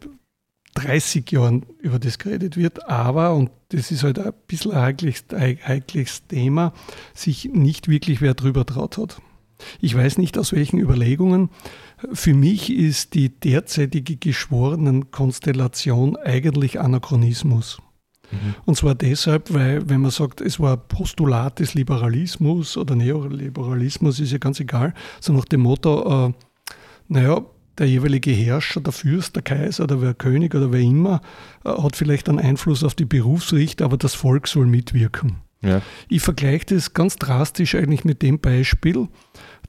30 0.76 1.32
Jahren 1.32 1.66
über 1.80 1.98
das 1.98 2.20
geredet 2.20 2.56
wird, 2.56 2.88
aber, 2.88 3.34
und 3.34 3.50
das 3.70 3.90
ist 3.90 4.04
halt 4.04 4.20
ein 4.20 4.34
bisschen 4.48 4.74
ein 4.74 4.82
heikles, 4.82 5.26
heikles 5.32 6.28
Thema, 6.28 6.74
sich 7.16 7.50
nicht 7.52 7.88
wirklich 7.88 8.22
wer 8.22 8.36
drüber 8.36 8.66
traut 8.66 8.98
hat. 8.98 9.22
Ich 9.80 9.96
weiß 9.96 10.18
nicht 10.18 10.38
aus 10.38 10.54
welchen 10.54 10.80
Überlegungen. 10.80 11.50
Für 12.12 12.34
mich 12.34 12.72
ist 12.72 13.14
die 13.14 13.30
derzeitige 13.30 14.18
Geschworenenkonstellation 14.18 16.18
eigentlich 16.18 16.80
Anachronismus. 16.80 17.82
Mhm. 18.32 18.56
Und 18.66 18.76
zwar 18.76 18.96
deshalb, 18.96 19.54
weil, 19.54 19.88
wenn 19.90 20.02
man 20.02 20.12
sagt, 20.12 20.42
es 20.42 20.60
war 20.60 20.78
Postulat 20.78 21.60
des 21.60 21.74
Liberalismus 21.74 22.78
oder 22.78 22.96
Neoliberalismus, 22.96 24.20
ist 24.20 24.32
ja 24.32 24.38
ganz 24.38 24.60
egal, 24.60 24.94
so 25.20 25.34
nach 25.34 25.46
dem 25.46 25.62
Motto, 25.62 26.28
äh, 26.28 26.34
naja, 27.08 27.42
der 27.78 27.88
jeweilige 27.88 28.32
Herrscher, 28.32 28.82
der 28.82 28.94
Fürst, 28.94 29.36
der 29.36 29.44
Kaiser 29.44 29.86
oder 29.86 30.02
wer 30.02 30.14
König 30.14 30.54
oder 30.54 30.72
wer 30.72 30.80
immer, 30.80 31.22
äh, 31.64 31.70
hat 31.70 31.96
vielleicht 31.96 32.30
einen 32.30 32.40
Einfluss 32.40 32.84
auf 32.84 32.96
die 32.96 33.06
Berufsrichter, 33.06 33.86
aber 33.86 33.98
das 33.98 34.14
Volk 34.14 34.48
soll 34.48 34.68
mitwirken. 34.68 35.38
Ja. 35.62 35.82
Ich 36.10 36.22
vergleiche 36.22 36.76
das 36.76 36.94
ganz 36.94 37.16
drastisch 37.16 37.76
eigentlich 37.76 38.04
mit 38.04 38.22
dem 38.22 38.40
Beispiel, 38.40 39.08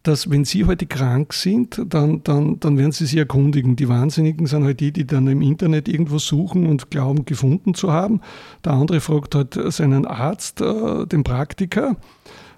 dass 0.04 0.30
wenn 0.30 0.44
Sie 0.44 0.66
heute 0.66 0.86
krank 0.86 1.32
sind, 1.32 1.80
dann, 1.88 2.22
dann, 2.22 2.60
dann 2.60 2.78
werden 2.78 2.92
Sie 2.92 3.06
sich 3.06 3.18
erkundigen. 3.18 3.74
Die 3.74 3.88
Wahnsinnigen 3.88 4.46
sind 4.46 4.62
halt 4.62 4.80
die, 4.80 4.92
die 4.92 5.06
dann 5.06 5.26
im 5.26 5.42
Internet 5.42 5.88
irgendwo 5.88 6.18
suchen 6.18 6.66
und 6.66 6.90
glauben, 6.90 7.24
gefunden 7.24 7.74
zu 7.74 7.90
haben. 7.90 8.20
Der 8.64 8.72
andere 8.72 9.00
fragt 9.00 9.34
halt 9.34 9.58
seinen 9.72 10.06
Arzt, 10.06 10.60
äh, 10.60 11.06
den 11.06 11.24
Praktiker. 11.24 11.96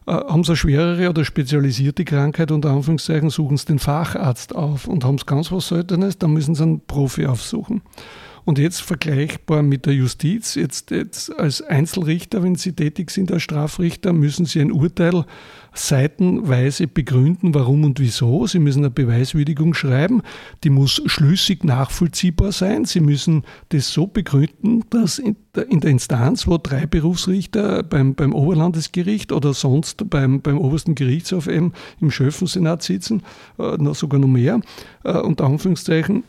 Äh, 0.06 0.12
haben 0.12 0.42
sie 0.42 0.50
eine 0.50 0.56
schwerere 0.56 1.08
oder 1.08 1.24
spezialisierte 1.24 2.04
Krankheit, 2.04 2.50
unter 2.50 2.70
Anführungszeichen, 2.70 3.30
suchen 3.30 3.56
sie 3.56 3.66
den 3.66 3.78
Facharzt 3.78 4.54
auf 4.54 4.88
und 4.88 5.04
haben 5.04 5.14
es 5.14 5.26
ganz 5.26 5.50
was 5.50 5.68
Seltenes, 5.68 6.18
dann 6.18 6.32
müssen 6.32 6.54
sie 6.54 6.64
einen 6.64 6.80
Profi 6.80 7.26
aufsuchen. 7.26 7.82
Und 8.46 8.58
jetzt 8.58 8.80
vergleichbar 8.80 9.64
mit 9.64 9.86
der 9.86 9.94
Justiz, 9.94 10.54
jetzt, 10.54 10.92
jetzt 10.92 11.36
als 11.36 11.62
Einzelrichter, 11.62 12.44
wenn 12.44 12.54
Sie 12.54 12.74
tätig 12.74 13.10
sind 13.10 13.32
als 13.32 13.42
Strafrichter, 13.42 14.12
müssen 14.12 14.46
Sie 14.46 14.60
ein 14.60 14.70
Urteil 14.70 15.24
seitenweise 15.78 16.86
begründen, 16.86 17.54
warum 17.54 17.84
und 17.84 18.00
wieso. 18.00 18.46
Sie 18.46 18.58
müssen 18.58 18.80
eine 18.80 18.90
Beweiswürdigung 18.90 19.74
schreiben, 19.74 20.22
die 20.64 20.70
muss 20.70 21.02
schlüssig 21.06 21.64
nachvollziehbar 21.64 22.52
sein. 22.52 22.84
Sie 22.84 23.00
müssen 23.00 23.44
das 23.70 23.92
so 23.92 24.06
begründen, 24.06 24.84
dass 24.90 25.18
in 25.18 25.36
der, 25.54 25.70
in 25.70 25.80
der 25.80 25.90
Instanz, 25.90 26.46
wo 26.46 26.58
drei 26.58 26.86
Berufsrichter 26.86 27.82
beim, 27.82 28.14
beim 28.14 28.32
Oberlandesgericht 28.32 29.32
oder 29.32 29.54
sonst 29.54 30.08
beim, 30.10 30.40
beim 30.40 30.58
obersten 30.58 30.94
Gerichtshof 30.94 31.48
eben 31.48 31.72
im 32.00 32.10
Schöffensenat 32.10 32.82
sitzen, 32.82 33.22
äh, 33.58 33.76
sogar 33.94 34.20
noch 34.20 34.28
mehr, 34.28 34.60
äh, 35.04 35.18
unter 35.18 35.44
Anführungszeichen, 35.44 36.24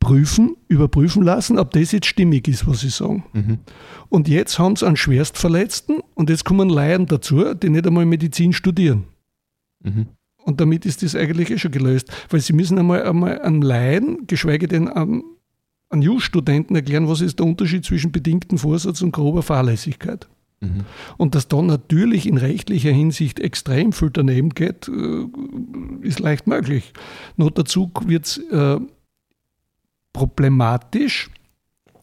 prüfen, 0.00 0.56
überprüfen 0.66 1.22
lassen, 1.22 1.58
ob 1.58 1.70
das 1.72 1.92
jetzt 1.92 2.06
stimmig 2.06 2.48
ist, 2.48 2.66
was 2.66 2.80
sie 2.80 2.88
sagen. 2.88 3.24
Mhm. 3.32 3.58
Und 4.08 4.26
jetzt 4.26 4.58
haben 4.58 4.74
sie 4.74 4.86
einen 4.86 4.96
Schwerstverletzten 4.96 6.02
und 6.14 6.30
jetzt 6.30 6.44
kommen 6.44 6.68
Laien 6.68 7.06
dazu, 7.06 7.54
die 7.54 7.68
nicht 7.68 7.86
einmal 7.86 8.06
Medizin 8.06 8.52
studieren. 8.52 9.04
Mhm. 9.84 10.08
Und 10.44 10.60
damit 10.60 10.86
ist 10.86 11.02
das 11.02 11.14
eigentlich 11.14 11.50
eh 11.50 11.58
schon 11.58 11.70
gelöst, 11.70 12.10
weil 12.30 12.40
sie 12.40 12.54
müssen 12.54 12.78
einmal, 12.78 13.02
einmal 13.02 13.40
einem 13.40 13.62
Laien, 13.62 14.26
geschweige 14.26 14.66
denn 14.66 14.88
einem, 14.88 15.22
einem 15.90 16.02
Just-Studenten 16.02 16.74
erklären, 16.74 17.08
was 17.08 17.20
ist 17.20 17.38
der 17.38 17.46
Unterschied 17.46 17.84
zwischen 17.84 18.10
bedingtem 18.10 18.56
Vorsatz 18.56 19.02
und 19.02 19.12
grober 19.12 19.42
Fahrlässigkeit. 19.42 20.28
Mhm. 20.60 20.84
Und 21.18 21.34
dass 21.34 21.48
da 21.48 21.60
natürlich 21.60 22.26
in 22.26 22.38
rechtlicher 22.38 22.90
Hinsicht 22.90 23.38
extrem 23.38 23.92
viel 23.92 24.10
daneben 24.10 24.50
geht, 24.50 24.88
äh, 24.88 25.26
ist 26.00 26.20
leicht 26.20 26.46
möglich. 26.46 26.94
Nur 27.36 27.50
dazu 27.50 27.90
wird 28.06 28.26
es 28.26 28.38
äh, 28.50 28.80
problematisch, 30.12 31.30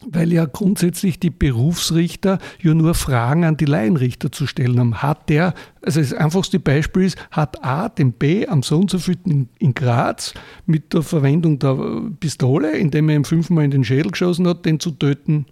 weil 0.06 0.32
ja 0.32 0.44
grundsätzlich 0.44 1.18
die 1.18 1.30
Berufsrichter 1.30 2.38
ja 2.62 2.74
nur 2.74 2.94
Fragen 2.94 3.44
an 3.44 3.56
die 3.56 3.64
Laienrichter 3.64 4.30
zu 4.30 4.46
stellen 4.46 4.78
haben. 4.78 5.02
Hat 5.02 5.28
der, 5.28 5.54
also 5.82 6.00
das 6.00 6.12
einfachste 6.12 6.60
Beispiel 6.60 7.04
ist, 7.04 7.18
hat 7.30 7.64
A 7.64 7.88
den 7.88 8.12
B 8.12 8.46
am 8.46 8.62
so 8.62 8.78
und 8.78 8.90
so 8.90 8.98
in 9.22 9.74
Graz 9.74 10.34
mit 10.66 10.94
der 10.94 11.02
Verwendung 11.02 11.58
der 11.58 11.76
Pistole, 12.20 12.76
indem 12.76 13.08
er 13.08 13.16
ihm 13.16 13.24
fünfmal 13.24 13.64
in 13.64 13.70
den 13.70 13.84
Schädel 13.84 14.12
geschossen 14.12 14.46
hat, 14.46 14.64
den 14.64 14.80
zu 14.80 14.92
töten, 14.92 15.46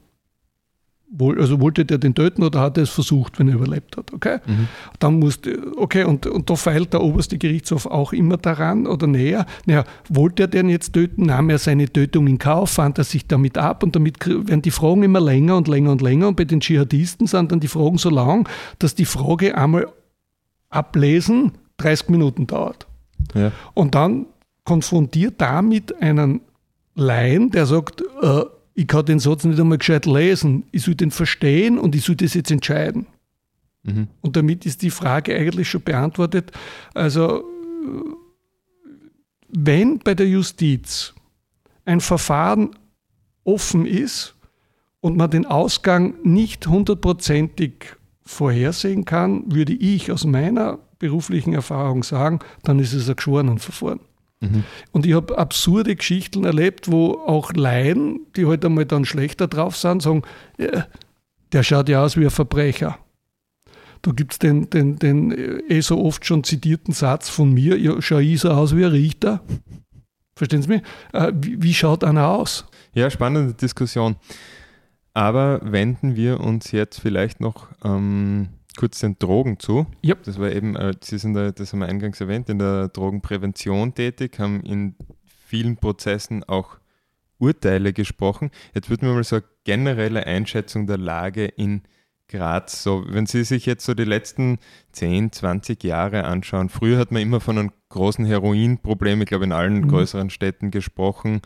also 1.18 1.60
wollte 1.60 1.84
der 1.84 1.98
den 1.98 2.14
töten 2.14 2.42
oder 2.42 2.60
hat 2.60 2.76
er 2.76 2.82
es 2.82 2.90
versucht, 2.90 3.38
wenn 3.38 3.48
er 3.48 3.54
überlebt 3.54 3.96
hat, 3.96 4.12
okay? 4.12 4.38
Mhm. 4.44 4.68
Dann 4.98 5.18
musste, 5.18 5.72
okay, 5.76 6.04
und, 6.04 6.26
und 6.26 6.50
da 6.50 6.56
feilt 6.56 6.92
der 6.92 7.02
oberste 7.02 7.38
Gerichtshof 7.38 7.86
auch 7.86 8.12
immer 8.12 8.36
daran 8.36 8.86
oder 8.86 9.06
näher. 9.06 9.46
Naja, 9.66 9.84
wollte 10.08 10.44
er 10.44 10.48
den 10.48 10.68
jetzt 10.68 10.92
töten, 10.92 11.26
nahm 11.26 11.48
er 11.48 11.58
seine 11.58 11.90
Tötung 11.90 12.26
in 12.26 12.38
Kauf, 12.38 12.70
fand 12.70 12.98
er 12.98 13.04
sich 13.04 13.26
damit 13.26 13.56
ab 13.56 13.82
und 13.82 13.94
damit 13.94 14.26
werden 14.26 14.62
die 14.62 14.70
Fragen 14.70 15.04
immer 15.04 15.20
länger 15.20 15.56
und 15.56 15.68
länger 15.68 15.92
und 15.92 16.02
länger 16.02 16.28
und 16.28 16.36
bei 16.36 16.44
den 16.44 16.60
Dschihadisten 16.60 17.26
sind 17.26 17.52
dann 17.52 17.60
die 17.60 17.68
Fragen 17.68 17.98
so 17.98 18.10
lang, 18.10 18.48
dass 18.78 18.94
die 18.94 19.04
Frage 19.04 19.56
einmal 19.56 19.86
ablesen 20.70 21.52
30 21.78 22.08
Minuten 22.08 22.46
dauert. 22.46 22.86
Ja. 23.34 23.52
Und 23.74 23.94
dann 23.94 24.26
konfrontiert 24.64 25.34
damit 25.38 26.00
einen 26.02 26.40
Laien, 26.94 27.50
der 27.50 27.66
sagt, 27.66 28.02
äh, 28.22 28.42
ich 28.78 28.86
kann 28.86 29.06
den 29.06 29.18
Satz 29.18 29.44
nicht 29.44 29.58
einmal 29.58 29.78
gescheit 29.78 30.04
lesen. 30.04 30.64
Ich 30.70 30.82
soll 30.82 30.94
den 30.94 31.10
verstehen 31.10 31.78
und 31.78 31.94
ich 31.94 32.04
soll 32.04 32.14
das 32.14 32.34
jetzt 32.34 32.50
entscheiden. 32.50 33.06
Mhm. 33.84 34.08
Und 34.20 34.36
damit 34.36 34.66
ist 34.66 34.82
die 34.82 34.90
Frage 34.90 35.34
eigentlich 35.34 35.70
schon 35.70 35.80
beantwortet. 35.80 36.52
Also, 36.92 37.42
wenn 39.48 39.98
bei 39.98 40.14
der 40.14 40.28
Justiz 40.28 41.14
ein 41.86 42.02
Verfahren 42.02 42.76
offen 43.44 43.86
ist 43.86 44.34
und 45.00 45.16
man 45.16 45.30
den 45.30 45.46
Ausgang 45.46 46.14
nicht 46.22 46.66
hundertprozentig 46.66 47.96
vorhersehen 48.26 49.06
kann, 49.06 49.50
würde 49.50 49.72
ich 49.72 50.12
aus 50.12 50.26
meiner 50.26 50.80
beruflichen 50.98 51.54
Erfahrung 51.54 52.02
sagen, 52.02 52.40
dann 52.62 52.78
ist 52.78 52.92
es 52.92 53.08
ein 53.08 53.16
Geschworenenverfahren. 53.16 54.00
Und 54.92 55.06
ich 55.06 55.14
habe 55.14 55.38
absurde 55.38 55.96
Geschichten 55.96 56.44
erlebt, 56.44 56.90
wo 56.90 57.12
auch 57.12 57.52
Laien, 57.52 58.20
die 58.36 58.46
halt 58.46 58.64
einmal 58.64 58.84
dann 58.84 59.04
schlechter 59.04 59.48
drauf 59.48 59.76
sind, 59.76 60.02
sagen, 60.02 60.22
der 61.52 61.62
schaut 61.62 61.88
ja 61.88 62.04
aus 62.04 62.16
wie 62.16 62.24
ein 62.24 62.30
Verbrecher. 62.30 62.98
Da 64.02 64.12
gibt 64.12 64.32
es 64.32 64.38
den, 64.38 64.68
den, 64.70 64.98
den 64.98 65.32
eh 65.68 65.80
so 65.80 66.04
oft 66.04 66.26
schon 66.26 66.44
zitierten 66.44 66.92
Satz 66.92 67.28
von 67.28 67.52
mir, 67.52 67.78
ja, 67.78 68.00
schau 68.00 68.18
ich 68.18 68.40
so 68.40 68.50
aus 68.50 68.76
wie 68.76 68.84
ein 68.84 68.90
Richter. 68.90 69.42
Verstehen 70.36 70.62
Sie 70.62 70.68
mich? 70.68 70.82
Äh, 71.12 71.32
wie, 71.34 71.62
wie 71.62 71.74
schaut 71.74 72.04
einer 72.04 72.28
aus? 72.28 72.66
Ja, 72.94 73.10
spannende 73.10 73.54
Diskussion. 73.54 74.16
Aber 75.14 75.60
wenden 75.62 76.14
wir 76.14 76.40
uns 76.40 76.72
jetzt 76.72 77.00
vielleicht 77.00 77.40
noch 77.40 77.68
ähm, 77.82 78.48
kurz 78.76 79.00
den 79.00 79.18
Drogen 79.18 79.58
zu. 79.58 79.86
Yep. 80.04 80.24
Das 80.24 80.38
war 80.38 80.50
eben, 80.50 80.76
äh, 80.76 80.92
Sie 81.02 81.18
sind 81.18 81.34
da, 81.34 81.50
das 81.50 81.72
haben 81.72 81.80
wir 81.80 81.88
eingangs 81.88 82.20
erwähnt, 82.20 82.48
in 82.48 82.58
der 82.58 82.88
Drogenprävention 82.88 83.94
tätig, 83.94 84.38
haben 84.38 84.62
in 84.62 84.94
vielen 85.24 85.76
Prozessen 85.76 86.44
auch 86.44 86.78
Urteile 87.38 87.92
gesprochen. 87.92 88.50
Jetzt 88.74 88.88
würden 88.90 89.08
wir 89.08 89.14
mal 89.14 89.24
so 89.24 89.36
eine 89.36 89.44
generelle 89.64 90.26
Einschätzung 90.26 90.86
der 90.86 90.98
Lage 90.98 91.44
in 91.44 91.82
Graz. 92.28 92.82
So, 92.82 93.04
wenn 93.08 93.26
Sie 93.26 93.44
sich 93.44 93.66
jetzt 93.66 93.84
so 93.84 93.94
die 93.94 94.04
letzten 94.04 94.58
10, 94.92 95.32
20 95.32 95.82
Jahre 95.84 96.24
anschauen, 96.24 96.68
früher 96.68 96.98
hat 96.98 97.12
man 97.12 97.22
immer 97.22 97.40
von 97.40 97.58
einem 97.58 97.72
großen 97.90 98.24
Heroinproblem, 98.24 99.22
ich 99.22 99.28
glaube 99.28 99.44
in 99.44 99.52
allen 99.52 99.82
mhm. 99.82 99.88
größeren 99.88 100.30
Städten 100.30 100.70
gesprochen. 100.70 101.40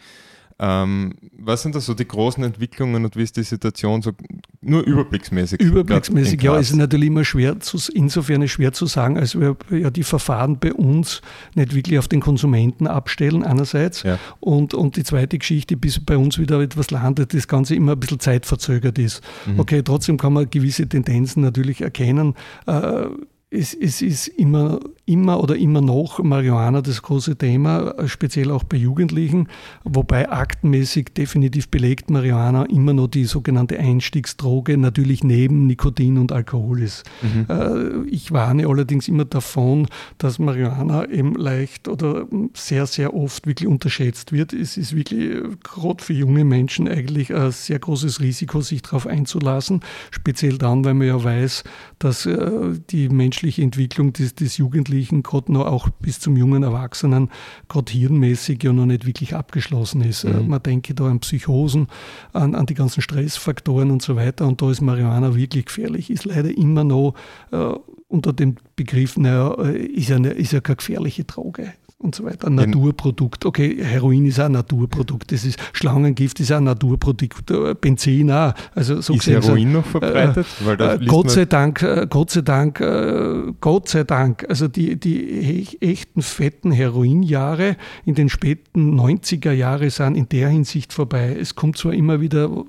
Ähm, 0.62 1.14
was 1.38 1.62
sind 1.62 1.74
da 1.74 1.80
so 1.80 1.94
die 1.94 2.06
großen 2.06 2.44
Entwicklungen 2.44 3.06
und 3.06 3.16
wie 3.16 3.22
ist 3.22 3.34
die 3.38 3.44
Situation 3.44 4.02
so 4.02 4.12
nur 4.60 4.82
überblicksmäßig? 4.82 5.58
Überblicksmäßig, 5.58 6.42
ja, 6.42 6.58
ist 6.58 6.74
natürlich 6.74 7.06
immer 7.06 7.24
schwer 7.24 7.60
zu, 7.60 7.78
insofern 7.94 8.46
schwer 8.46 8.74
zu 8.74 8.84
sagen, 8.84 9.16
als 9.16 9.40
wir 9.40 9.56
ja 9.70 9.88
die 9.88 10.02
Verfahren 10.02 10.58
bei 10.58 10.74
uns 10.74 11.22
nicht 11.54 11.74
wirklich 11.74 11.98
auf 11.98 12.08
den 12.08 12.20
Konsumenten 12.20 12.86
abstellen 12.86 13.42
einerseits 13.42 14.02
ja. 14.02 14.18
und, 14.40 14.74
und 14.74 14.96
die 14.96 15.04
zweite 15.04 15.38
Geschichte, 15.38 15.78
bis 15.78 15.98
bei 15.98 16.18
uns 16.18 16.38
wieder 16.38 16.60
etwas 16.60 16.90
landet, 16.90 17.32
das 17.32 17.48
Ganze 17.48 17.74
immer 17.74 17.92
ein 17.92 18.00
bisschen 18.00 18.20
zeitverzögert 18.20 18.98
ist. 18.98 19.22
Mhm. 19.46 19.60
Okay, 19.60 19.82
trotzdem 19.82 20.18
kann 20.18 20.34
man 20.34 20.50
gewisse 20.50 20.86
Tendenzen 20.86 21.42
natürlich 21.42 21.80
erkennen. 21.80 22.34
Äh, 22.66 23.06
es, 23.50 23.74
es, 23.74 24.00
ist 24.00 24.28
immer 24.28 24.78
immer 25.10 25.42
oder 25.42 25.56
immer 25.56 25.80
noch 25.80 26.22
Marihuana 26.22 26.82
das 26.82 27.02
große 27.02 27.36
Thema, 27.36 27.94
speziell 28.06 28.52
auch 28.52 28.62
bei 28.62 28.76
Jugendlichen, 28.76 29.48
wobei 29.82 30.30
aktenmäßig 30.30 31.08
definitiv 31.16 31.68
belegt 31.68 32.10
Marihuana 32.10 32.64
immer 32.66 32.92
noch 32.92 33.08
die 33.08 33.24
sogenannte 33.24 33.78
Einstiegsdroge, 33.78 34.78
natürlich 34.78 35.24
neben 35.24 35.66
Nikotin 35.66 36.16
und 36.16 36.30
Alkohol 36.30 36.82
ist. 36.82 37.04
Mhm. 37.22 37.46
Äh, 37.48 38.08
ich 38.08 38.30
warne 38.30 38.68
allerdings 38.68 39.08
immer 39.08 39.24
davon, 39.24 39.88
dass 40.18 40.38
Marihuana 40.38 41.08
eben 41.08 41.34
leicht 41.34 41.88
oder 41.88 42.26
sehr, 42.54 42.86
sehr 42.86 43.12
oft 43.12 43.48
wirklich 43.48 43.68
unterschätzt 43.68 44.30
wird. 44.30 44.52
Es 44.52 44.76
ist 44.76 44.94
wirklich 44.94 45.42
gerade 45.64 46.04
für 46.04 46.12
junge 46.12 46.44
Menschen 46.44 46.86
eigentlich 46.86 47.34
ein 47.34 47.50
sehr 47.50 47.80
großes 47.80 48.20
Risiko, 48.20 48.60
sich 48.60 48.82
darauf 48.82 49.08
einzulassen, 49.08 49.80
speziell 50.12 50.56
dann, 50.56 50.84
weil 50.84 50.94
man 50.94 51.08
ja 51.08 51.22
weiß, 51.22 51.64
dass 51.98 52.26
äh, 52.26 52.50
die 52.90 53.08
menschliche 53.08 53.62
Entwicklung 53.62 54.12
des, 54.12 54.36
des 54.36 54.56
Jugendlichen, 54.56 54.99
gerade 55.22 55.52
noch 55.52 55.66
auch 55.66 55.88
bis 55.88 56.20
zum 56.20 56.36
jungen 56.36 56.62
Erwachsenen, 56.62 57.30
gerade 57.68 57.92
hirnmäßig 57.92 58.62
ja 58.62 58.72
noch 58.72 58.86
nicht 58.86 59.06
wirklich 59.06 59.34
abgeschlossen 59.34 60.02
ist. 60.02 60.24
Äh, 60.24 60.34
mhm. 60.34 60.48
Man 60.48 60.62
denke 60.62 60.94
da 60.94 61.06
an 61.06 61.20
Psychosen, 61.20 61.88
an, 62.32 62.54
an 62.54 62.66
die 62.66 62.74
ganzen 62.74 63.00
Stressfaktoren 63.00 63.90
und 63.90 64.02
so 64.02 64.16
weiter. 64.16 64.46
Und 64.46 64.62
da 64.62 64.70
ist 64.70 64.80
Marihuana 64.80 65.34
wirklich 65.34 65.66
gefährlich, 65.66 66.10
ist 66.10 66.24
leider 66.24 66.56
immer 66.56 66.84
noch 66.84 67.14
äh, 67.50 67.72
unter 68.08 68.32
dem 68.32 68.56
Begriff, 68.76 69.16
naja, 69.16 69.54
äh, 69.62 69.78
ist 69.78 70.08
ja, 70.08 70.18
ist 70.18 70.52
ja 70.52 70.60
keine 70.60 70.76
gefährliche 70.76 71.24
Droge 71.24 71.72
und 72.00 72.14
so 72.14 72.24
weiter. 72.24 72.48
Naturprodukt. 72.48 73.44
Okay, 73.44 73.76
Heroin 73.78 74.24
ist 74.24 74.40
auch 74.40 74.46
ein 74.46 74.52
Naturprodukt. 74.52 75.30
Das 75.32 75.44
ist 75.44 75.58
Schlangengift 75.72 76.40
ist 76.40 76.50
auch 76.50 76.56
ein 76.56 76.64
Naturprodukt. 76.64 77.50
Äh, 77.50 77.74
Benzin 77.74 78.30
auch. 78.32 78.54
Also 78.74 79.00
so 79.02 79.14
ist 79.14 79.26
Heroin 79.26 79.72
so, 79.72 79.78
noch 79.78 79.86
verbreitet? 79.86 80.46
Äh, 80.66 81.04
Gott 81.06 81.30
sei 81.30 81.44
Dank, 81.44 81.82
äh, 81.82 82.06
Gott 82.08 82.30
sei 82.30 82.40
Dank, 82.40 82.80
äh, 82.80 83.52
Gott 83.60 83.88
sei 83.90 84.04
Dank. 84.04 84.46
Also 84.48 84.66
die, 84.66 84.98
die 84.98 85.80
echten 85.80 86.22
fetten 86.22 86.72
Heroinjahre 86.72 87.76
in 88.06 88.14
den 88.14 88.30
späten 88.30 88.98
90er 88.98 89.52
Jahren 89.52 89.90
sind 89.90 90.16
in 90.16 90.28
der 90.28 90.48
Hinsicht 90.48 90.92
vorbei. 90.94 91.36
Es 91.38 91.54
kommt 91.54 91.76
zwar 91.76 91.92
immer 91.92 92.20
wieder 92.20 92.64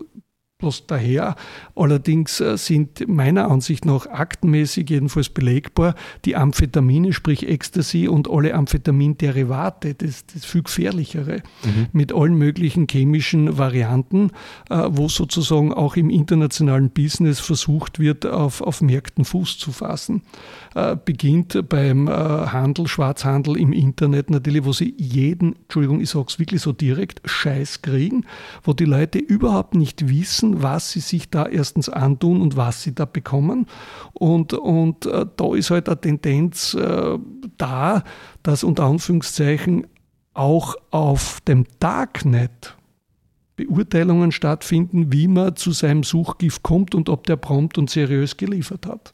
bloß 0.62 0.88
daher. 0.88 1.36
Allerdings 1.76 2.40
äh, 2.40 2.58
sind 2.58 3.08
meiner 3.08 3.52
Ansicht 3.52 3.86
nach 3.86 4.06
aktenmäßig 4.06 4.90
jedenfalls 4.90 5.30
belegbar 5.30 5.96
die 6.24 6.36
Amphetamine, 6.36 7.12
sprich 7.12 7.48
Ecstasy 7.48 8.08
und 8.08 8.30
alle 8.30 8.54
Amphetaminderivate, 8.54 9.96
das, 9.96 10.26
das 10.28 10.46
viel 10.46 10.64
gefährlichere, 10.64 11.44
mhm. 11.66 11.88
mit 11.92 12.14
allen 12.14 12.36
möglichen 12.36 12.88
chemischen 12.90 13.58
Varianten, 13.58 14.32
äh, 14.70 14.84
wo 14.88 15.10
sozusagen 15.10 15.74
auch 15.74 15.96
im 15.98 16.10
internationalen 16.10 16.92
Business 16.92 17.40
versucht 17.40 18.00
wird, 18.00 18.26
auf, 18.26 18.62
auf 18.62 18.82
Märkten 18.82 19.26
Fuß 19.26 19.58
zu 19.58 19.72
fassen. 19.72 20.22
Äh, 20.74 20.96
beginnt 21.04 21.68
beim 21.68 22.08
Handel, 22.08 22.88
Schwarzhandel 22.88 23.58
im 23.58 23.74
Internet 23.74 24.30
natürlich, 24.30 24.64
wo 24.64 24.72
sie 24.72 24.96
jeden, 24.98 25.56
Entschuldigung, 25.64 26.00
ich 26.00 26.10
sage 26.10 26.28
es 26.30 26.40
wirklich 26.40 26.62
so 26.62 26.72
direkt, 26.72 27.22
Scheiß 27.26 27.82
kriegen, 27.82 28.26
wo 28.64 28.72
die 28.72 28.86
Leute 28.86 29.20
überhaupt 29.20 29.76
nicht 29.76 30.08
wissen, 30.08 30.64
was 30.64 30.92
sie 30.92 31.02
sich 31.02 31.30
da 31.30 31.46
erstens 31.46 31.90
antun 31.90 32.42
und 32.42 32.56
was 32.56 32.84
sie 32.84 32.96
da 32.96 33.04
bekommen. 33.04 33.66
Und, 34.14 34.54
und 34.54 35.06
äh, 35.08 35.26
da 35.36 35.56
ist 35.56 35.72
halt 35.72 35.90
eine 35.90 36.00
Tendenz 36.00 36.74
äh, 36.74 37.18
da, 37.58 38.04
dass 38.44 38.64
unter 38.64 38.86
Anführungszeichen 38.86 39.88
auch 40.34 40.76
auf 40.92 41.42
dem 41.42 41.66
Darknet 41.80 42.78
Beurteilungen 43.58 44.32
stattfinden, 44.32 45.12
wie 45.12 45.28
man 45.28 45.56
zu 45.56 45.72
seinem 45.72 46.04
Suchgift 46.04 46.64
kommt 46.64 46.96
und 46.96 47.10
ob 47.10 47.28
der 47.28 47.36
prompt 47.36 47.78
und 47.78 47.90
seriös 47.90 48.38
geliefert 48.38 48.86
hat. 48.86 49.14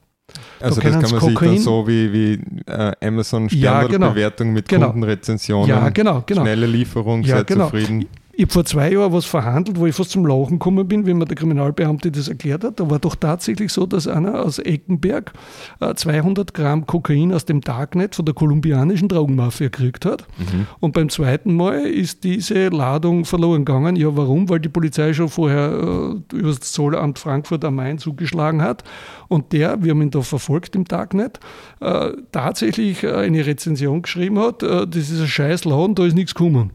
Also 0.59 0.82
da 0.82 0.89
das 0.89 1.01
kann 1.01 1.11
man 1.11 1.19
Kokain, 1.19 1.49
sich 1.49 1.57
dann 1.57 1.57
so 1.59 1.88
wie, 1.88 2.11
wie 2.11 2.34
äh, 2.65 2.93
Amazon 3.01 3.49
Standardbewertung 3.49 4.47
ja, 4.47 4.53
genau, 4.53 4.53
mit 4.53 4.67
genau, 4.67 4.91
Kundenrezensionen, 4.91 5.69
ja, 5.69 5.89
genau, 5.89 6.23
genau. 6.25 6.41
schnelle 6.41 6.65
Lieferung, 6.65 7.21
ja, 7.21 7.36
sehr 7.36 7.43
genau. 7.43 7.65
zufrieden. 7.65 8.07
Ich 8.39 8.43
habe 8.43 8.53
vor 8.53 8.65
zwei 8.65 8.91
Jahren 8.91 9.11
was 9.13 9.25
verhandelt, 9.25 9.79
wo 9.79 9.88
ich 9.88 9.95
fast 9.95 10.11
zum 10.11 10.23
Lachen 10.23 10.59
gekommen 10.59 10.88
bin, 10.88 11.07
wie 11.07 11.13
mir 11.15 11.25
der 11.25 11.35
Kriminalbeamte 11.35 12.11
das 12.11 12.27
erklärt 12.27 12.63
hat. 12.63 12.79
Da 12.79 12.88
war 12.88 12.99
doch 12.99 13.15
tatsächlich 13.15 13.73
so, 13.73 13.88
dass 13.88 14.07
einer 14.07 14.45
aus 14.45 14.59
Eckenberg 14.59 15.33
200 15.79 16.51
äh, 16.51 16.53
Gramm 16.53 16.85
Kokain 16.85 17.33
aus 17.33 17.45
dem 17.45 17.61
Darknet 17.61 18.13
von 18.13 18.25
der 18.25 18.35
kolumbianischen 18.35 19.07
Drogenmafia 19.07 19.69
gekriegt 19.69 20.05
hat. 20.05 20.27
Mhm. 20.38 20.67
Und 20.79 20.93
beim 20.93 21.09
zweiten 21.09 21.55
Mal 21.55 21.88
ist 21.88 22.25
diese 22.25 22.67
Ladung 22.67 23.25
verloren 23.25 23.65
gegangen. 23.65 23.95
Ja, 23.95 24.15
warum? 24.15 24.47
Weil 24.49 24.59
die 24.59 24.69
Polizei 24.69 25.13
schon 25.13 25.29
vorher 25.29 25.71
äh, 25.71 26.35
über 26.35 26.49
das 26.49 26.59
Zollamt 26.59 27.17
Frankfurt 27.17 27.65
am 27.65 27.73
Main 27.73 27.97
zugeschlagen 27.97 28.61
hat. 28.61 28.83
Und 29.29 29.51
der, 29.51 29.83
wir 29.83 29.93
haben 29.93 30.01
ihn 30.03 30.11
da 30.11 30.21
verfolgt 30.21 30.75
im 30.75 30.85
Darknet, 30.85 31.39
äh, 31.79 32.11
tatsächlich 32.31 33.03
äh, 33.03 33.13
eine 33.13 33.47
Rezension 33.47 34.03
geschrieben 34.03 34.38
hat, 34.38 34.61
äh, 34.61 34.85
das 34.85 35.09
ist 35.09 35.21
ein 35.21 35.27
scheiß 35.27 35.65
Laden, 35.65 35.95
da 35.95 36.05
ist 36.05 36.13
nichts 36.13 36.35
gekommen 36.35 36.69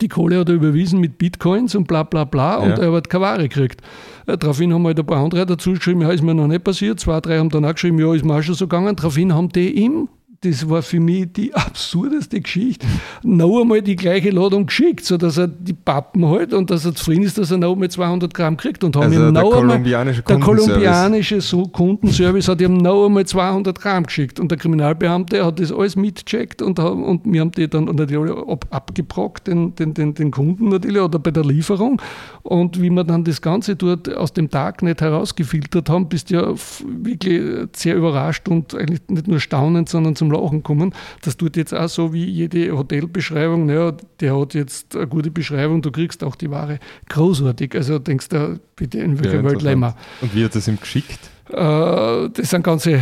die 0.00 0.08
Kohle 0.08 0.40
hat 0.40 0.48
er 0.48 0.54
überwiesen 0.54 1.00
mit 1.00 1.18
Bitcoins 1.18 1.74
und 1.74 1.86
bla 1.86 2.02
bla 2.02 2.24
bla 2.24 2.58
ja. 2.58 2.58
und 2.58 2.78
er 2.78 2.92
hat 2.92 3.10
keine 3.10 3.24
Ware 3.24 3.42
gekriegt. 3.48 3.82
Äh, 4.26 4.38
daraufhin 4.38 4.72
haben 4.72 4.86
halt 4.86 4.98
ein 4.98 5.06
paar 5.06 5.22
andere 5.22 5.46
dazu 5.46 5.72
geschrieben, 5.72 6.02
ja, 6.02 6.10
ist 6.10 6.22
mir 6.22 6.34
noch 6.34 6.46
nicht 6.46 6.64
passiert. 6.64 7.00
Zwei, 7.00 7.20
drei 7.20 7.38
haben 7.38 7.50
dann 7.50 7.64
auch 7.64 7.74
geschrieben, 7.74 7.98
ja, 7.98 8.14
ist 8.14 8.24
mir 8.24 8.34
auch 8.34 8.42
schon 8.42 8.54
so 8.54 8.66
gegangen. 8.66 8.96
Daraufhin 8.96 9.34
haben 9.34 9.48
die 9.50 9.70
ihm 9.70 10.08
das 10.42 10.68
war 10.70 10.80
für 10.80 11.00
mich 11.00 11.32
die 11.34 11.52
absurdeste 11.54 12.40
Geschichte, 12.40 12.86
noch 13.22 13.60
einmal 13.60 13.82
die 13.82 13.96
gleiche 13.96 14.30
Ladung 14.30 14.66
geschickt, 14.66 15.04
sodass 15.04 15.36
er 15.36 15.48
die 15.48 15.74
Pappen 15.74 16.26
halt 16.26 16.54
und 16.54 16.70
dass 16.70 16.86
er 16.86 16.94
zufrieden 16.94 17.24
ist, 17.24 17.36
dass 17.36 17.50
er 17.50 17.58
noch 17.58 17.72
einmal 17.72 17.90
200 17.90 18.32
Gramm 18.32 18.56
kriegt. 18.56 18.82
Und 18.82 18.96
haben 18.96 19.04
also 19.04 19.28
ihm 19.28 19.32
noch 19.34 19.54
einmal, 19.54 19.82
der 19.82 20.38
kolumbianische 20.38 21.38
Kundenservice 21.72 22.48
hat 22.48 22.60
ihm 22.62 22.78
noch 22.78 23.06
einmal 23.06 23.26
200 23.26 23.78
Gramm 23.78 24.04
geschickt. 24.04 24.40
Und 24.40 24.50
der 24.50 24.56
Kriminalbeamte 24.56 25.44
hat 25.44 25.60
das 25.60 25.72
alles 25.72 25.96
mitgecheckt 25.96 26.62
und, 26.62 26.78
und 26.78 27.22
wir 27.24 27.40
haben 27.42 27.52
die 27.52 27.68
dann 27.68 27.84
natürlich 27.84 28.34
ab, 28.34 28.66
abgebrockt, 28.70 29.46
den, 29.46 29.74
den, 29.74 29.92
den, 29.92 30.14
den 30.14 30.30
Kunden 30.30 30.70
natürlich, 30.70 31.02
oder 31.02 31.18
bei 31.18 31.30
der 31.32 31.44
Lieferung. 31.44 32.00
Und 32.42 32.80
wie 32.80 32.88
wir 32.88 33.04
dann 33.04 33.24
das 33.24 33.42
Ganze 33.42 33.76
dort 33.76 34.14
aus 34.14 34.32
dem 34.32 34.48
Darknet 34.48 35.02
herausgefiltert 35.02 35.90
haben, 35.90 36.08
bist 36.08 36.30
du 36.30 36.34
ja 36.34 36.54
wirklich 36.86 37.68
sehr 37.76 37.96
überrascht 37.96 38.48
und 38.48 38.74
eigentlich 38.74 39.02
nicht 39.08 39.28
nur 39.28 39.40
staunend, 39.40 39.90
sondern 39.90 40.16
zum 40.16 40.29
Lachen 40.30 40.62
kommen. 40.62 40.94
Das 41.22 41.36
tut 41.36 41.56
jetzt 41.56 41.74
auch 41.74 41.88
so 41.88 42.12
wie 42.12 42.24
jede 42.24 42.76
Hotelbeschreibung. 42.76 43.66
Naja, 43.66 43.92
der 44.20 44.38
hat 44.38 44.54
jetzt 44.54 44.96
eine 44.96 45.06
gute 45.06 45.30
Beschreibung, 45.30 45.82
du 45.82 45.90
kriegst 45.90 46.24
auch 46.24 46.36
die 46.36 46.50
Ware. 46.50 46.78
Großartig. 47.08 47.74
Also 47.74 47.98
denkst 47.98 48.28
du, 48.28 48.60
bitte, 48.76 48.98
in 48.98 49.22
welcher 49.22 49.38
ja, 49.38 49.44
Welt 49.44 49.62
leben 49.62 49.80
wir? 49.80 49.96
Und 50.20 50.34
wie 50.34 50.44
hat 50.44 50.54
das 50.54 50.68
ihm 50.68 50.78
geschickt? 50.80 51.30
Äh, 51.52 52.30
das 52.30 52.50
sind 52.50 52.62
ganze, 52.62 53.00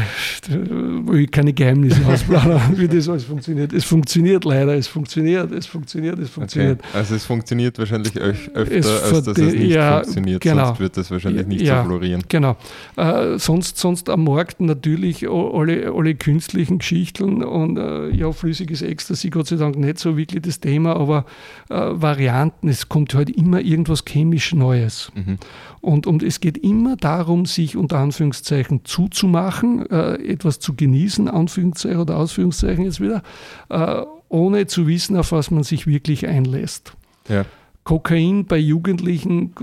wo 1.03 1.14
ich 1.14 1.30
keine 1.30 1.53
Geheimnisse 1.53 2.05
ausplaudern, 2.07 2.72
wie 2.76 2.88
das 2.88 3.09
alles 3.09 3.24
funktioniert. 3.24 3.72
Es 3.72 3.84
funktioniert 3.84 4.44
leider, 4.44 4.74
es 4.74 4.86
funktioniert, 4.86 5.53
es 5.53 5.66
funktioniert, 5.66 6.18
es 6.18 6.30
funktioniert. 6.30 6.80
Okay. 6.80 6.99
Also 6.99 7.14
es 7.14 7.24
funktioniert 7.24 7.78
wahrscheinlich 7.78 8.16
öfter, 8.16 8.70
es 8.70 8.86
als 8.86 9.24
dass 9.24 9.38
es 9.38 9.55
nicht 9.55 9.70
ja, 9.70 10.03
funktioniert, 10.03 10.40
genau. 10.40 10.66
sonst 10.66 10.80
wird 10.80 10.96
das 10.96 11.11
wahrscheinlich 11.11 11.46
nicht 11.46 11.62
ja, 11.62 11.82
so 11.82 11.88
florieren. 11.88 12.22
Genau. 12.28 12.57
Äh, 12.96 13.38
sonst, 13.38 13.78
sonst 13.78 14.09
am 14.09 14.24
Markt 14.24 14.61
natürlich 14.61 15.28
alle, 15.28 15.92
alle 15.94 16.14
künstlichen 16.14 16.78
Geschichten 16.78 17.44
und 17.44 17.76
äh, 17.76 18.09
ja, 18.11 18.32
flüssiges 18.32 18.82
Ecstasy, 18.82 19.30
Gott 19.30 19.49
sei 19.49 19.57
Dank 19.57 19.76
nicht 19.76 19.99
so 19.99 20.16
wirklich 20.16 20.42
das 20.42 20.61
Thema, 20.61 20.96
aber 20.96 21.26
äh, 21.68 21.74
Varianten, 21.74 22.68
es 22.68 22.88
kommt 22.88 23.14
halt 23.14 23.30
immer 23.30 23.61
irgendwas 23.61 24.05
chemisch 24.05 24.55
Neues. 24.55 25.12
Mhm. 25.14 25.38
Und, 25.80 26.06
und 26.06 26.22
es 26.22 26.40
geht 26.40 26.58
immer 26.58 26.96
darum, 26.96 27.46
sich 27.46 27.76
unter 27.76 27.98
Anführungszeichen 27.98 28.84
zuzumachen, 28.84 29.88
äh, 29.90 30.14
etwas 30.14 30.58
zu 30.58 30.74
genießen, 30.74 31.28
Anführungszeichen 31.28 32.00
oder 32.00 32.16
Ausführungszeichen 32.16 32.84
jetzt 32.84 33.00
wieder, 33.00 33.22
äh, 33.68 34.02
ohne 34.28 34.66
zu 34.66 34.86
wissen, 34.86 35.16
auf 35.16 35.32
was 35.32 35.50
man 35.50 35.62
sich 35.62 35.86
wirklich 35.86 36.26
einlässt. 36.26 36.92
Ja. 37.28 37.44
Kokain 37.89 38.45
bei 38.45 38.59
Jugendlichen, 38.59 39.55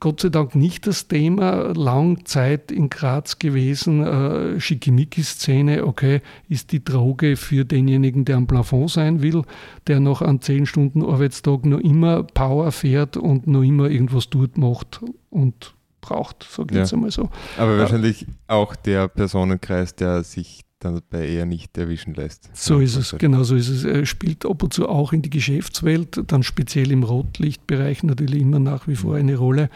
Gott 0.00 0.18
sei 0.18 0.30
Dank 0.30 0.56
nicht 0.56 0.84
das 0.88 1.06
Thema, 1.06 1.72
lang 1.76 2.24
Zeit 2.24 2.72
in 2.72 2.90
Graz 2.90 3.38
gewesen, 3.38 4.04
äh, 4.04 4.58
Schickimicki-Szene, 4.58 5.86
okay, 5.86 6.22
ist 6.48 6.72
die 6.72 6.82
Droge 6.82 7.36
für 7.36 7.64
denjenigen, 7.64 8.24
der 8.24 8.38
am 8.38 8.48
Plafond 8.48 8.90
sein 8.90 9.22
will, 9.22 9.42
der 9.86 10.00
noch 10.00 10.22
an 10.22 10.40
10 10.40 10.66
Stunden 10.66 11.04
Arbeitstag 11.04 11.64
noch 11.64 11.78
immer 11.78 12.24
Power 12.24 12.72
fährt 12.72 13.16
und 13.16 13.46
noch 13.46 13.62
immer 13.62 13.88
irgendwas 13.88 14.28
dort 14.28 14.58
macht 14.58 15.00
und 15.30 15.76
braucht, 16.00 16.42
sage 16.42 16.70
ich 16.70 16.74
ja. 16.74 16.80
jetzt 16.80 16.92
einmal 16.92 17.12
so. 17.12 17.30
Aber 17.56 17.78
wahrscheinlich 17.78 18.26
auch 18.48 18.74
der 18.74 19.06
Personenkreis, 19.06 19.94
der 19.94 20.24
sich 20.24 20.62
dabei 20.82 21.28
eher 21.28 21.46
nicht 21.46 21.76
erwischen 21.78 22.14
lässt. 22.14 22.50
So 22.54 22.80
ist 22.80 22.96
es, 22.96 23.16
genau 23.18 23.42
so 23.44 23.56
ist 23.56 23.68
es. 23.68 23.84
Er 23.84 24.06
spielt 24.06 24.44
ab 24.46 24.62
und 24.62 24.72
zu 24.72 24.88
auch 24.88 25.12
in 25.12 25.22
die 25.22 25.30
Geschäftswelt, 25.30 26.20
dann 26.26 26.42
speziell 26.42 26.90
im 26.90 27.02
Rotlichtbereich 27.02 28.02
natürlich 28.02 28.42
immer 28.42 28.58
nach 28.58 28.88
wie 28.88 28.96
vor 28.96 29.16
eine 29.16 29.36
Rolle. 29.36 29.70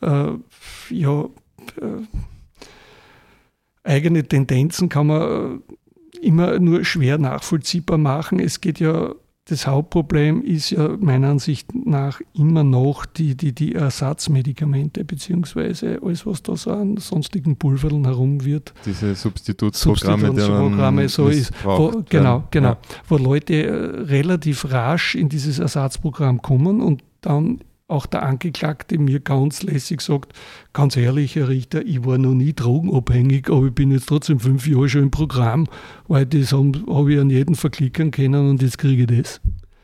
Äh, 0.00 0.32
ja, 0.90 1.24
äh, 1.80 2.02
eigene 3.84 4.24
Tendenzen 4.24 4.88
kann 4.88 5.06
man 5.06 5.62
äh, 5.62 6.26
immer 6.26 6.58
nur 6.58 6.84
schwer 6.84 7.18
nachvollziehbar 7.18 7.98
machen. 7.98 8.38
Es 8.38 8.60
geht 8.60 8.78
ja 8.78 9.14
das 9.46 9.66
Hauptproblem 9.66 10.42
ist 10.42 10.70
ja 10.70 10.96
meiner 11.00 11.30
Ansicht 11.30 11.74
nach 11.74 12.20
immer 12.32 12.62
noch 12.62 13.04
die, 13.06 13.36
die, 13.36 13.52
die 13.52 13.74
Ersatzmedikamente, 13.74 15.04
beziehungsweise 15.04 15.98
alles, 16.00 16.24
was 16.26 16.42
da 16.42 16.54
so 16.54 16.70
an 16.70 16.96
sonstigen 16.98 17.56
Pulverln 17.56 18.04
herum 18.04 18.44
wird. 18.44 18.72
Diese 18.86 19.16
Substitutsprogramme, 19.16 20.28
Substitutsprogramme 20.28 21.08
so 21.08 21.28
ist. 21.28 21.52
Wo, 21.64 22.04
genau, 22.08 22.44
genau. 22.52 22.70
Ja. 22.70 22.78
Wo 23.08 23.16
Leute 23.16 23.66
äh, 23.66 24.00
relativ 24.02 24.70
rasch 24.70 25.16
in 25.16 25.28
dieses 25.28 25.58
Ersatzprogramm 25.58 26.40
kommen 26.40 26.80
und 26.80 27.02
dann 27.20 27.58
auch 27.88 28.06
der 28.06 28.22
Angeklagte 28.22 28.98
mir 28.98 29.20
ganz 29.20 29.62
lässig 29.62 30.00
sagt, 30.00 30.32
ganz 30.72 30.96
ehrlich, 30.96 31.36
Herr 31.36 31.48
Richter, 31.48 31.84
ich 31.84 32.04
war 32.04 32.18
noch 32.18 32.34
nie 32.34 32.52
drogenabhängig, 32.52 33.50
aber 33.50 33.66
ich 33.66 33.74
bin 33.74 33.90
jetzt 33.90 34.08
trotzdem 34.08 34.40
fünf 34.40 34.66
Jahre 34.66 34.88
schon 34.88 35.02
im 35.02 35.10
Programm, 35.10 35.66
weil 36.08 36.26
das 36.26 36.52
habe 36.52 36.72
hab 36.88 37.08
ich 37.08 37.18
an 37.18 37.30
jeden 37.30 37.54
verklickern 37.54 38.10
können 38.10 38.50
und 38.50 38.62
jetzt 38.62 38.78
kriege 38.78 39.02
ich 39.02 39.22
das. 39.22 39.40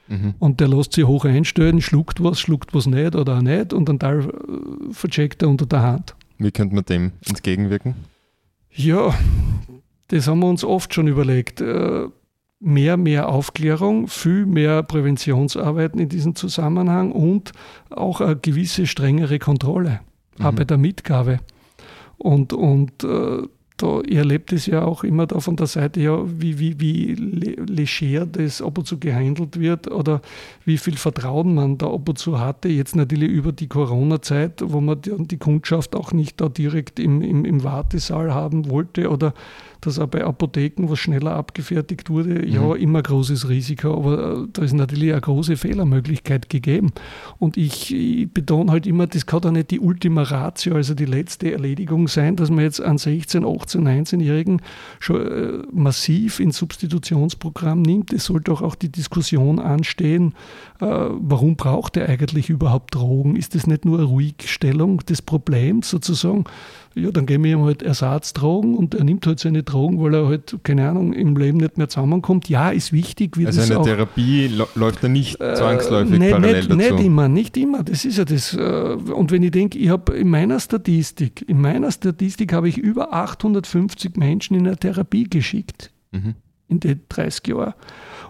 Mhm. 0.08 0.34
Und 0.38 0.60
der 0.60 0.68
lässt 0.68 0.94
sich 0.94 1.04
hoch 1.04 1.24
einstellen, 1.24 1.82
schluckt 1.82 2.22
was, 2.22 2.40
schluckt 2.40 2.74
was 2.74 2.86
nicht 2.86 3.14
oder 3.14 3.38
auch 3.38 3.42
nicht 3.42 3.72
und 3.72 3.88
dann 3.88 3.98
Teil 3.98 4.20
äh, 4.20 4.92
vercheckt 4.92 5.42
er 5.42 5.50
unter 5.50 5.66
der 5.66 5.82
Hand. 5.82 6.14
Wie 6.38 6.50
könnte 6.50 6.74
man 6.74 6.84
dem 6.84 7.12
entgegenwirken? 7.26 7.94
Ja, 8.72 9.14
das 10.08 10.26
haben 10.26 10.40
wir 10.40 10.46
uns 10.46 10.64
oft 10.64 10.94
schon 10.94 11.08
überlegt. 11.08 11.60
Äh, 11.60 12.06
mehr, 12.60 12.96
mehr 12.96 13.28
Aufklärung, 13.28 14.08
viel 14.08 14.46
mehr 14.46 14.82
Präventionsarbeiten 14.82 16.00
in 16.00 16.08
diesem 16.08 16.34
Zusammenhang 16.34 17.12
und 17.12 17.52
auch 17.90 18.20
eine 18.20 18.36
gewisse 18.36 18.86
strengere 18.86 19.38
Kontrolle, 19.38 20.00
mhm. 20.38 20.46
auch 20.46 20.52
bei 20.52 20.64
der 20.64 20.78
Mitgabe. 20.78 21.38
Und, 22.16 22.52
und 22.52 23.04
äh, 23.04 23.42
da, 23.78 24.00
ihr 24.00 24.18
erlebt 24.18 24.52
es 24.52 24.66
ja 24.66 24.82
auch 24.82 25.04
immer 25.04 25.26
da 25.26 25.38
von 25.38 25.54
der 25.56 25.68
Seite, 25.68 26.00
ja, 26.00 26.18
wie, 26.26 26.58
wie, 26.58 26.80
wie 26.80 27.14
leger 27.14 28.26
das 28.26 28.60
ab 28.60 28.76
und 28.76 28.86
zu 28.86 28.98
gehandelt 28.98 29.58
wird 29.60 29.88
oder 29.88 30.20
wie 30.64 30.78
viel 30.78 30.96
Vertrauen 30.96 31.54
man 31.54 31.78
da 31.78 31.86
ab 31.86 32.08
und 32.08 32.18
zu 32.18 32.40
hatte. 32.40 32.68
Jetzt 32.68 32.96
natürlich 32.96 33.30
über 33.30 33.52
die 33.52 33.68
Corona-Zeit, 33.68 34.62
wo 34.64 34.80
man 34.80 35.00
die, 35.00 35.12
die 35.28 35.38
Kundschaft 35.38 35.94
auch 35.94 36.12
nicht 36.12 36.40
da 36.40 36.48
direkt 36.48 36.98
im, 36.98 37.22
im, 37.22 37.44
im 37.44 37.62
Wartesaal 37.62 38.34
haben 38.34 38.68
wollte 38.68 39.10
oder 39.10 39.32
dass 39.80 39.98
auch 39.98 40.08
bei 40.08 40.24
Apotheken, 40.24 40.88
was 40.88 40.98
schneller 40.98 41.32
abgefertigt 41.32 42.10
wurde, 42.10 42.46
mhm. 42.46 42.48
ja, 42.48 42.74
immer 42.74 43.02
großes 43.02 43.48
Risiko, 43.48 43.94
aber 43.94 44.42
äh, 44.42 44.46
da 44.52 44.62
ist 44.62 44.72
natürlich 44.72 45.12
eine 45.12 45.20
große 45.20 45.56
Fehlermöglichkeit 45.56 46.48
gegeben. 46.48 46.92
Und 47.38 47.56
ich, 47.56 47.94
ich 47.94 48.30
betone 48.32 48.72
halt 48.72 48.86
immer, 48.86 49.06
das 49.06 49.26
kann 49.26 49.40
doch 49.40 49.50
nicht 49.50 49.70
die 49.70 49.80
Ultima 49.80 50.22
Ratio, 50.22 50.74
also 50.74 50.94
die 50.94 51.04
letzte 51.04 51.52
Erledigung 51.52 52.08
sein, 52.08 52.36
dass 52.36 52.50
man 52.50 52.60
jetzt 52.60 52.80
an 52.80 52.98
16, 52.98 53.44
18, 53.44 53.86
19-Jährigen 53.86 54.62
schon 54.98 55.26
äh, 55.26 55.62
massiv 55.72 56.40
ins 56.40 56.58
Substitutionsprogramm 56.58 57.82
nimmt. 57.82 58.12
Es 58.12 58.24
sollte 58.24 58.52
auch, 58.52 58.62
auch 58.62 58.74
die 58.74 58.90
Diskussion 58.90 59.58
anstehen, 59.58 60.34
äh, 60.80 60.86
warum 60.86 61.56
braucht 61.56 61.96
er 61.96 62.08
eigentlich 62.08 62.50
überhaupt 62.50 62.94
Drogen? 62.94 63.36
Ist 63.36 63.54
das 63.54 63.66
nicht 63.66 63.84
nur 63.84 63.98
eine 63.98 64.06
Ruhigstellung 64.06 64.98
des 65.06 65.22
Problems 65.22 65.90
sozusagen? 65.90 66.44
Ja, 66.98 67.10
dann 67.10 67.26
geben 67.26 67.44
wir 67.44 67.52
ihm 67.52 67.64
halt 67.64 67.82
Ersatzdrogen 67.82 68.76
und 68.76 68.94
er 68.94 69.04
nimmt 69.04 69.26
halt 69.26 69.38
seine 69.40 69.62
Drogen, 69.62 70.02
weil 70.02 70.14
er 70.14 70.26
halt, 70.26 70.56
keine 70.62 70.88
Ahnung, 70.88 71.12
im 71.12 71.36
Leben 71.36 71.58
nicht 71.58 71.78
mehr 71.78 71.88
zusammenkommt. 71.88 72.48
Ja, 72.48 72.70
ist 72.70 72.92
wichtig. 72.92 73.36
Wie 73.36 73.46
also 73.46 73.60
eine 73.60 73.78
auch, 73.78 73.84
Therapie 73.84 74.50
läuft 74.74 75.02
da 75.02 75.08
nicht 75.08 75.40
äh, 75.40 75.54
zwangsläufig 75.54 76.18
nicht, 76.18 76.30
parallel 76.30 76.54
nicht, 76.54 76.70
dazu? 76.70 76.76
Nicht 76.76 77.04
immer, 77.04 77.28
nicht 77.28 77.56
immer. 77.56 77.82
Das 77.82 78.04
ist 78.04 78.18
ja 78.18 78.24
das. 78.24 78.54
Äh, 78.54 78.58
und 78.60 79.30
wenn 79.30 79.42
ich 79.42 79.50
denke, 79.50 79.78
ich 79.78 79.88
habe 79.88 80.16
in 80.16 80.28
meiner 80.28 80.60
Statistik, 80.60 81.44
in 81.48 81.60
meiner 81.60 81.90
Statistik 81.90 82.52
habe 82.52 82.68
ich 82.68 82.78
über 82.78 83.12
850 83.12 84.16
Menschen 84.16 84.56
in 84.56 84.66
eine 84.66 84.76
Therapie 84.76 85.24
geschickt. 85.24 85.90
Mhm. 86.12 86.34
In 86.68 86.80
den 86.80 87.00
30 87.08 87.46
Jahren. 87.48 87.74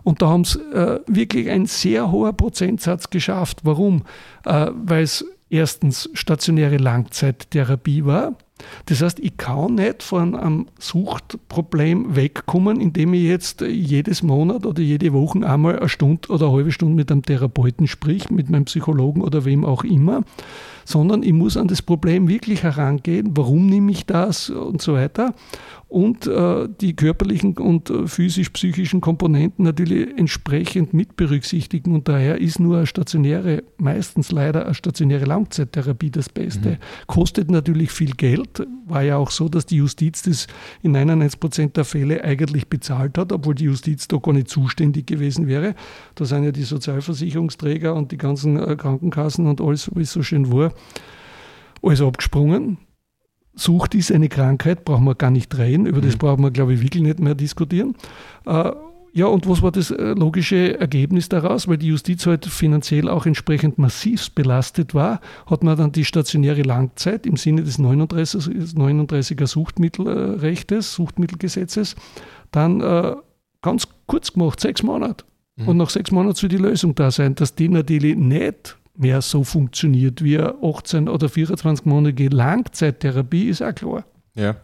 Und 0.05 0.23
da 0.23 0.29
haben 0.29 0.43
es 0.43 0.55
äh, 0.57 1.01
wirklich 1.07 1.51
ein 1.51 1.67
sehr 1.67 2.13
hoher 2.13 2.33
Prozentsatz 2.33 3.11
geschafft. 3.11 3.61
Warum? 3.65 4.05
Äh, 4.45 4.71
Weil 4.73 5.03
es 5.03 5.25
erstens 5.51 6.09
stationäre 6.15 6.77
Langzeittherapie 6.77 8.05
war. 8.05 8.37
Das 8.87 9.03
heißt, 9.03 9.21
ich 9.21 9.37
kann 9.37 9.75
nicht 9.75 10.03
von 10.03 10.35
einem 10.35 10.67
Suchtproblem 10.79 12.17
wegkommen, 12.17 12.81
indem 12.81 13.15
ich 13.15 13.23
jetzt 13.23 13.61
jedes 13.61 14.23
Monat 14.23 14.67
oder 14.67 14.83
jede 14.83 15.13
Woche 15.13 15.47
einmal 15.49 15.79
eine 15.79 15.89
Stunde 15.89 16.29
oder 16.29 16.47
eine 16.47 16.57
halbe 16.57 16.73
Stunde 16.73 16.95
mit 16.95 17.11
einem 17.11 17.23
Therapeuten 17.23 17.87
sprich, 17.87 18.31
mit 18.31 18.51
meinem 18.51 18.65
Psychologen 18.65 19.23
oder 19.23 19.45
wem 19.45 19.65
auch 19.65 19.85
immer, 19.85 20.23
sondern 20.85 21.23
ich 21.23 21.33
muss 21.33 21.57
an 21.57 21.69
das 21.69 21.83
Problem 21.83 22.29
wirklich 22.29 22.63
herangehen, 22.63 23.31
warum 23.35 23.67
nehme 23.67 23.93
ich 23.93 24.07
das 24.07 24.51
und 24.51 24.81
so 24.81 24.95
weiter 24.95 25.35
und 25.89 26.27
äh, 26.27 26.69
die 26.81 26.95
körperlichen 26.95 27.57
und 27.57 27.89
äh, 27.89 28.07
physisch-psychischen 28.07 29.01
Komponenten 29.01 29.65
natürlich 29.65 30.17
entsprechend 30.19 30.93
mit 30.93 31.17
berücksichtigen. 31.17 31.95
Und 31.95 32.09
daher 32.09 32.39
ist 32.39 32.61
nur 32.61 32.77
eine 32.77 32.87
stationäre, 32.87 33.63
meistens 33.79 34.31
leider 34.31 34.67
eine 34.67 34.75
stationäre 34.75 35.25
Langzeittherapie 35.25 36.11
das 36.11 36.29
Beste. 36.29 36.73
Mhm. 36.73 36.77
Kostet 37.07 37.51
natürlich 37.51 37.91
viel 37.91 38.13
Geld. 38.13 38.48
War 38.87 39.03
ja 39.03 39.17
auch 39.17 39.31
so, 39.31 39.49
dass 39.49 39.67
die 39.67 39.77
Justiz 39.77 40.23
das 40.23 40.47
in 40.83 40.93
99 40.93 41.41
Prozent 41.41 41.77
der 41.77 41.85
Fälle 41.85 42.25
eigentlich 42.25 42.69
bezahlt 42.69 43.19
hat, 43.19 43.33
obwohl 43.33 43.55
die 43.55 43.65
Justiz 43.65 44.09
da 44.09 44.19
gar 44.19 44.33
nicht 44.33 44.49
zuständig 44.49 45.07
gewesen 45.07 45.47
wäre. 45.47 45.75
Da 46.15 46.25
sind 46.25 46.45
ja 46.45 46.53
die 46.53 46.63
Sozialversicherungsträger 46.63 47.95
und 47.95 48.13
die 48.13 48.19
ganzen 48.19 48.59
äh, 48.59 48.77
Krankenkassen 48.77 49.47
und 49.47 49.61
alles, 49.61 49.91
wie 49.95 50.03
es 50.03 50.13
so 50.13 50.23
schön 50.23 50.53
war, 50.53 50.73
alles 51.83 52.01
abgesprungen. 52.01 52.79
Sucht 53.55 53.95
ist 53.95 54.13
eine 54.13 54.29
Krankheit, 54.29 54.85
brauchen 54.85 55.05
wir 55.05 55.17
gar 55.17 55.31
nicht 55.31 55.57
reden, 55.59 55.87
über 55.87 55.99
mhm. 55.99 56.07
das 56.07 56.17
brauchen 56.17 56.43
wir, 56.45 56.53
glaube 56.53 56.75
ich, 56.75 56.83
wirklich 56.83 57.03
nicht 57.03 57.19
mehr 57.19 57.35
diskutieren. 57.35 57.97
Ja, 59.13 59.27
und 59.27 59.49
was 59.49 59.63
war 59.63 59.73
das 59.73 59.91
äh, 59.91 60.13
logische 60.13 60.79
Ergebnis 60.79 61.29
daraus? 61.29 61.67
Weil 61.67 61.79
die 61.79 61.89
Justiz 61.89 62.27
halt 62.27 62.47
finanziell 62.47 63.09
auch 63.09 63.27
entsprechend 63.27 63.79
massiv 63.79 64.31
belastet 64.33 64.95
war, 64.95 65.21
hat 65.47 65.63
man 65.65 65.77
dann 65.77 65.93
die 65.93 66.05
stationäre 66.05 66.63
Langzeit 66.63 67.27
im 67.27 67.37
Sinne 67.37 67.63
des 67.63 67.79
39, 67.79 68.75
39er 68.75 69.47
Suchtmittelrechtes, 69.47 70.95
Suchtmittelgesetzes, 70.95 71.97
dann 72.51 72.81
äh, 72.81 73.17
ganz 73.63 73.89
kurz 74.07 74.33
gemacht, 74.33 74.61
sechs 74.61 74.83
Monate. 74.83 75.25
Mhm. 75.57 75.69
Und 75.69 75.77
nach 75.79 75.91
sechs 75.91 76.11
Monaten 76.11 76.37
soll 76.37 76.49
die 76.49 76.57
Lösung 76.57 76.95
da 76.95 77.11
sein, 77.11 77.35
dass 77.35 77.55
die 77.55 77.69
natürlich 77.69 78.17
nicht 78.17 78.77
mehr 78.97 79.23
so 79.23 79.45
funktioniert 79.45 80.23
wie 80.23 80.39
eine 80.39 80.55
18 80.63 81.09
oder 81.09 81.29
24-monatige 81.29 82.35
Langzeittherapie, 82.35 83.49
ist 83.49 83.63
auch 83.63 83.75
klar. 83.75 84.05
Ja. 84.35 84.57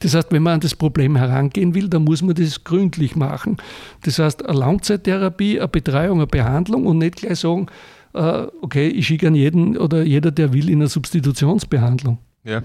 Das 0.00 0.14
heißt, 0.14 0.32
wenn 0.32 0.42
man 0.42 0.54
an 0.54 0.60
das 0.60 0.74
Problem 0.74 1.16
herangehen 1.16 1.74
will, 1.74 1.88
dann 1.88 2.04
muss 2.04 2.22
man 2.22 2.34
das 2.34 2.64
gründlich 2.64 3.16
machen. 3.16 3.56
Das 4.02 4.18
heißt, 4.18 4.46
eine 4.46 4.58
Langzeittherapie, 4.58 5.58
eine 5.58 5.68
Betreuung, 5.68 6.18
eine 6.18 6.26
Behandlung 6.26 6.86
und 6.86 6.98
nicht 6.98 7.16
gleich 7.16 7.40
sagen, 7.40 7.66
äh, 8.14 8.46
okay, 8.60 8.88
ich 8.88 9.06
schicke 9.06 9.28
an 9.28 9.34
jeden 9.34 9.76
oder 9.76 10.02
jeder, 10.02 10.30
der 10.30 10.52
will, 10.52 10.68
in 10.68 10.80
eine 10.80 10.88
Substitutionsbehandlung. 10.88 12.18
Ja. 12.44 12.62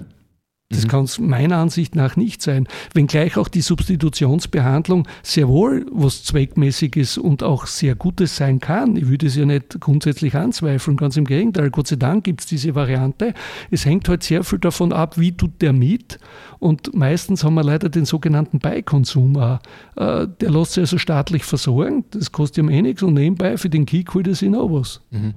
Das 0.70 0.84
mhm. 0.84 0.88
kann 0.88 1.04
es 1.04 1.18
meiner 1.18 1.56
Ansicht 1.56 1.96
nach 1.96 2.16
nicht 2.16 2.42
sein. 2.42 2.68
Wenngleich 2.92 3.38
auch 3.38 3.48
die 3.48 3.62
Substitutionsbehandlung 3.62 5.08
sehr 5.22 5.48
wohl 5.48 5.86
was 5.90 6.24
Zweckmäßiges 6.24 7.16
und 7.16 7.42
auch 7.42 7.66
sehr 7.66 7.94
Gutes 7.94 8.36
sein 8.36 8.60
kann. 8.60 8.94
Ich 8.96 9.08
würde 9.08 9.26
es 9.26 9.36
ja 9.36 9.46
nicht 9.46 9.80
grundsätzlich 9.80 10.34
anzweifeln, 10.34 10.98
ganz 10.98 11.16
im 11.16 11.24
Gegenteil. 11.24 11.70
Gott 11.70 11.86
sei 11.86 11.96
Dank 11.96 12.24
gibt 12.24 12.40
es 12.40 12.46
diese 12.46 12.74
Variante. 12.74 13.32
Es 13.70 13.86
hängt 13.86 14.10
halt 14.10 14.22
sehr 14.22 14.44
viel 14.44 14.58
davon 14.58 14.92
ab, 14.92 15.18
wie 15.18 15.32
tut 15.32 15.62
der 15.62 15.72
mit. 15.72 16.18
Und 16.58 16.94
meistens 16.94 17.44
haben 17.44 17.54
wir 17.54 17.64
leider 17.64 17.88
den 17.88 18.04
sogenannten 18.04 18.58
Beikonsum 18.58 19.38
auch. 19.38 19.60
Äh, 19.96 20.28
der 20.40 20.50
lässt 20.50 20.72
sich 20.72 20.82
also 20.82 20.98
staatlich 20.98 21.44
versorgen. 21.44 22.04
Das 22.10 22.30
kostet 22.30 22.58
ihm 22.58 22.68
eh 22.68 22.82
nichts 22.82 23.02
und 23.02 23.14
nebenbei 23.14 23.56
für 23.56 23.70
den 23.70 23.86
Kick 23.86 24.12
holt 24.12 24.26
er 24.26 24.34
sich 24.34 24.50
noch 24.50 24.68
was. 24.70 25.00
Mhm. 25.10 25.32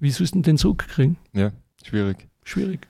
Wie 0.00 0.10
sollst 0.10 0.34
du 0.34 0.40
den 0.40 0.56
Zug 0.56 0.78
kriegen? 0.78 1.18
Ja, 1.34 1.52
schwierig. 1.84 2.26
Schwierig. 2.42 2.88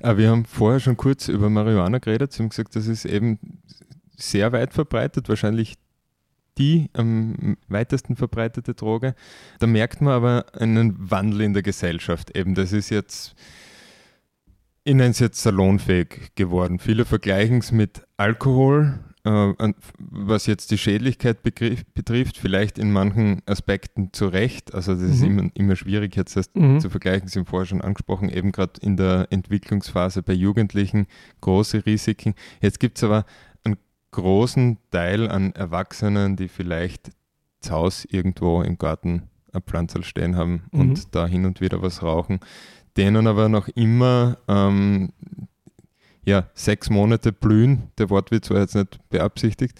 Äh, 0.00 0.16
wir 0.16 0.30
haben 0.30 0.44
vorher 0.44 0.80
schon 0.80 0.96
kurz 0.96 1.28
über 1.28 1.50
Marihuana 1.50 1.98
geredet. 1.98 2.32
Sie 2.32 2.42
haben 2.42 2.50
gesagt, 2.50 2.76
das 2.76 2.86
ist 2.86 3.04
eben 3.04 3.38
sehr 4.16 4.52
weit 4.52 4.74
verbreitet, 4.74 5.28
wahrscheinlich 5.28 5.76
die 6.58 6.90
am 6.92 7.56
weitesten 7.68 8.16
verbreitete 8.16 8.74
Droge. 8.74 9.14
Da 9.58 9.66
merkt 9.66 10.00
man 10.00 10.12
aber 10.12 10.46
einen 10.58 11.10
Wandel 11.10 11.42
in 11.42 11.54
der 11.54 11.62
Gesellschaft. 11.62 12.36
Eben, 12.36 12.54
das 12.54 12.72
ist 12.72 12.90
jetzt, 12.90 13.34
ich 14.84 14.94
nenne 14.94 15.10
es 15.10 15.18
jetzt 15.20 15.42
salonfähig 15.42 16.32
geworden. 16.34 16.78
Viele 16.78 17.04
vergleichen 17.04 17.58
es 17.58 17.72
mit 17.72 18.02
Alkohol, 18.16 18.98
was 19.22 20.46
jetzt 20.46 20.70
die 20.70 20.78
Schädlichkeit 20.78 21.42
betrifft, 21.42 22.38
vielleicht 22.38 22.78
in 22.78 22.90
manchen 22.90 23.42
Aspekten 23.46 24.12
zu 24.12 24.28
Recht. 24.28 24.74
Also 24.74 24.92
das 24.92 25.02
mhm. 25.02 25.12
ist 25.12 25.22
immer, 25.22 25.50
immer 25.54 25.76
schwierig 25.76 26.16
jetzt 26.16 26.36
das 26.36 26.50
mhm. 26.54 26.80
zu 26.80 26.88
vergleichen, 26.88 27.28
Sie 27.28 27.38
haben 27.38 27.46
vorher 27.46 27.66
schon 27.66 27.82
angesprochen, 27.82 28.30
eben 28.30 28.50
gerade 28.52 28.80
in 28.80 28.96
der 28.96 29.26
Entwicklungsphase 29.30 30.22
bei 30.22 30.32
Jugendlichen 30.32 31.06
große 31.42 31.84
Risiken. 31.84 32.34
Jetzt 32.60 32.80
gibt 32.80 32.96
es 32.96 33.04
aber 33.04 33.26
einen 33.62 33.76
großen 34.12 34.78
Teil 34.90 35.28
an 35.28 35.52
Erwachsenen, 35.52 36.36
die 36.36 36.48
vielleicht 36.48 37.10
zu 37.60 37.72
Hause 37.72 38.08
irgendwo 38.10 38.62
im 38.62 38.78
Garten 38.78 39.28
ein 39.52 39.62
Pflanzerl 39.62 40.04
stehen 40.04 40.36
haben 40.36 40.62
mhm. 40.72 40.80
und 40.80 41.14
da 41.14 41.26
hin 41.26 41.44
und 41.44 41.60
wieder 41.60 41.82
was 41.82 42.02
rauchen, 42.02 42.40
denen 42.96 43.26
aber 43.26 43.48
noch 43.48 43.68
immer 43.68 44.38
ähm, 44.48 45.10
ja, 46.24 46.48
sechs 46.54 46.90
Monate 46.90 47.32
blühen. 47.32 47.90
Der 47.98 48.10
Wortwitz 48.10 48.50
war 48.50 48.58
jetzt 48.58 48.74
nicht 48.74 48.98
beabsichtigt. 49.08 49.78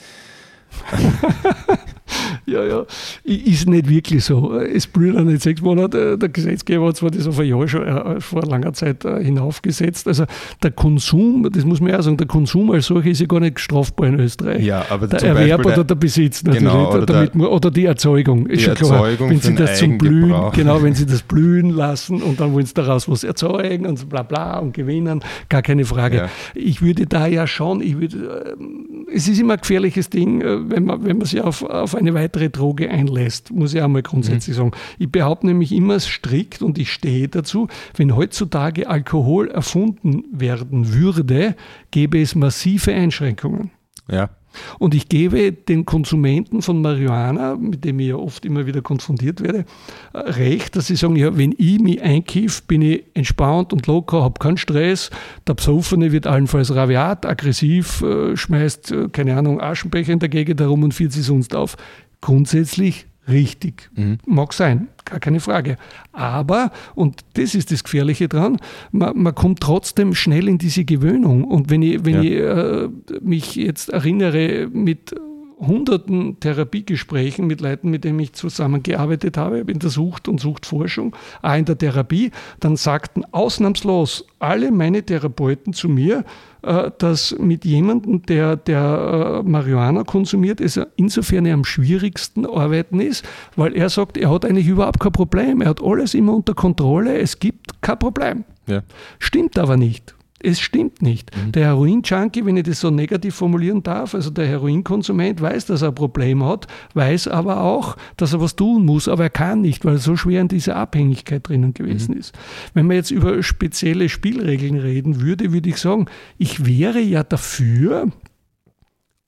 Ja, 2.47 2.65
ja. 2.65 2.85
Ist 3.25 3.69
nicht 3.69 3.89
wirklich 3.89 4.25
so. 4.25 4.55
Es 4.55 4.87
blüht 4.87 5.17
auch 5.17 5.23
nicht 5.23 5.43
sechs 5.43 5.61
Monate. 5.61 6.19
Der 6.19 6.29
Gesetzgeber 6.29 6.89
hat 6.89 6.97
zwar 6.97 7.11
das 7.11 7.27
auf 7.27 7.39
ein 7.39 7.47
Jahr 7.47 7.69
schon 7.69 7.87
äh, 7.87 8.21
vor 8.21 8.43
langer 8.43 8.73
Zeit 8.73 9.05
äh, 9.05 9.23
hinaufgesetzt. 9.23 10.09
Also 10.09 10.25
der 10.63 10.71
Konsum, 10.71 11.49
das 11.53 11.65
muss 11.65 11.81
man 11.81 11.91
ja 11.91 12.03
sagen, 12.03 12.17
der 12.17 12.27
Konsum 12.27 12.71
als 12.71 12.87
solcher 12.87 13.11
ist 13.11 13.21
ja 13.21 13.27
gar 13.27 13.41
nicht 13.41 13.61
strafbar 13.61 14.09
in 14.09 14.21
Österreich. 14.21 14.65
Ja, 14.65 14.85
aber 14.89 15.07
der 15.07 15.23
Erwerb 15.23 15.65
oder 15.65 15.85
der 15.85 15.95
Besitz 15.95 16.43
natürlich. 16.43 16.69
Genau, 16.69 16.93
oder, 16.93 17.07
damit 17.07 17.35
man, 17.35 17.47
oder 17.49 17.71
die 17.71 17.85
Erzeugung. 17.85 18.47
Ist 18.47 18.61
die 18.61 18.65
schon 18.65 18.75
klar. 18.75 19.09
Erzeugung 19.09 19.31
Wenn 19.31 19.41
sie 19.41 19.55
das 19.55 19.79
zum 19.79 19.99
Blühen, 19.99 20.35
genau, 20.53 20.83
wenn 20.83 20.95
sie 20.95 21.07
das 21.07 21.23
blühen 21.23 21.71
lassen 21.71 22.23
und 22.23 22.41
dann 22.41 22.53
wollen 22.53 22.67
sie 22.67 22.75
daraus 22.75 23.09
was 23.09 23.25
erzeugen 23.25 23.87
und 23.87 23.99
so 23.99 24.07
bla 24.07 24.23
bla 24.23 24.59
und 24.59 24.73
gewinnen, 24.73 25.23
gar 25.49 25.63
keine 25.63 25.85
Frage. 25.85 26.17
Ja. 26.17 26.29
Ich 26.55 26.83
würde 26.83 27.07
da 27.07 27.27
ja 27.27 27.47
schon, 27.47 27.81
ich 27.81 27.99
würde, 27.99 28.57
ähm, 28.59 29.07
es 29.13 29.29
ist 29.29 29.41
immer 29.41 29.55
ein 29.55 29.61
gefährliches 29.61 30.11
Ding, 30.11 30.41
äh, 30.41 30.71
wenn 30.71 30.85
man, 30.85 31.05
wenn 31.05 31.19
man 31.19 31.27
sich 31.27 31.41
auf, 31.41 31.63
auf 31.63 31.95
eine 32.01 32.15
weitere 32.15 32.51
Droge 32.51 32.91
einlässt, 32.91 33.51
muss 33.53 33.75
ich 33.75 33.83
einmal 33.83 34.03
grundsätzlich 34.03 34.57
sagen. 34.57 34.73
Ich 34.99 35.11
behaupte 35.11 35.47
nämlich 35.47 35.73
immer 35.73 36.01
strikt 36.01 36.63
und 36.63 36.79
ich 36.79 36.93
stehe 36.93 37.29
dazu, 37.29 37.69
wenn 37.97 38.17
heutzutage 38.17 38.89
Alkohol 38.89 39.49
erfunden 39.49 40.25
werden 40.33 40.93
würde, 40.93 41.55
gäbe 41.91 42.21
es 42.21 42.35
massive 42.35 42.93
Einschränkungen. 42.93 43.71
Ja. 44.09 44.31
Und 44.79 44.95
ich 44.95 45.09
gebe 45.09 45.53
den 45.53 45.85
Konsumenten 45.85 46.63
von 46.63 46.83
Marihuana, 46.83 47.57
mit 47.57 47.85
dem 47.85 48.01
ich 48.01 48.09
ja 48.09 48.17
oft 48.17 48.45
immer 48.45 48.67
wieder 48.67 48.83
konfrontiert 48.83 49.43
werde, 49.43 49.65
äh, 50.13 50.19
recht, 50.19 50.77
dass 50.77 50.87
sie 50.87 50.97
sagen, 50.97 51.17
ja, 51.17 51.37
wenn 51.37 51.55
ich 51.57 51.79
mich 51.81 52.03
einkiff, 52.03 52.63
bin 52.63 52.83
ich 52.83 53.05
entspannt 53.15 53.73
und 53.73 53.87
locker, 53.87 54.23
habe 54.23 54.39
keinen 54.39 54.57
Stress. 54.57 55.11
Der 55.47 55.55
Besoffene 55.55 56.13
wird 56.13 56.27
allenfalls 56.27 56.75
raviat, 56.75 57.27
aggressiv, 57.27 58.03
äh, 58.03 58.37
schmeißt, 58.37 58.93
äh, 58.93 59.09
keine 59.11 59.37
Ahnung, 59.37 59.61
Aschenbecher 59.61 60.13
in 60.13 60.19
der 60.19 60.29
Gegend 60.29 60.61
herum 60.61 60.83
und 60.83 60.95
führt 60.95 61.13
sich 61.13 61.25
sonst 61.25 61.55
auf. 61.55 61.77
Grundsätzlich 62.21 63.07
richtig. 63.31 63.91
Mhm. 63.97 64.19
Mag 64.27 64.53
sein, 64.53 64.89
gar 65.05 65.21
keine 65.21 65.41
Frage. 65.41 65.77
Aber, 66.13 66.73
und 66.95 67.21
das 67.35 67.55
ist 67.55 67.71
das 67.73 67.85
Gefährliche 67.85 68.29
dran, 68.29 68.59
man, 68.93 69.17
man 69.23 69.35
kommt 69.35 69.61
trotzdem 69.61 70.15
schnell 70.15 70.49
in 70.49 70.59
diese 70.59 70.85
Gewöhnung. 70.85 71.45
Und 71.45 71.71
wenn 71.71 71.83
ich, 71.83 72.05
wenn 72.05 72.23
Ja. 72.23 72.23
ich 72.23 72.33
äh, 72.33 72.89
mich 73.23 73.55
jetzt 73.57 73.91
erinnere 73.91 74.69
mit 74.73 75.15
hunderten 75.61 76.41
Therapiegesprächen 76.41 77.47
mit 77.47 77.61
Leuten, 77.61 77.91
mit 77.91 78.05
denen 78.05 78.19
ich 78.19 78.33
zusammengearbeitet 78.33 79.37
habe, 79.37 79.59
in 79.59 79.79
der 79.79 79.91
Sucht- 79.91 80.27
und 80.29 80.41
Suchtforschung, 80.41 81.15
auch 81.43 81.55
in 81.55 81.67
der 81.67 81.77
Therapie, 81.77 82.31
dann 82.61 82.77
sagten 82.77 83.25
ausnahmslos 83.33 84.27
alle 84.39 84.71
meine 84.71 85.03
Therapeuten 85.03 85.73
zu 85.73 85.89
mir, 85.89 86.25
äh, 86.63 86.91
dass 86.99 87.37
mit 87.39 87.65
jemandem, 87.65 88.23
der, 88.23 88.57
der 88.57 89.43
äh, 89.45 89.49
Marihuana 89.49 90.05
konsumiert, 90.05 90.61
es 90.61 90.81
insofern 90.97 91.47
am 91.47 91.65
schwierigsten 91.65 92.47
arbeiten 92.47 93.01
ist, 93.01 93.25
weil 93.57 93.77
er 93.77 93.91
sagt, 93.91 94.17
er 94.17 94.31
hat 94.31 94.45
eigentlich 94.45 94.69
überhaupt 94.69 95.01
kein 95.01 95.13
Problem, 95.13 95.61
er 95.61 95.71
hat 95.71 95.83
alles 95.83 96.15
immer 96.15 96.35
unter 96.35 96.55
Kontrolle, 96.55 97.19
es 97.19 97.39
gibt 97.39 97.83
kein 97.83 97.99
Problem. 97.99 98.45
Ja. 98.67 98.83
Stimmt 99.19 99.59
aber 99.59 99.77
nicht. 99.77 100.15
Es 100.43 100.59
stimmt 100.59 101.03
nicht. 101.03 101.31
Der 101.55 101.67
Heroin-Junkie, 101.67 102.47
wenn 102.47 102.57
ich 102.57 102.63
das 102.65 102.81
so 102.81 102.91
negativ 102.91 103.35
formulieren 103.35 103.83
darf, 103.83 104.15
also 104.15 104.31
der 104.31 104.47
Heroinkonsument 104.47 105.41
weiß, 105.41 105.67
dass 105.67 105.83
er 105.83 105.89
ein 105.89 105.95
Problem 105.95 106.43
hat, 106.43 106.67
weiß 106.95 107.29
aber 107.29 107.61
auch, 107.61 107.97
dass 108.17 108.33
er 108.33 108.41
was 108.41 108.57
tun 108.57 108.87
muss, 108.87 109.07
aber 109.07 109.25
er 109.25 109.31
kann 109.31 109.61
nicht, 109.61 109.85
weil 109.85 109.97
er 109.97 109.99
so 109.99 110.17
schwer 110.17 110.41
in 110.41 110.49
dieser 110.49 110.77
Abhängigkeit 110.77 111.47
drinnen 111.47 111.75
gewesen 111.75 112.17
ist. 112.17 112.35
Wenn 112.73 112.87
man 112.87 112.97
jetzt 112.97 113.11
über 113.11 113.43
spezielle 113.43 114.09
Spielregeln 114.09 114.79
reden 114.79 115.21
würde, 115.21 115.53
würde 115.53 115.69
ich 115.69 115.77
sagen, 115.77 116.07
ich 116.39 116.65
wäre 116.65 117.01
ja 117.01 117.23
dafür, 117.23 118.09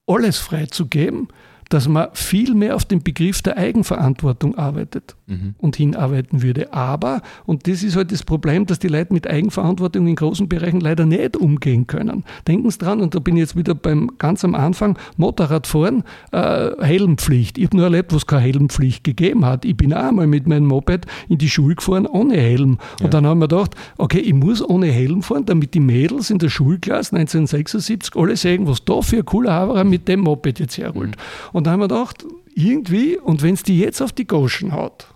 alles 0.06 0.38
freizugeben, 0.38 1.28
dass 1.68 1.88
man 1.88 2.08
viel 2.12 2.54
mehr 2.54 2.76
auf 2.76 2.84
den 2.84 3.02
Begriff 3.02 3.42
der 3.42 3.56
Eigenverantwortung 3.56 4.56
arbeitet 4.56 5.16
Mhm. 5.32 5.54
und 5.58 5.76
hinarbeiten 5.76 6.42
würde. 6.42 6.72
Aber, 6.74 7.22
und 7.46 7.66
das 7.66 7.82
ist 7.82 7.96
halt 7.96 8.12
das 8.12 8.22
Problem, 8.22 8.66
dass 8.66 8.78
die 8.78 8.88
Leute 8.88 9.12
mit 9.14 9.26
Eigenverantwortung 9.26 10.06
in 10.06 10.14
großen 10.16 10.48
Bereichen 10.48 10.80
leider 10.80 11.06
nicht 11.06 11.36
umgehen 11.36 11.86
können. 11.86 12.24
Denken 12.46 12.70
Sie 12.70 12.78
dran, 12.78 13.00
und 13.00 13.14
da 13.14 13.18
bin 13.18 13.36
ich 13.36 13.40
jetzt 13.40 13.56
wieder 13.56 13.74
beim 13.74 14.10
ganz 14.18 14.44
am 14.44 14.54
Anfang, 14.54 14.98
Motorradfahren, 15.16 16.04
äh, 16.32 16.70
Helmpflicht. 16.80 17.56
Ich 17.58 17.64
habe 17.66 17.76
nur 17.76 17.86
erlebt, 17.86 18.12
wo 18.12 18.16
es 18.16 18.26
keine 18.26 18.42
Helmpflicht 18.42 19.04
gegeben 19.04 19.44
hat. 19.46 19.64
Ich 19.64 19.76
bin 19.76 19.94
auch 19.94 20.04
einmal 20.04 20.26
mit 20.26 20.46
meinem 20.46 20.66
Moped 20.66 21.06
in 21.28 21.38
die 21.38 21.48
Schule 21.48 21.76
gefahren 21.76 22.06
ohne 22.06 22.36
Helm. 22.36 22.78
Ja. 22.98 23.06
Und 23.06 23.14
dann 23.14 23.26
haben 23.26 23.38
wir 23.40 23.48
gedacht, 23.48 23.74
okay, 23.98 24.18
ich 24.18 24.34
muss 24.34 24.62
ohne 24.62 24.86
Helm 24.86 25.22
fahren, 25.22 25.46
damit 25.46 25.74
die 25.74 25.80
Mädels 25.80 26.30
in 26.30 26.38
der 26.38 26.48
Schulklasse 26.50 27.16
1976 27.16 28.16
alle 28.16 28.36
sehen, 28.36 28.66
was 28.66 28.84
da 28.84 29.00
für 29.00 29.18
ein 29.18 29.24
cooler 29.24 29.52
Haberer 29.52 29.84
mit 29.84 30.08
dem 30.08 30.20
Moped 30.20 30.60
jetzt 30.60 30.76
herholt. 30.78 31.16
Und 31.62 31.66
dann 31.66 31.74
haben 31.74 31.80
wir 31.80 31.86
gedacht, 31.88 32.26
irgendwie, 32.56 33.16
und 33.16 33.40
wenn 33.40 33.54
es 33.54 33.62
die 33.62 33.78
jetzt 33.78 34.02
auf 34.02 34.10
die 34.10 34.26
Goschen 34.26 34.72
haut, 34.72 35.06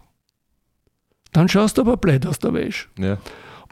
dann 1.32 1.49
schaust 1.49 1.76
du 1.76 1.82
aber 1.82 1.97
blöd 1.97 2.24
aus 2.24 2.38
der 2.38 2.55
Wäsche. 2.55 2.86
Ja. 3.01 3.18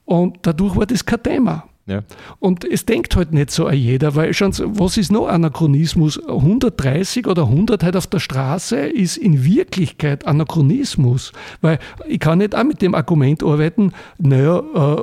Und 0.04 0.38
dadurch 0.42 0.74
war 0.74 0.84
das 0.84 1.04
kein 1.06 1.22
Thema. 1.22 1.68
Ja. 1.86 2.02
Und 2.38 2.64
es 2.64 2.86
denkt 2.86 3.14
halt 3.14 3.34
nicht 3.34 3.50
so 3.50 3.66
an 3.66 3.76
jeder, 3.76 4.14
weil 4.14 4.32
schon, 4.32 4.52
was 4.78 4.96
ist 4.96 5.12
noch 5.12 5.28
Anachronismus? 5.28 6.18
130 6.26 7.26
oder 7.26 7.42
100 7.42 7.82
halt 7.84 7.94
auf 7.96 8.06
der 8.06 8.20
Straße 8.20 8.76
ist 8.78 9.18
in 9.18 9.44
Wirklichkeit 9.44 10.26
Anachronismus. 10.26 11.32
Weil 11.60 11.78
ich 12.08 12.20
kann 12.20 12.38
nicht 12.38 12.54
auch 12.54 12.64
mit 12.64 12.80
dem 12.80 12.94
Argument 12.94 13.42
arbeiten, 13.42 13.92
naja, 14.18 14.60
äh, 14.74 15.02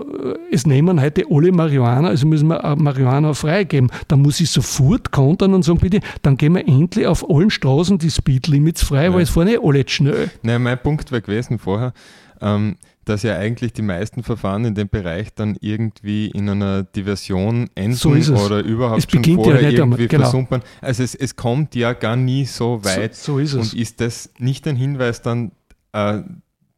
es 0.51 0.65
nehmen 0.65 0.99
heute 0.99 1.25
alle 1.29 1.51
Marihuana, 1.51 2.07
also 2.07 2.25
müssen 2.25 2.47
wir 2.47 2.65
auch 2.65 2.75
Marihuana 2.77 3.35
freigeben. 3.35 3.91
Dann 4.07 4.23
muss 4.23 4.39
ich 4.39 4.49
sofort 4.49 5.11
kontern 5.11 5.53
und 5.53 5.63
sagen, 5.63 5.79
bitte, 5.79 5.99
dann 6.23 6.35
gehen 6.35 6.55
wir 6.55 6.67
endlich 6.67 7.05
auf 7.05 7.29
allen 7.29 7.51
Straßen 7.51 7.99
die 7.99 8.09
Speedlimits 8.09 8.81
frei, 8.83 9.05
Ja. 9.05 9.13
weil 9.13 9.21
es 9.21 9.29
fahren 9.29 9.49
eh 9.49 9.59
alle 9.61 9.85
zu 9.85 9.93
schnell. 9.93 10.31
Naja, 10.41 10.57
mein 10.57 10.79
Punkt 10.81 11.11
wäre 11.11 11.21
gewesen 11.21 11.59
vorher, 11.59 11.93
ähm, 12.41 12.75
dass 13.05 13.23
ja 13.23 13.35
eigentlich 13.37 13.73
die 13.73 13.81
meisten 13.81 14.21
Verfahren 14.23 14.63
in 14.65 14.75
dem 14.75 14.87
Bereich 14.89 15.33
dann 15.33 15.57
irgendwie 15.59 16.27
in 16.27 16.47
einer 16.49 16.83
Diversion 16.83 17.69
enden 17.75 17.95
So 17.95 18.09
oder 18.35 18.59
überhaupt 18.63 18.99
Es 19.05 19.11
schon 19.11 19.23
ja 19.23 19.35
vorher 19.35 19.53
nicht 19.69 19.81
einmal, 19.81 19.99
irgendwie 19.99 20.07
genau. 20.07 20.23
versumpern. 20.23 20.61
Also 20.81 21.03
es, 21.03 21.15
es 21.15 21.35
kommt 21.35 21.73
ja 21.75 21.93
gar 21.93 22.15
nie 22.15 22.45
so 22.45 22.83
weit. 22.83 23.15
So, 23.15 23.33
so 23.33 23.39
ist 23.39 23.53
es. 23.53 23.73
Und 23.73 23.79
ist 23.79 24.01
das 24.01 24.29
nicht 24.37 24.67
ein 24.67 24.75
Hinweis 24.75 25.21
dann, 25.21 25.51
äh, 25.93 26.21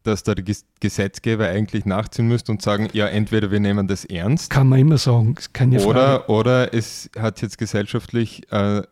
dass 0.04 0.24
der 0.24 0.36
Ges- 0.36 0.66
Gesetzgeber 0.82 1.48
eigentlich 1.48 1.86
nachziehen 1.86 2.28
müsste 2.28 2.52
und 2.52 2.62
sagen, 2.62 2.90
ja, 2.94 3.08
entweder 3.08 3.52
wir 3.52 3.60
nehmen 3.62 3.88
das 3.88 4.04
ernst 4.06 4.50
Kann 4.50 4.68
man 4.68 4.80
immer 4.80 4.98
sagen, 4.98 5.36
ist 5.38 5.54
keine 5.54 5.80
Frage. 5.80 5.90
oder, 5.90 6.30
oder 6.30 6.74
es 6.74 7.10
hat 7.18 7.42
jetzt 7.42 7.58
gesellschaftlich 7.58 8.44
äh, 8.52 8.80
äh, 8.80 8.84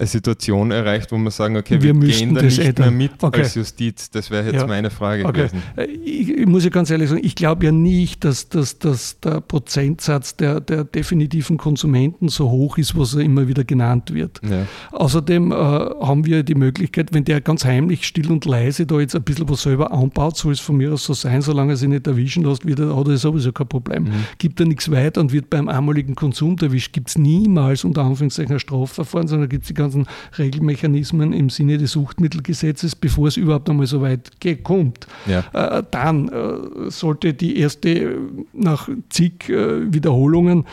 eine 0.00 0.06
Situation 0.06 0.70
erreicht, 0.70 1.10
wo 1.10 1.16
wir 1.18 1.30
sagen, 1.32 1.56
okay, 1.56 1.82
Wir 1.82 1.92
wir, 2.00 2.08
gehen 2.08 2.32
da 2.34 2.42
das 2.42 2.56
nicht 2.56 2.58
mehr 2.58 2.68
ändern. 2.68 2.96
mit 2.96 3.10
Okay. 3.20 3.40
als 3.42 3.56
Justiz. 3.56 4.10
Das 4.10 4.30
wäre 4.30 4.46
jetzt 4.46 4.54
Ja. 4.60 4.66
meine 4.68 4.90
Frage 4.90 5.24
Okay. 5.26 5.48
gewesen. 5.48 5.62
Äh, 5.76 5.86
Ich, 6.08 6.30
ich 6.30 6.46
muss 6.46 6.62
ja 6.64 6.70
ganz 6.70 6.88
ehrlich 6.90 7.08
sagen, 7.08 7.20
ich 7.24 7.34
glaube 7.34 7.66
ja 7.66 7.72
nicht, 7.72 8.22
dass, 8.24 8.48
dass, 8.48 8.78
dass 8.78 9.18
der 9.20 9.40
Prozentsatz 9.40 10.36
der, 10.36 10.60
der 10.60 10.84
definitiven 10.84 11.56
Konsumenten 11.56 12.28
so 12.28 12.48
hoch 12.48 12.78
ist, 12.78 12.96
was 12.96 13.14
er 13.14 13.22
immer 13.22 13.48
wieder 13.48 13.64
genannt 13.64 14.14
wird. 14.14 14.40
Ja. 14.48 14.66
Außerdem 14.92 15.50
äh, 15.50 15.54
haben 15.54 16.24
wir 16.24 16.44
die 16.44 16.54
Möglichkeit, 16.54 17.12
wenn 17.12 17.24
der 17.24 17.40
ganz 17.40 17.64
heimlich, 17.64 18.06
still 18.06 18.30
und 18.30 18.44
leise 18.44 18.86
da 18.86 19.00
jetzt 19.00 19.16
ein 19.16 19.22
bisschen 19.22 19.48
was 19.48 19.62
selber 19.62 19.90
anbaut, 19.92 20.36
soll 20.36 20.52
es 20.52 20.60
von 20.60 20.76
mir 20.76 20.92
aus 20.92 21.04
so 21.04 21.12
sein, 21.14 21.42
solange 21.42 21.72
er 21.72 21.76
sich 21.76 21.88
nicht 21.88 22.06
erwischen 22.06 22.44
lässt, 22.44 22.64
wird 22.66 22.78
er, 22.78 22.96
hat 22.96 23.08
er 23.08 23.16
sowieso 23.16 23.50
kein 23.52 23.66
Problem. 23.68 24.04
Mhm. 24.04 24.10
Gibt 24.38 24.60
er 24.60 24.66
nichts 24.66 24.90
weiter 24.90 25.20
und 25.20 25.32
wird 25.32 25.50
beim 25.50 25.68
einmaligen 25.68 26.14
Konsum 26.14 26.56
erwischt, 26.60 26.92
gibt 26.92 27.08
es 27.10 27.18
niemals 27.18 27.84
unter 27.84 28.02
Anführungszeichen 28.04 28.52
ein 28.54 28.60
Strafverfahren, 28.60 29.26
sondern 29.28 29.48
gibt 29.48 29.62
es 29.64 29.68
die 29.68 29.74
ganzen 29.88 30.06
Regelmechanismen 30.38 31.32
im 31.32 31.50
Sinne 31.50 31.78
des 31.78 31.92
Suchtmittelgesetzes, 31.92 32.94
bevor 32.94 33.28
es 33.28 33.36
überhaupt 33.36 33.70
einmal 33.70 33.86
so 33.86 34.02
weit 34.02 34.30
kommt. 34.62 35.06
Ja. 35.26 35.44
Äh, 35.52 35.82
dann 35.90 36.28
äh, 36.28 36.90
sollte 36.90 37.34
die 37.34 37.58
erste 37.58 37.88
äh, 37.88 38.16
nach 38.52 38.88
zig 39.08 39.48
Wiederholungen 39.48 40.64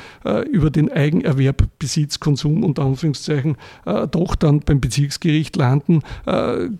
über 0.51 0.69
den 0.69 0.91
Eigenerwerb, 0.91 1.67
Besitz, 1.79 2.19
Konsum 2.19 2.63
unter 2.63 2.83
Anführungszeichen 2.83 3.57
doch 4.11 4.35
dann 4.35 4.59
beim 4.61 4.81
Bezirksgericht 4.81 5.55
landen, 5.55 6.01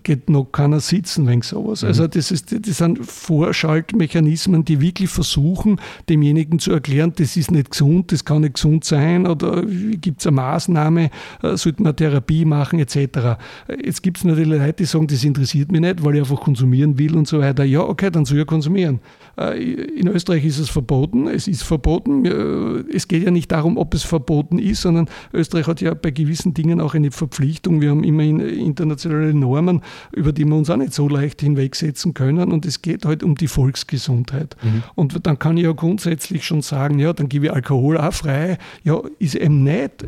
geht 0.02 0.28
noch 0.28 0.46
keiner 0.46 0.80
sitzen 0.80 1.28
wegen 1.28 1.42
sowas. 1.42 1.84
Also 1.84 2.06
das, 2.06 2.30
ist, 2.30 2.54
das 2.66 2.78
sind 2.78 3.04
Vorschaltmechanismen, 3.04 4.64
die 4.64 4.80
wirklich 4.80 5.10
versuchen, 5.10 5.80
demjenigen 6.08 6.58
zu 6.58 6.72
erklären, 6.72 7.12
das 7.16 7.36
ist 7.36 7.50
nicht 7.50 7.70
gesund, 7.70 8.12
das 8.12 8.24
kann 8.24 8.42
nicht 8.42 8.54
gesund 8.54 8.84
sein 8.84 9.26
oder 9.26 9.62
gibt 9.64 10.20
es 10.20 10.26
eine 10.26 10.36
Maßnahme, 10.36 11.10
sollte 11.54 11.82
man 11.82 11.96
Therapie 11.96 12.25
machen 12.44 12.78
etc. 12.78 13.38
Jetzt 13.82 14.02
gibt 14.02 14.18
es 14.18 14.24
natürlich 14.24 14.48
Leute, 14.48 14.72
die 14.72 14.84
sagen, 14.84 15.06
das 15.06 15.24
interessiert 15.24 15.70
mich 15.72 15.80
nicht, 15.80 16.04
weil 16.04 16.14
ich 16.14 16.20
einfach 16.20 16.40
konsumieren 16.40 16.98
will 16.98 17.16
und 17.16 17.26
so 17.28 17.40
weiter. 17.40 17.64
Ja, 17.64 17.80
okay, 17.80 18.10
dann 18.10 18.24
soll 18.24 18.38
er 18.38 18.44
konsumieren. 18.44 19.00
Äh, 19.38 19.62
In 19.98 20.08
Österreich 20.08 20.44
ist 20.44 20.58
es 20.58 20.68
verboten, 20.68 21.28
es 21.28 21.48
ist 21.48 21.62
verboten. 21.62 22.24
Äh, 22.24 22.84
Es 22.94 23.08
geht 23.08 23.22
ja 23.24 23.30
nicht 23.30 23.50
darum, 23.52 23.76
ob 23.76 23.94
es 23.94 24.02
verboten 24.02 24.58
ist, 24.58 24.82
sondern 24.82 25.08
Österreich 25.32 25.66
hat 25.66 25.80
ja 25.80 25.94
bei 25.94 26.10
gewissen 26.10 26.54
Dingen 26.54 26.80
auch 26.80 26.94
eine 26.94 27.10
Verpflichtung. 27.10 27.80
Wir 27.80 27.90
haben 27.90 28.04
immerhin 28.04 28.40
internationale 28.40 29.34
Normen, 29.34 29.82
über 30.12 30.32
die 30.32 30.44
wir 30.44 30.54
uns 30.56 30.70
auch 30.70 30.76
nicht 30.76 30.92
so 30.94 31.08
leicht 31.08 31.40
hinwegsetzen 31.40 32.14
können. 32.14 32.52
Und 32.52 32.66
es 32.66 32.82
geht 32.82 33.04
halt 33.04 33.22
um 33.22 33.34
die 33.34 33.48
Volksgesundheit. 33.48 34.56
Und 34.94 35.26
dann 35.26 35.38
kann 35.38 35.56
ich 35.56 35.64
ja 35.64 35.72
grundsätzlich 35.72 36.44
schon 36.44 36.62
sagen, 36.62 36.98
ja, 36.98 37.12
dann 37.12 37.28
gebe 37.28 37.46
ich 37.46 37.52
Alkohol 37.52 37.98
auch 37.98 38.12
frei. 38.12 38.58
Ja, 38.84 39.00
ist 39.18 39.34
eben 39.34 39.62
nicht 39.62 40.06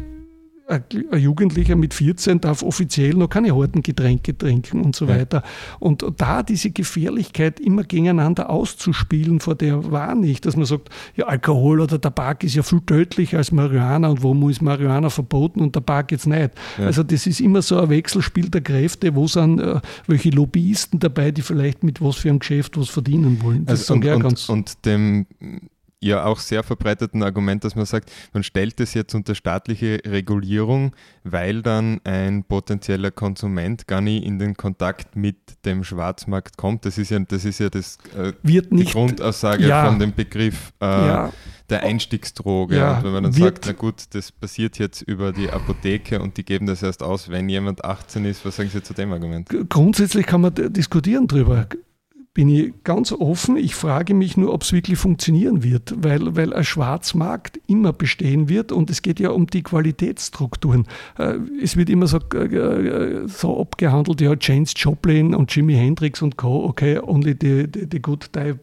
ein 0.68 0.84
Jugendlicher 1.18 1.76
mit 1.76 1.94
14 1.94 2.40
darf 2.40 2.62
offiziell 2.62 3.14
noch 3.14 3.28
keine 3.28 3.56
harten 3.56 3.82
Getränke 3.82 4.36
trinken 4.36 4.82
und 4.82 4.94
so 4.94 5.08
weiter. 5.08 5.42
Und 5.78 6.04
da 6.18 6.42
diese 6.42 6.70
Gefährlichkeit 6.70 7.58
immer 7.58 7.84
gegeneinander 7.84 8.50
auszuspielen, 8.50 9.40
vor 9.40 9.54
der 9.54 9.90
war 9.90 10.14
nicht, 10.14 10.44
dass 10.44 10.56
man 10.56 10.66
sagt, 10.66 10.90
ja, 11.16 11.26
Alkohol 11.26 11.80
oder 11.80 12.00
Tabak 12.00 12.44
ist 12.44 12.54
ja 12.54 12.62
viel 12.62 12.80
tödlicher 12.82 13.38
als 13.38 13.50
Marihuana 13.50 14.08
und 14.08 14.22
warum 14.22 14.48
ist 14.50 14.60
Marihuana 14.60 15.08
verboten 15.08 15.60
und 15.60 15.72
Tabak 15.72 16.12
jetzt 16.12 16.26
nicht. 16.26 16.50
Ja. 16.78 16.86
Also 16.86 17.02
das 17.02 17.26
ist 17.26 17.40
immer 17.40 17.62
so 17.62 17.80
ein 17.80 17.88
Wechselspiel 17.88 18.50
der 18.50 18.60
Kräfte, 18.60 19.14
wo 19.14 19.26
sind 19.26 19.60
äh, 19.60 19.80
welche 20.06 20.30
Lobbyisten 20.30 21.00
dabei, 21.00 21.30
die 21.30 21.42
vielleicht 21.42 21.82
mit 21.82 22.02
was 22.02 22.16
für 22.16 22.28
einem 22.28 22.40
Geschäft 22.40 22.76
was 22.78 22.90
verdienen 22.90 23.42
wollen. 23.42 23.64
Das 23.64 23.90
also 23.90 23.94
und, 23.94 24.24
und, 24.24 24.48
und 24.48 24.84
dem 24.84 25.26
ja 26.00 26.24
auch 26.24 26.38
sehr 26.38 26.62
verbreiteten 26.62 27.22
Argument, 27.22 27.64
dass 27.64 27.74
man 27.74 27.84
sagt, 27.84 28.12
man 28.32 28.42
stellt 28.42 28.80
es 28.80 28.94
jetzt 28.94 29.14
unter 29.14 29.34
staatliche 29.34 30.00
Regulierung, 30.06 30.94
weil 31.24 31.62
dann 31.62 32.00
ein 32.04 32.44
potenzieller 32.44 33.10
Konsument 33.10 33.86
gar 33.86 34.00
nie 34.00 34.18
in 34.18 34.38
den 34.38 34.56
Kontakt 34.56 35.16
mit 35.16 35.36
dem 35.64 35.82
Schwarzmarkt 35.82 36.56
kommt. 36.56 36.84
Das 36.84 36.98
ist 36.98 37.10
ja 37.10 37.18
das, 37.18 37.44
ist 37.44 37.58
ja 37.58 37.68
das 37.68 37.98
äh, 38.16 38.32
Wird 38.42 38.72
nicht, 38.72 38.88
die 38.88 38.92
Grundaussage 38.92 39.66
ja, 39.66 39.86
von 39.86 39.98
dem 39.98 40.14
Begriff 40.14 40.72
äh, 40.80 40.86
ja, 40.86 41.32
der 41.68 41.82
Einstiegsdroge. 41.82 42.76
Ja, 42.76 42.98
und 42.98 43.04
wenn 43.04 43.12
man 43.12 43.22
dann 43.24 43.32
sagt, 43.32 43.64
na 43.66 43.72
gut, 43.72 44.04
das 44.10 44.30
passiert 44.30 44.78
jetzt 44.78 45.02
über 45.02 45.32
die 45.32 45.50
Apotheke 45.50 46.20
und 46.20 46.36
die 46.36 46.44
geben 46.44 46.66
das 46.66 46.82
erst 46.82 47.02
aus, 47.02 47.28
wenn 47.28 47.48
jemand 47.48 47.84
18 47.84 48.24
ist, 48.24 48.44
was 48.44 48.56
sagen 48.56 48.70
Sie 48.70 48.82
zu 48.82 48.94
dem 48.94 49.12
Argument? 49.12 49.48
Grundsätzlich 49.68 50.26
kann 50.26 50.42
man 50.42 50.54
diskutieren 50.54 51.26
darüber 51.26 51.66
bin 52.38 52.50
ich 52.50 52.72
ganz 52.84 53.10
offen. 53.10 53.56
Ich 53.56 53.74
frage 53.74 54.14
mich 54.14 54.36
nur, 54.36 54.54
ob 54.54 54.62
es 54.62 54.72
wirklich 54.72 54.96
funktionieren 54.96 55.64
wird, 55.64 55.92
weil, 56.04 56.36
weil 56.36 56.52
ein 56.52 56.62
Schwarzmarkt 56.62 57.58
immer 57.66 57.92
bestehen 57.92 58.48
wird 58.48 58.70
und 58.70 58.90
es 58.90 59.02
geht 59.02 59.18
ja 59.18 59.30
um 59.30 59.48
die 59.48 59.64
Qualitätsstrukturen. 59.64 60.86
Äh, 61.18 61.34
es 61.60 61.76
wird 61.76 61.90
immer 61.90 62.06
so, 62.06 62.18
äh, 62.18 63.26
so 63.26 63.60
abgehandelt, 63.60 64.20
ja, 64.20 64.36
James 64.40 64.72
Joplin 64.76 65.34
und 65.34 65.52
Jimi 65.52 65.74
Hendrix 65.74 66.22
und 66.22 66.36
Co., 66.36 66.64
okay, 66.64 67.00
only 67.00 67.34
the, 67.40 67.66
the, 67.74 67.88
the 67.90 68.00
good 68.00 68.32
type 68.32 68.60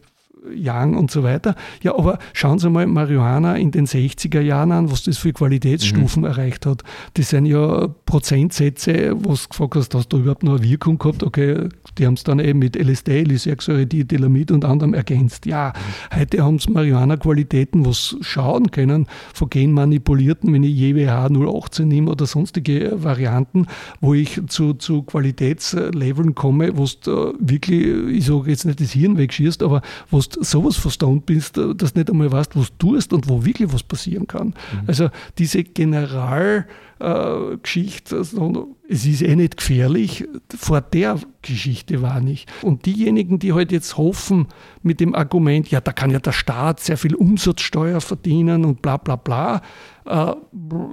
Young 0.54 0.96
und 0.96 1.10
so 1.10 1.22
weiter. 1.22 1.54
Ja, 1.82 1.96
aber 1.96 2.18
schauen 2.32 2.58
Sie 2.58 2.70
mal 2.70 2.86
Marihuana 2.86 3.56
in 3.56 3.70
den 3.70 3.86
60er 3.86 4.40
Jahren 4.40 4.72
an, 4.72 4.90
was 4.90 5.04
das 5.04 5.18
für 5.18 5.32
Qualitätsstufen 5.32 6.22
mhm. 6.22 6.28
erreicht 6.28 6.66
hat. 6.66 6.82
Das 7.14 7.30
sind 7.30 7.46
ja 7.46 7.88
Prozentsätze, 8.06 9.14
wo 9.16 9.34
du 9.34 9.48
gefragt 9.48 9.76
hast, 9.76 9.94
hast 9.94 10.08
du 10.08 10.18
überhaupt 10.18 10.42
noch 10.42 10.56
eine 10.56 10.62
Wirkung 10.62 10.98
gehabt? 10.98 11.22
Okay, 11.22 11.68
die 11.98 12.06
haben 12.06 12.14
es 12.14 12.24
dann 12.24 12.38
eben 12.38 12.58
mit 12.58 12.76
LSD, 12.76 13.24
Lysergsäure-Diethylamid 13.24 14.52
und 14.52 14.64
anderem 14.64 14.94
ergänzt. 14.94 15.46
Ja, 15.46 15.72
mhm. 15.74 16.20
heute 16.20 16.44
haben 16.44 16.58
sie 16.58 16.70
Marihuana-Qualitäten, 16.70 17.86
was 17.86 18.16
schauen 18.20 18.70
können, 18.70 19.06
von 19.34 19.50
genmanipulierten, 19.50 20.52
wenn 20.52 20.62
ich 20.62 20.76
JWH 20.76 21.26
018 21.26 21.88
nehme 21.88 22.10
oder 22.10 22.26
sonstige 22.26 23.02
Varianten, 23.02 23.66
wo 24.00 24.14
ich 24.14 24.40
zu, 24.46 24.74
zu 24.74 25.02
Qualitätsleveln 25.02 26.34
komme, 26.34 26.76
wo 26.76 26.86
du 27.02 27.34
wirklich, 27.38 27.86
ich 28.16 28.26
sage 28.26 28.50
jetzt 28.50 28.64
nicht 28.64 28.80
das 28.80 28.92
Hirn 28.92 29.18
wegschießt, 29.18 29.62
aber 29.62 29.82
wo 30.10 30.20
du 30.20 30.35
sowas 30.40 30.76
verstanden 30.76 31.22
bist, 31.22 31.56
dass 31.56 31.92
du 31.92 31.98
nicht 31.98 32.10
einmal 32.10 32.30
weißt, 32.30 32.56
was 32.56 32.72
du 32.78 32.92
tust 32.92 33.12
und 33.12 33.28
wo 33.28 33.44
wirklich 33.44 33.72
was 33.72 33.82
passieren 33.82 34.26
kann. 34.26 34.48
Mhm. 34.48 34.54
Also 34.86 35.10
diese 35.38 35.64
Generalgeschichte, 35.64 38.14
äh, 38.14 38.18
also, 38.18 38.76
es 38.88 39.06
ist 39.06 39.22
eh 39.22 39.36
nicht 39.36 39.56
gefährlich, 39.56 40.24
vor 40.56 40.80
der 40.80 41.18
Geschichte 41.42 42.02
war 42.02 42.20
nicht. 42.20 42.50
Und 42.62 42.86
diejenigen, 42.86 43.38
die 43.38 43.52
halt 43.52 43.72
jetzt 43.72 43.96
hoffen 43.96 44.48
mit 44.82 45.00
dem 45.00 45.14
Argument, 45.14 45.70
ja, 45.70 45.80
da 45.80 45.92
kann 45.92 46.10
ja 46.10 46.18
der 46.18 46.32
Staat 46.32 46.80
sehr 46.80 46.96
viel 46.96 47.14
Umsatzsteuer 47.14 48.00
verdienen 48.00 48.64
und 48.64 48.82
bla 48.82 48.96
bla 48.96 49.16
bla, 49.16 49.62
äh, 50.06 50.34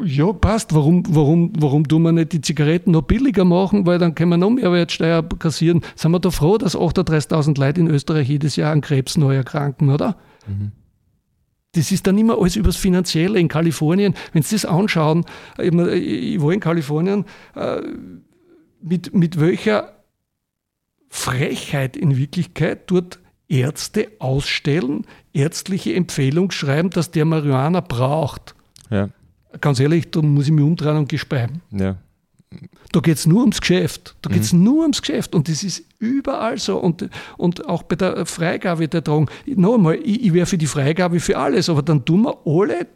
ja, 0.05 0.33
passt, 0.33 0.73
warum, 0.73 1.03
warum, 1.09 1.53
warum 1.57 1.87
tun 1.87 2.03
wir 2.03 2.11
nicht 2.11 2.33
die 2.33 2.41
Zigaretten 2.41 2.91
noch 2.91 3.03
billiger 3.03 3.45
machen, 3.45 3.85
weil 3.85 3.99
dann 3.99 4.15
können 4.15 4.31
wir 4.31 4.37
noch 4.37 4.49
Mehrwertsteuer 4.49 5.23
kassieren. 5.39 5.81
Sind 5.95 6.11
wir 6.11 6.19
da 6.19 6.31
froh, 6.31 6.57
dass 6.57 6.75
38.000 6.75 7.59
Leute 7.59 7.81
in 7.81 7.87
Österreich 7.87 8.27
jedes 8.27 8.55
Jahr 8.55 8.71
an 8.71 8.81
Krebs 8.81 9.17
neu 9.17 9.35
erkranken, 9.35 9.89
oder? 9.89 10.17
Mhm. 10.47 10.71
Das 11.75 11.91
ist 11.91 12.05
dann 12.05 12.17
immer 12.17 12.37
alles 12.39 12.55
übers 12.55 12.77
Finanzielle 12.77 13.39
in 13.39 13.47
Kalifornien. 13.47 14.13
Wenn 14.31 14.43
Sie 14.43 14.55
das 14.55 14.65
anschauen, 14.65 15.25
ich 15.57 15.73
war 15.73 16.51
in 16.51 16.59
Kalifornien, 16.59 17.25
äh, 17.55 17.81
mit, 18.81 19.13
mit 19.13 19.39
welcher 19.39 19.93
Frechheit 21.09 21.97
in 21.97 22.17
Wirklichkeit 22.17 22.91
dort 22.91 23.19
Ärzte 23.47 24.11
ausstellen, 24.19 25.05
ärztliche 25.31 25.93
Empfehlung 25.93 26.51
schreiben, 26.51 26.89
dass 26.89 27.11
der 27.11 27.25
Marihuana 27.25 27.81
braucht. 27.81 28.55
Ja. 28.93 29.09
Ganz 29.59 29.79
ehrlich, 29.79 30.09
da 30.09 30.21
muss 30.21 30.45
ich 30.45 30.51
mich 30.51 30.63
umdrehen 30.63 30.97
und 30.97 31.09
gespeiben. 31.09 31.61
Ja. 31.71 31.97
Da 32.91 32.99
geht 32.99 33.17
es 33.17 33.25
nur 33.25 33.41
ums 33.41 33.59
Geschäft. 33.59 34.15
Da 34.21 34.29
geht 34.29 34.43
es 34.43 34.53
mhm. 34.53 34.63
nur 34.63 34.81
ums 34.83 35.01
Geschäft. 35.01 35.33
Und 35.33 35.49
das 35.49 35.63
ist 35.63 35.83
überall 35.99 36.57
so. 36.59 36.77
Und, 36.77 37.09
und 37.37 37.67
auch 37.67 37.83
bei 37.83 37.95
der 37.95 38.25
Freigabe 38.25 38.87
der 38.87 39.01
Drogen. 39.01 39.27
Noch 39.47 39.75
einmal, 39.75 39.95
ich, 39.95 40.25
ich 40.25 40.33
wäre 40.33 40.45
für 40.45 40.57
die 40.57 40.67
Freigabe 40.67 41.19
für 41.19 41.37
alles, 41.37 41.69
aber 41.69 41.81
dann 41.81 42.05
tun 42.05 42.23
wir 42.23 42.37
alle 42.45 42.87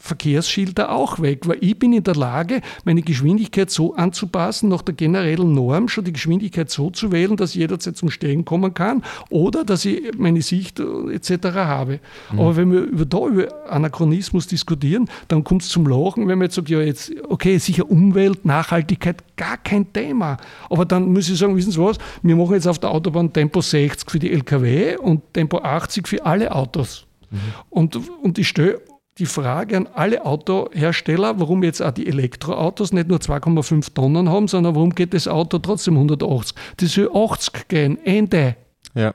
Verkehrsschilder 0.00 0.90
auch 0.90 1.20
weg, 1.20 1.46
weil 1.46 1.58
ich 1.60 1.78
bin 1.78 1.92
in 1.92 2.02
der 2.02 2.14
Lage, 2.14 2.62
meine 2.84 3.02
Geschwindigkeit 3.02 3.70
so 3.70 3.94
anzupassen, 3.94 4.70
nach 4.70 4.80
der 4.80 4.94
generellen 4.94 5.52
Norm 5.52 5.88
schon 5.88 6.04
die 6.04 6.12
Geschwindigkeit 6.14 6.70
so 6.70 6.88
zu 6.90 7.12
wählen, 7.12 7.36
dass 7.36 7.50
ich 7.50 7.56
jederzeit 7.56 7.98
zum 7.98 8.10
Stehen 8.10 8.46
kommen 8.46 8.72
kann 8.72 9.02
oder 9.28 9.62
dass 9.62 9.84
ich 9.84 10.16
meine 10.16 10.40
Sicht 10.40 10.80
äh, 10.80 11.12
etc. 11.12 11.48
habe. 11.54 12.00
Mhm. 12.32 12.40
Aber 12.40 12.56
wenn 12.56 12.72
wir 12.72 12.80
über 12.80 13.04
da 13.04 13.26
über 13.26 13.70
Anachronismus 13.70 14.46
diskutieren, 14.46 15.06
dann 15.28 15.44
kommt 15.44 15.62
es 15.62 15.68
zum 15.68 15.86
Lachen, 15.86 16.26
wenn 16.28 16.38
man 16.38 16.46
jetzt 16.46 16.54
sagt, 16.54 16.70
ja 16.70 16.80
jetzt, 16.80 17.12
okay, 17.28 17.58
sicher 17.58 17.90
Umwelt, 17.90 18.46
Nachhaltigkeit, 18.46 19.22
gar 19.36 19.58
kein 19.58 19.92
Thema. 19.92 20.38
Aber 20.70 20.86
dann 20.86 21.12
muss 21.12 21.28
ich 21.28 21.38
sagen, 21.38 21.54
wissen 21.56 21.72
Sie 21.72 21.80
was, 21.80 21.98
wir 22.22 22.36
machen 22.36 22.54
jetzt 22.54 22.66
auf 22.66 22.78
der 22.78 22.90
Autobahn 22.90 23.30
Tempo 23.32 23.60
60 23.60 24.10
für 24.10 24.18
die 24.18 24.32
Lkw 24.32 24.96
und 24.96 25.34
Tempo 25.34 25.58
80 25.58 26.08
für 26.08 26.24
alle 26.24 26.54
Autos. 26.54 27.06
Mhm. 27.30 27.38
Und, 27.68 28.00
und 28.22 28.38
ich 28.38 28.48
stelle 28.48 28.80
die 29.18 29.26
Frage 29.26 29.76
an 29.76 29.88
alle 29.92 30.24
Autohersteller, 30.24 31.38
warum 31.40 31.62
jetzt 31.62 31.82
auch 31.82 31.90
die 31.90 32.06
Elektroautos 32.06 32.92
nicht 32.92 33.08
nur 33.08 33.18
2,5 33.18 33.92
Tonnen 33.92 34.28
haben, 34.28 34.48
sondern 34.48 34.74
warum 34.74 34.94
geht 34.94 35.14
das 35.14 35.28
Auto 35.28 35.58
trotzdem 35.58 35.94
180? 35.94 36.56
Das 36.76 36.92
soll 36.92 37.10
80 37.14 37.68
gehen, 37.68 37.98
Ende. 38.04 38.56
Ja. 38.94 39.14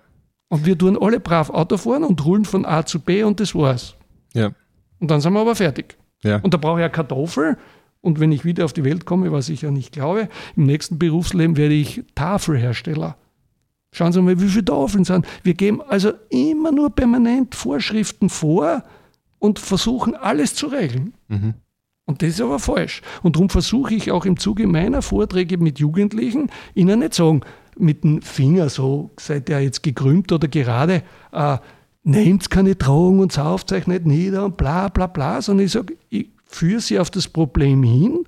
Und 0.49 0.65
wir 0.65 0.77
tun 0.77 0.97
alle 1.01 1.19
brav 1.19 1.49
Auto 1.49 1.77
fahren 1.77 2.03
und 2.03 2.23
rollen 2.23 2.45
von 2.45 2.65
A 2.65 2.85
zu 2.85 2.99
B 2.99 3.23
und 3.23 3.39
das 3.39 3.55
war's. 3.55 3.95
Ja. 4.33 4.51
Und 4.99 5.09
dann 5.11 5.21
sind 5.21 5.33
wir 5.33 5.41
aber 5.41 5.55
fertig. 5.55 5.97
Ja. 6.23 6.37
Und 6.37 6.53
da 6.53 6.57
brauche 6.57 6.79
ich 6.79 6.83
ja 6.83 6.89
Kartoffel. 6.89 7.57
Und 8.01 8.19
wenn 8.19 8.31
ich 8.31 8.45
wieder 8.45 8.65
auf 8.65 8.73
die 8.73 8.83
Welt 8.83 9.05
komme, 9.05 9.31
was 9.31 9.49
ich 9.49 9.63
ja 9.63 9.71
nicht 9.71 9.91
glaube, 9.91 10.29
im 10.55 10.65
nächsten 10.65 10.99
Berufsleben 10.99 11.57
werde 11.57 11.73
ich 11.73 12.03
Tafelhersteller. 12.13 13.17
Schauen 13.91 14.11
Sie 14.11 14.21
mal, 14.21 14.39
wie 14.39 14.47
viele 14.47 14.65
Tafeln 14.65 15.05
sind. 15.05 15.25
Wir 15.41 15.53
geben 15.53 15.81
also 15.81 16.11
immer 16.29 16.71
nur 16.71 16.89
permanent 16.89 17.55
Vorschriften 17.55 18.29
vor, 18.29 18.83
und 19.45 19.59
versuchen 19.59 20.15
alles 20.15 20.55
zu 20.55 20.67
regeln. 20.67 21.13
Mhm. 21.27 21.53
Und 22.05 22.21
das 22.21 22.29
ist 22.29 22.41
aber 22.41 22.59
falsch. 22.59 23.01
Und 23.23 23.35
darum 23.35 23.49
versuche 23.49 23.95
ich 23.95 24.11
auch 24.11 24.25
im 24.25 24.37
Zuge 24.37 24.67
meiner 24.67 25.01
Vorträge 25.01 25.57
mit 25.57 25.79
Jugendlichen, 25.79 26.51
ihnen 26.75 26.99
nicht 26.99 27.15
sagen, 27.15 27.41
mit 27.77 28.03
dem 28.03 28.21
Finger 28.21 28.69
so, 28.69 29.11
seid 29.19 29.49
ihr 29.49 29.59
jetzt 29.59 29.83
gekrümmt 29.83 30.31
oder 30.31 30.47
gerade, 30.47 31.03
äh, 31.31 31.57
nehmt 32.03 32.49
keine 32.49 32.75
Drohung 32.75 33.19
und 33.19 33.31
sauft 33.31 33.71
euch 33.71 33.87
nicht 33.87 34.05
nieder 34.05 34.45
und 34.45 34.57
bla 34.57 34.89
bla 34.89 35.07
bla, 35.07 35.41
sondern 35.41 35.65
ich 35.65 35.71
sage, 35.71 35.95
ich 36.09 36.29
führe 36.45 36.79
sie 36.79 36.99
auf 36.99 37.09
das 37.09 37.27
Problem 37.27 37.81
hin 37.83 38.25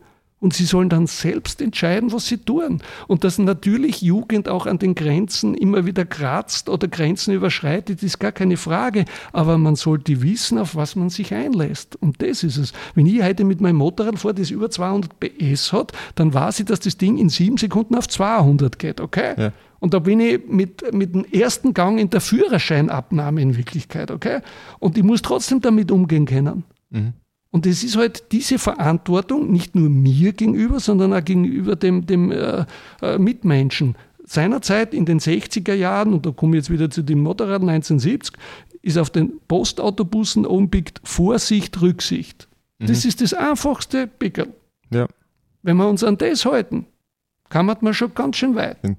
und 0.48 0.54
sie 0.54 0.64
sollen 0.64 0.88
dann 0.88 1.08
selbst 1.08 1.62
entscheiden, 1.62 2.14
was 2.14 2.28
sie 2.28 2.38
tun. 2.38 2.82
Und 3.08 3.26
dass 3.26 3.38
natürlich 3.38 4.02
Jugend 4.02 4.48
auch 4.48 4.66
an 4.66 4.80
den 4.80 4.96
Grenzen 4.96 5.54
immer 5.56 5.86
wieder 5.86 6.06
kratzt 6.06 6.70
oder 6.70 6.88
Grenzen 6.88 7.34
überschreitet, 7.34 8.02
ist 8.02 8.18
gar 8.18 8.32
keine 8.32 8.56
Frage. 8.56 9.04
Aber 9.34 9.58
man 9.58 9.76
sollte 9.76 10.22
wissen, 10.22 10.58
auf 10.58 10.74
was 10.78 10.96
man 10.96 11.10
sich 11.10 11.34
einlässt. 11.34 11.98
Und 11.98 12.22
das 12.22 12.44
ist 12.44 12.56
es. 12.56 12.72
Wenn 12.96 13.08
ich 13.08 13.22
heute 13.22 13.44
mit 13.44 13.60
meinem 13.60 13.76
Motorrad 13.76 14.20
fahre, 14.20 14.36
das 14.36 14.50
über 14.50 14.70
200 14.70 15.20
PS 15.20 15.74
hat, 15.74 15.92
dann 16.16 16.34
weiß 16.34 16.62
ich, 16.62 16.66
dass 16.68 16.80
das 16.80 16.96
Ding 16.96 17.18
in 17.18 17.28
sieben 17.28 17.58
Sekunden 17.58 17.96
auf 17.96 18.08
200 18.08 18.80
geht. 18.80 19.02
Okay? 19.02 19.34
Ja. 19.38 19.52
Und 19.82 19.94
da 19.94 20.00
bin 20.00 20.22
ich 20.22 20.48
mit, 20.48 20.94
mit 20.94 21.14
dem 21.14 21.26
ersten 21.26 21.74
Gang 21.74 22.00
in 22.00 22.10
der 22.10 22.22
Führerscheinabnahme 22.22 23.42
in 23.42 23.58
Wirklichkeit. 23.58 24.12
Okay? 24.12 24.40
Und 24.80 24.98
ich 24.98 25.04
muss 25.04 25.22
trotzdem 25.22 25.60
damit 25.60 25.92
umgehen 25.92 26.26
können. 26.26 26.64
Mhm. 26.90 27.16
Und 27.58 27.66
es 27.66 27.84
ist 27.84 27.98
halt 27.98 28.32
diese 28.34 28.60
Verantwortung 28.60 29.52
nicht 29.52 29.74
nur 29.74 29.90
mir 29.90 30.32
gegenüber, 30.34 30.80
sondern 30.80 31.12
auch 31.12 31.26
gegenüber 31.26 31.76
dem, 31.76 32.06
dem 32.06 32.32
äh, 32.32 32.66
äh 33.02 33.18
Mitmenschen. 33.18 33.96
Seinerzeit 34.24 34.94
in 34.94 35.08
den 35.08 35.20
60er 35.20 35.74
Jahren, 35.74 36.14
und 36.14 36.24
da 36.24 36.30
komme 36.30 36.56
ich 36.56 36.62
jetzt 36.62 36.70
wieder 36.70 36.92
zu 36.92 37.02
dem 37.02 37.24
Motorrad 37.24 37.64
1970, 37.64 38.36
ist 38.84 39.00
auf 39.00 39.10
den 39.10 39.40
Postautobussen 39.48 40.46
umbickt 40.46 41.02
Vorsicht, 41.04 41.82
Rücksicht. 41.82 42.48
Mhm. 42.78 42.86
Das 42.86 43.06
ist 43.06 43.22
das 43.22 43.34
einfachste 43.34 44.06
Pickel. 44.06 44.54
Ja. 44.92 45.08
Wenn 45.64 45.78
wir 45.78 45.90
uns 45.90 46.04
an 46.04 46.20
das 46.20 46.46
halten, 46.46 46.86
kann 47.50 47.66
man 47.66 47.92
schon 47.96 48.14
ganz 48.14 48.38
schön 48.38 48.54
weit. 48.54 48.78
Ein 48.84 48.98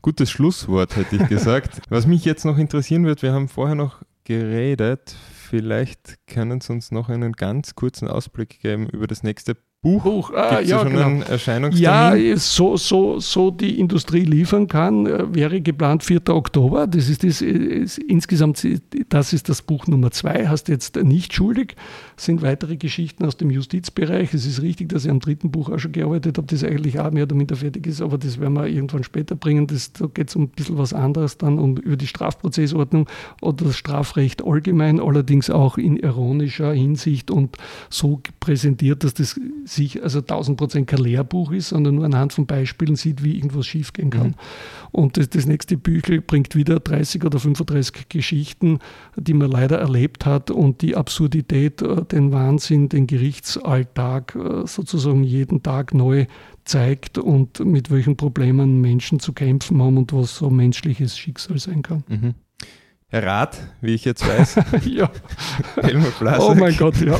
gutes 0.00 0.30
Schlusswort, 0.30 0.96
hätte 0.96 1.16
ich 1.16 1.28
gesagt. 1.28 1.82
Was 1.90 2.06
mich 2.06 2.24
jetzt 2.24 2.46
noch 2.46 2.56
interessieren 2.56 3.04
wird, 3.04 3.20
wir 3.20 3.34
haben 3.34 3.48
vorher 3.48 3.74
noch 3.74 4.00
geredet, 4.24 5.14
vielleicht 5.48 6.18
können 6.26 6.60
Sie 6.60 6.72
uns 6.72 6.90
noch 6.90 7.08
einen 7.08 7.32
ganz 7.32 7.74
kurzen 7.74 8.06
Ausblick 8.06 8.60
geben 8.60 8.86
über 8.88 9.06
das 9.06 9.22
nächste 9.22 9.56
Buch? 9.80 10.02
Buch. 10.02 10.32
Ah, 10.34 10.60
ja, 10.60 10.80
schon 10.80 10.90
genau. 10.90 11.06
einen 11.06 11.22
Erscheinungstermin? 11.22 12.26
Ja, 12.26 12.36
so, 12.36 12.76
so, 12.76 13.20
so 13.20 13.52
die 13.52 13.78
Industrie 13.78 14.22
liefern 14.22 14.66
kann, 14.66 15.06
äh, 15.06 15.32
wäre 15.32 15.60
geplant 15.60 16.02
4. 16.02 16.28
Oktober. 16.30 16.88
Das 16.88 17.08
ist, 17.08 17.22
das 17.22 17.40
ist 17.42 17.98
insgesamt, 17.98 18.66
das 19.08 19.32
ist 19.32 19.48
das 19.48 19.62
Buch 19.62 19.86
Nummer 19.86 20.10
zwei. 20.10 20.48
Hast 20.48 20.68
jetzt 20.68 20.96
nicht 20.96 21.32
schuldig. 21.32 21.76
sind 22.16 22.42
weitere 22.42 22.76
Geschichten 22.76 23.24
aus 23.24 23.36
dem 23.36 23.50
Justizbereich. 23.50 24.34
Es 24.34 24.46
ist 24.46 24.62
richtig, 24.62 24.88
dass 24.88 25.04
ich 25.04 25.12
am 25.12 25.20
dritten 25.20 25.52
Buch 25.52 25.70
auch 25.70 25.78
schon 25.78 25.92
gearbeitet 25.92 26.38
habe, 26.38 26.48
das 26.48 26.64
eigentlich 26.64 26.98
auch 26.98 27.12
mehr 27.12 27.22
oder 27.22 27.36
minder 27.36 27.54
fertig 27.54 27.86
ist, 27.86 28.02
aber 28.02 28.18
das 28.18 28.40
werden 28.40 28.54
wir 28.54 28.66
irgendwann 28.66 29.04
später 29.04 29.36
bringen. 29.36 29.68
Das, 29.68 29.92
da 29.92 30.06
geht 30.06 30.28
es 30.28 30.34
um 30.34 30.44
ein 30.44 30.48
bisschen 30.48 30.76
was 30.76 30.92
anderes 30.92 31.38
dann, 31.38 31.60
um 31.60 31.76
über 31.76 31.96
die 31.96 32.08
Strafprozessordnung 32.08 33.08
oder 33.40 33.66
das 33.66 33.76
Strafrecht 33.76 34.44
allgemein, 34.44 34.98
allerdings 34.98 35.50
auch 35.50 35.78
in 35.78 35.96
ironischer 35.96 36.72
Hinsicht 36.72 37.30
und 37.30 37.56
so 37.90 38.20
präsentiert, 38.40 39.04
dass 39.04 39.14
das 39.14 39.38
sich 39.68 40.02
also 40.02 40.18
1000 40.18 40.58
Prozent 40.58 40.86
kein 40.86 41.00
Lehrbuch 41.00 41.52
ist, 41.52 41.68
sondern 41.68 41.96
nur 41.96 42.04
anhand 42.04 42.32
von 42.32 42.46
Beispielen 42.46 42.96
sieht, 42.96 43.22
wie 43.22 43.36
irgendwas 43.36 43.66
schiefgehen 43.66 44.10
kann. 44.10 44.28
Mhm. 44.28 44.34
Und 44.90 45.16
das, 45.16 45.28
das, 45.28 45.46
nächste 45.46 45.76
Büchel 45.76 46.20
bringt 46.20 46.54
wieder 46.54 46.80
30 46.80 47.24
oder 47.24 47.38
35 47.38 48.08
Geschichten, 48.08 48.78
die 49.16 49.34
man 49.34 49.50
leider 49.50 49.78
erlebt 49.78 50.26
hat 50.26 50.50
und 50.50 50.82
die 50.82 50.96
Absurdität, 50.96 51.82
äh, 51.82 52.04
den 52.04 52.32
Wahnsinn, 52.32 52.88
den 52.88 53.06
Gerichtsalltag 53.06 54.34
äh, 54.34 54.66
sozusagen 54.66 55.24
jeden 55.24 55.62
Tag 55.62 55.94
neu 55.94 56.26
zeigt 56.64 57.18
und 57.18 57.64
mit 57.64 57.90
welchen 57.90 58.16
Problemen 58.16 58.80
Menschen 58.80 59.20
zu 59.20 59.32
kämpfen 59.32 59.82
haben 59.82 59.96
und 59.96 60.12
was 60.12 60.36
so 60.36 60.50
menschliches 60.50 61.16
Schicksal 61.16 61.58
sein 61.58 61.82
kann. 61.82 62.04
Mhm. 62.08 62.34
Herr 63.10 63.22
Rath, 63.24 63.58
wie 63.80 63.94
ich 63.94 64.04
jetzt 64.04 64.26
weiß. 64.26 64.56
ja. 64.84 65.10
Helmut 65.76 66.12
Oh 66.20 66.54
mein 66.54 66.76
Gott, 66.76 67.00
ja. 67.00 67.18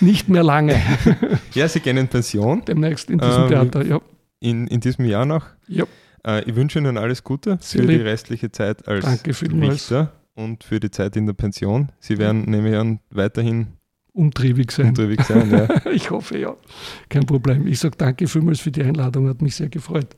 Nicht 0.00 0.28
mehr 0.28 0.42
lange. 0.42 0.78
ja, 1.54 1.66
Sie 1.68 1.80
gehen 1.80 1.96
in 1.96 2.08
Pension. 2.08 2.62
Demnächst 2.66 3.08
in 3.08 3.18
diesem 3.18 3.44
ähm, 3.44 3.48
Theater, 3.48 3.84
ja. 3.84 4.00
In, 4.40 4.66
in 4.66 4.80
diesem 4.80 5.06
Jahr 5.06 5.24
noch. 5.24 5.46
Ja. 5.68 5.84
Äh, 6.26 6.44
ich 6.44 6.54
wünsche 6.54 6.78
Ihnen 6.78 6.98
alles 6.98 7.24
Gute 7.24 7.56
Sie 7.62 7.78
für 7.78 7.84
lieb. 7.84 7.98
die 7.98 8.02
restliche 8.02 8.52
Zeit 8.52 8.86
als 8.86 9.06
Danke 9.06 9.30
Richter 9.30 10.12
und 10.34 10.64
für 10.64 10.80
die 10.80 10.90
Zeit 10.90 11.16
in 11.16 11.24
der 11.24 11.32
Pension. 11.32 11.90
Sie 11.98 12.18
werden 12.18 12.42
nämlich 12.42 12.76
an 12.76 13.00
weiterhin 13.08 13.68
umtriebig 14.12 14.70
sein. 14.70 14.88
Umtriebig 14.88 15.22
sein, 15.22 15.50
ja. 15.50 15.86
ich 15.92 16.10
hoffe, 16.10 16.36
ja. 16.36 16.54
Kein 17.08 17.24
Problem. 17.24 17.66
Ich 17.66 17.78
sage 17.78 17.96
danke 17.96 18.26
vielmals 18.26 18.60
für 18.60 18.70
die 18.70 18.82
Einladung, 18.82 19.28
hat 19.28 19.40
mich 19.40 19.56
sehr 19.56 19.70
gefreut. 19.70 20.14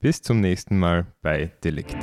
Bis 0.01 0.23
zum 0.23 0.41
nächsten 0.41 0.79
Mal 0.79 1.09
bei 1.21 1.53
Delikt. 1.63 1.99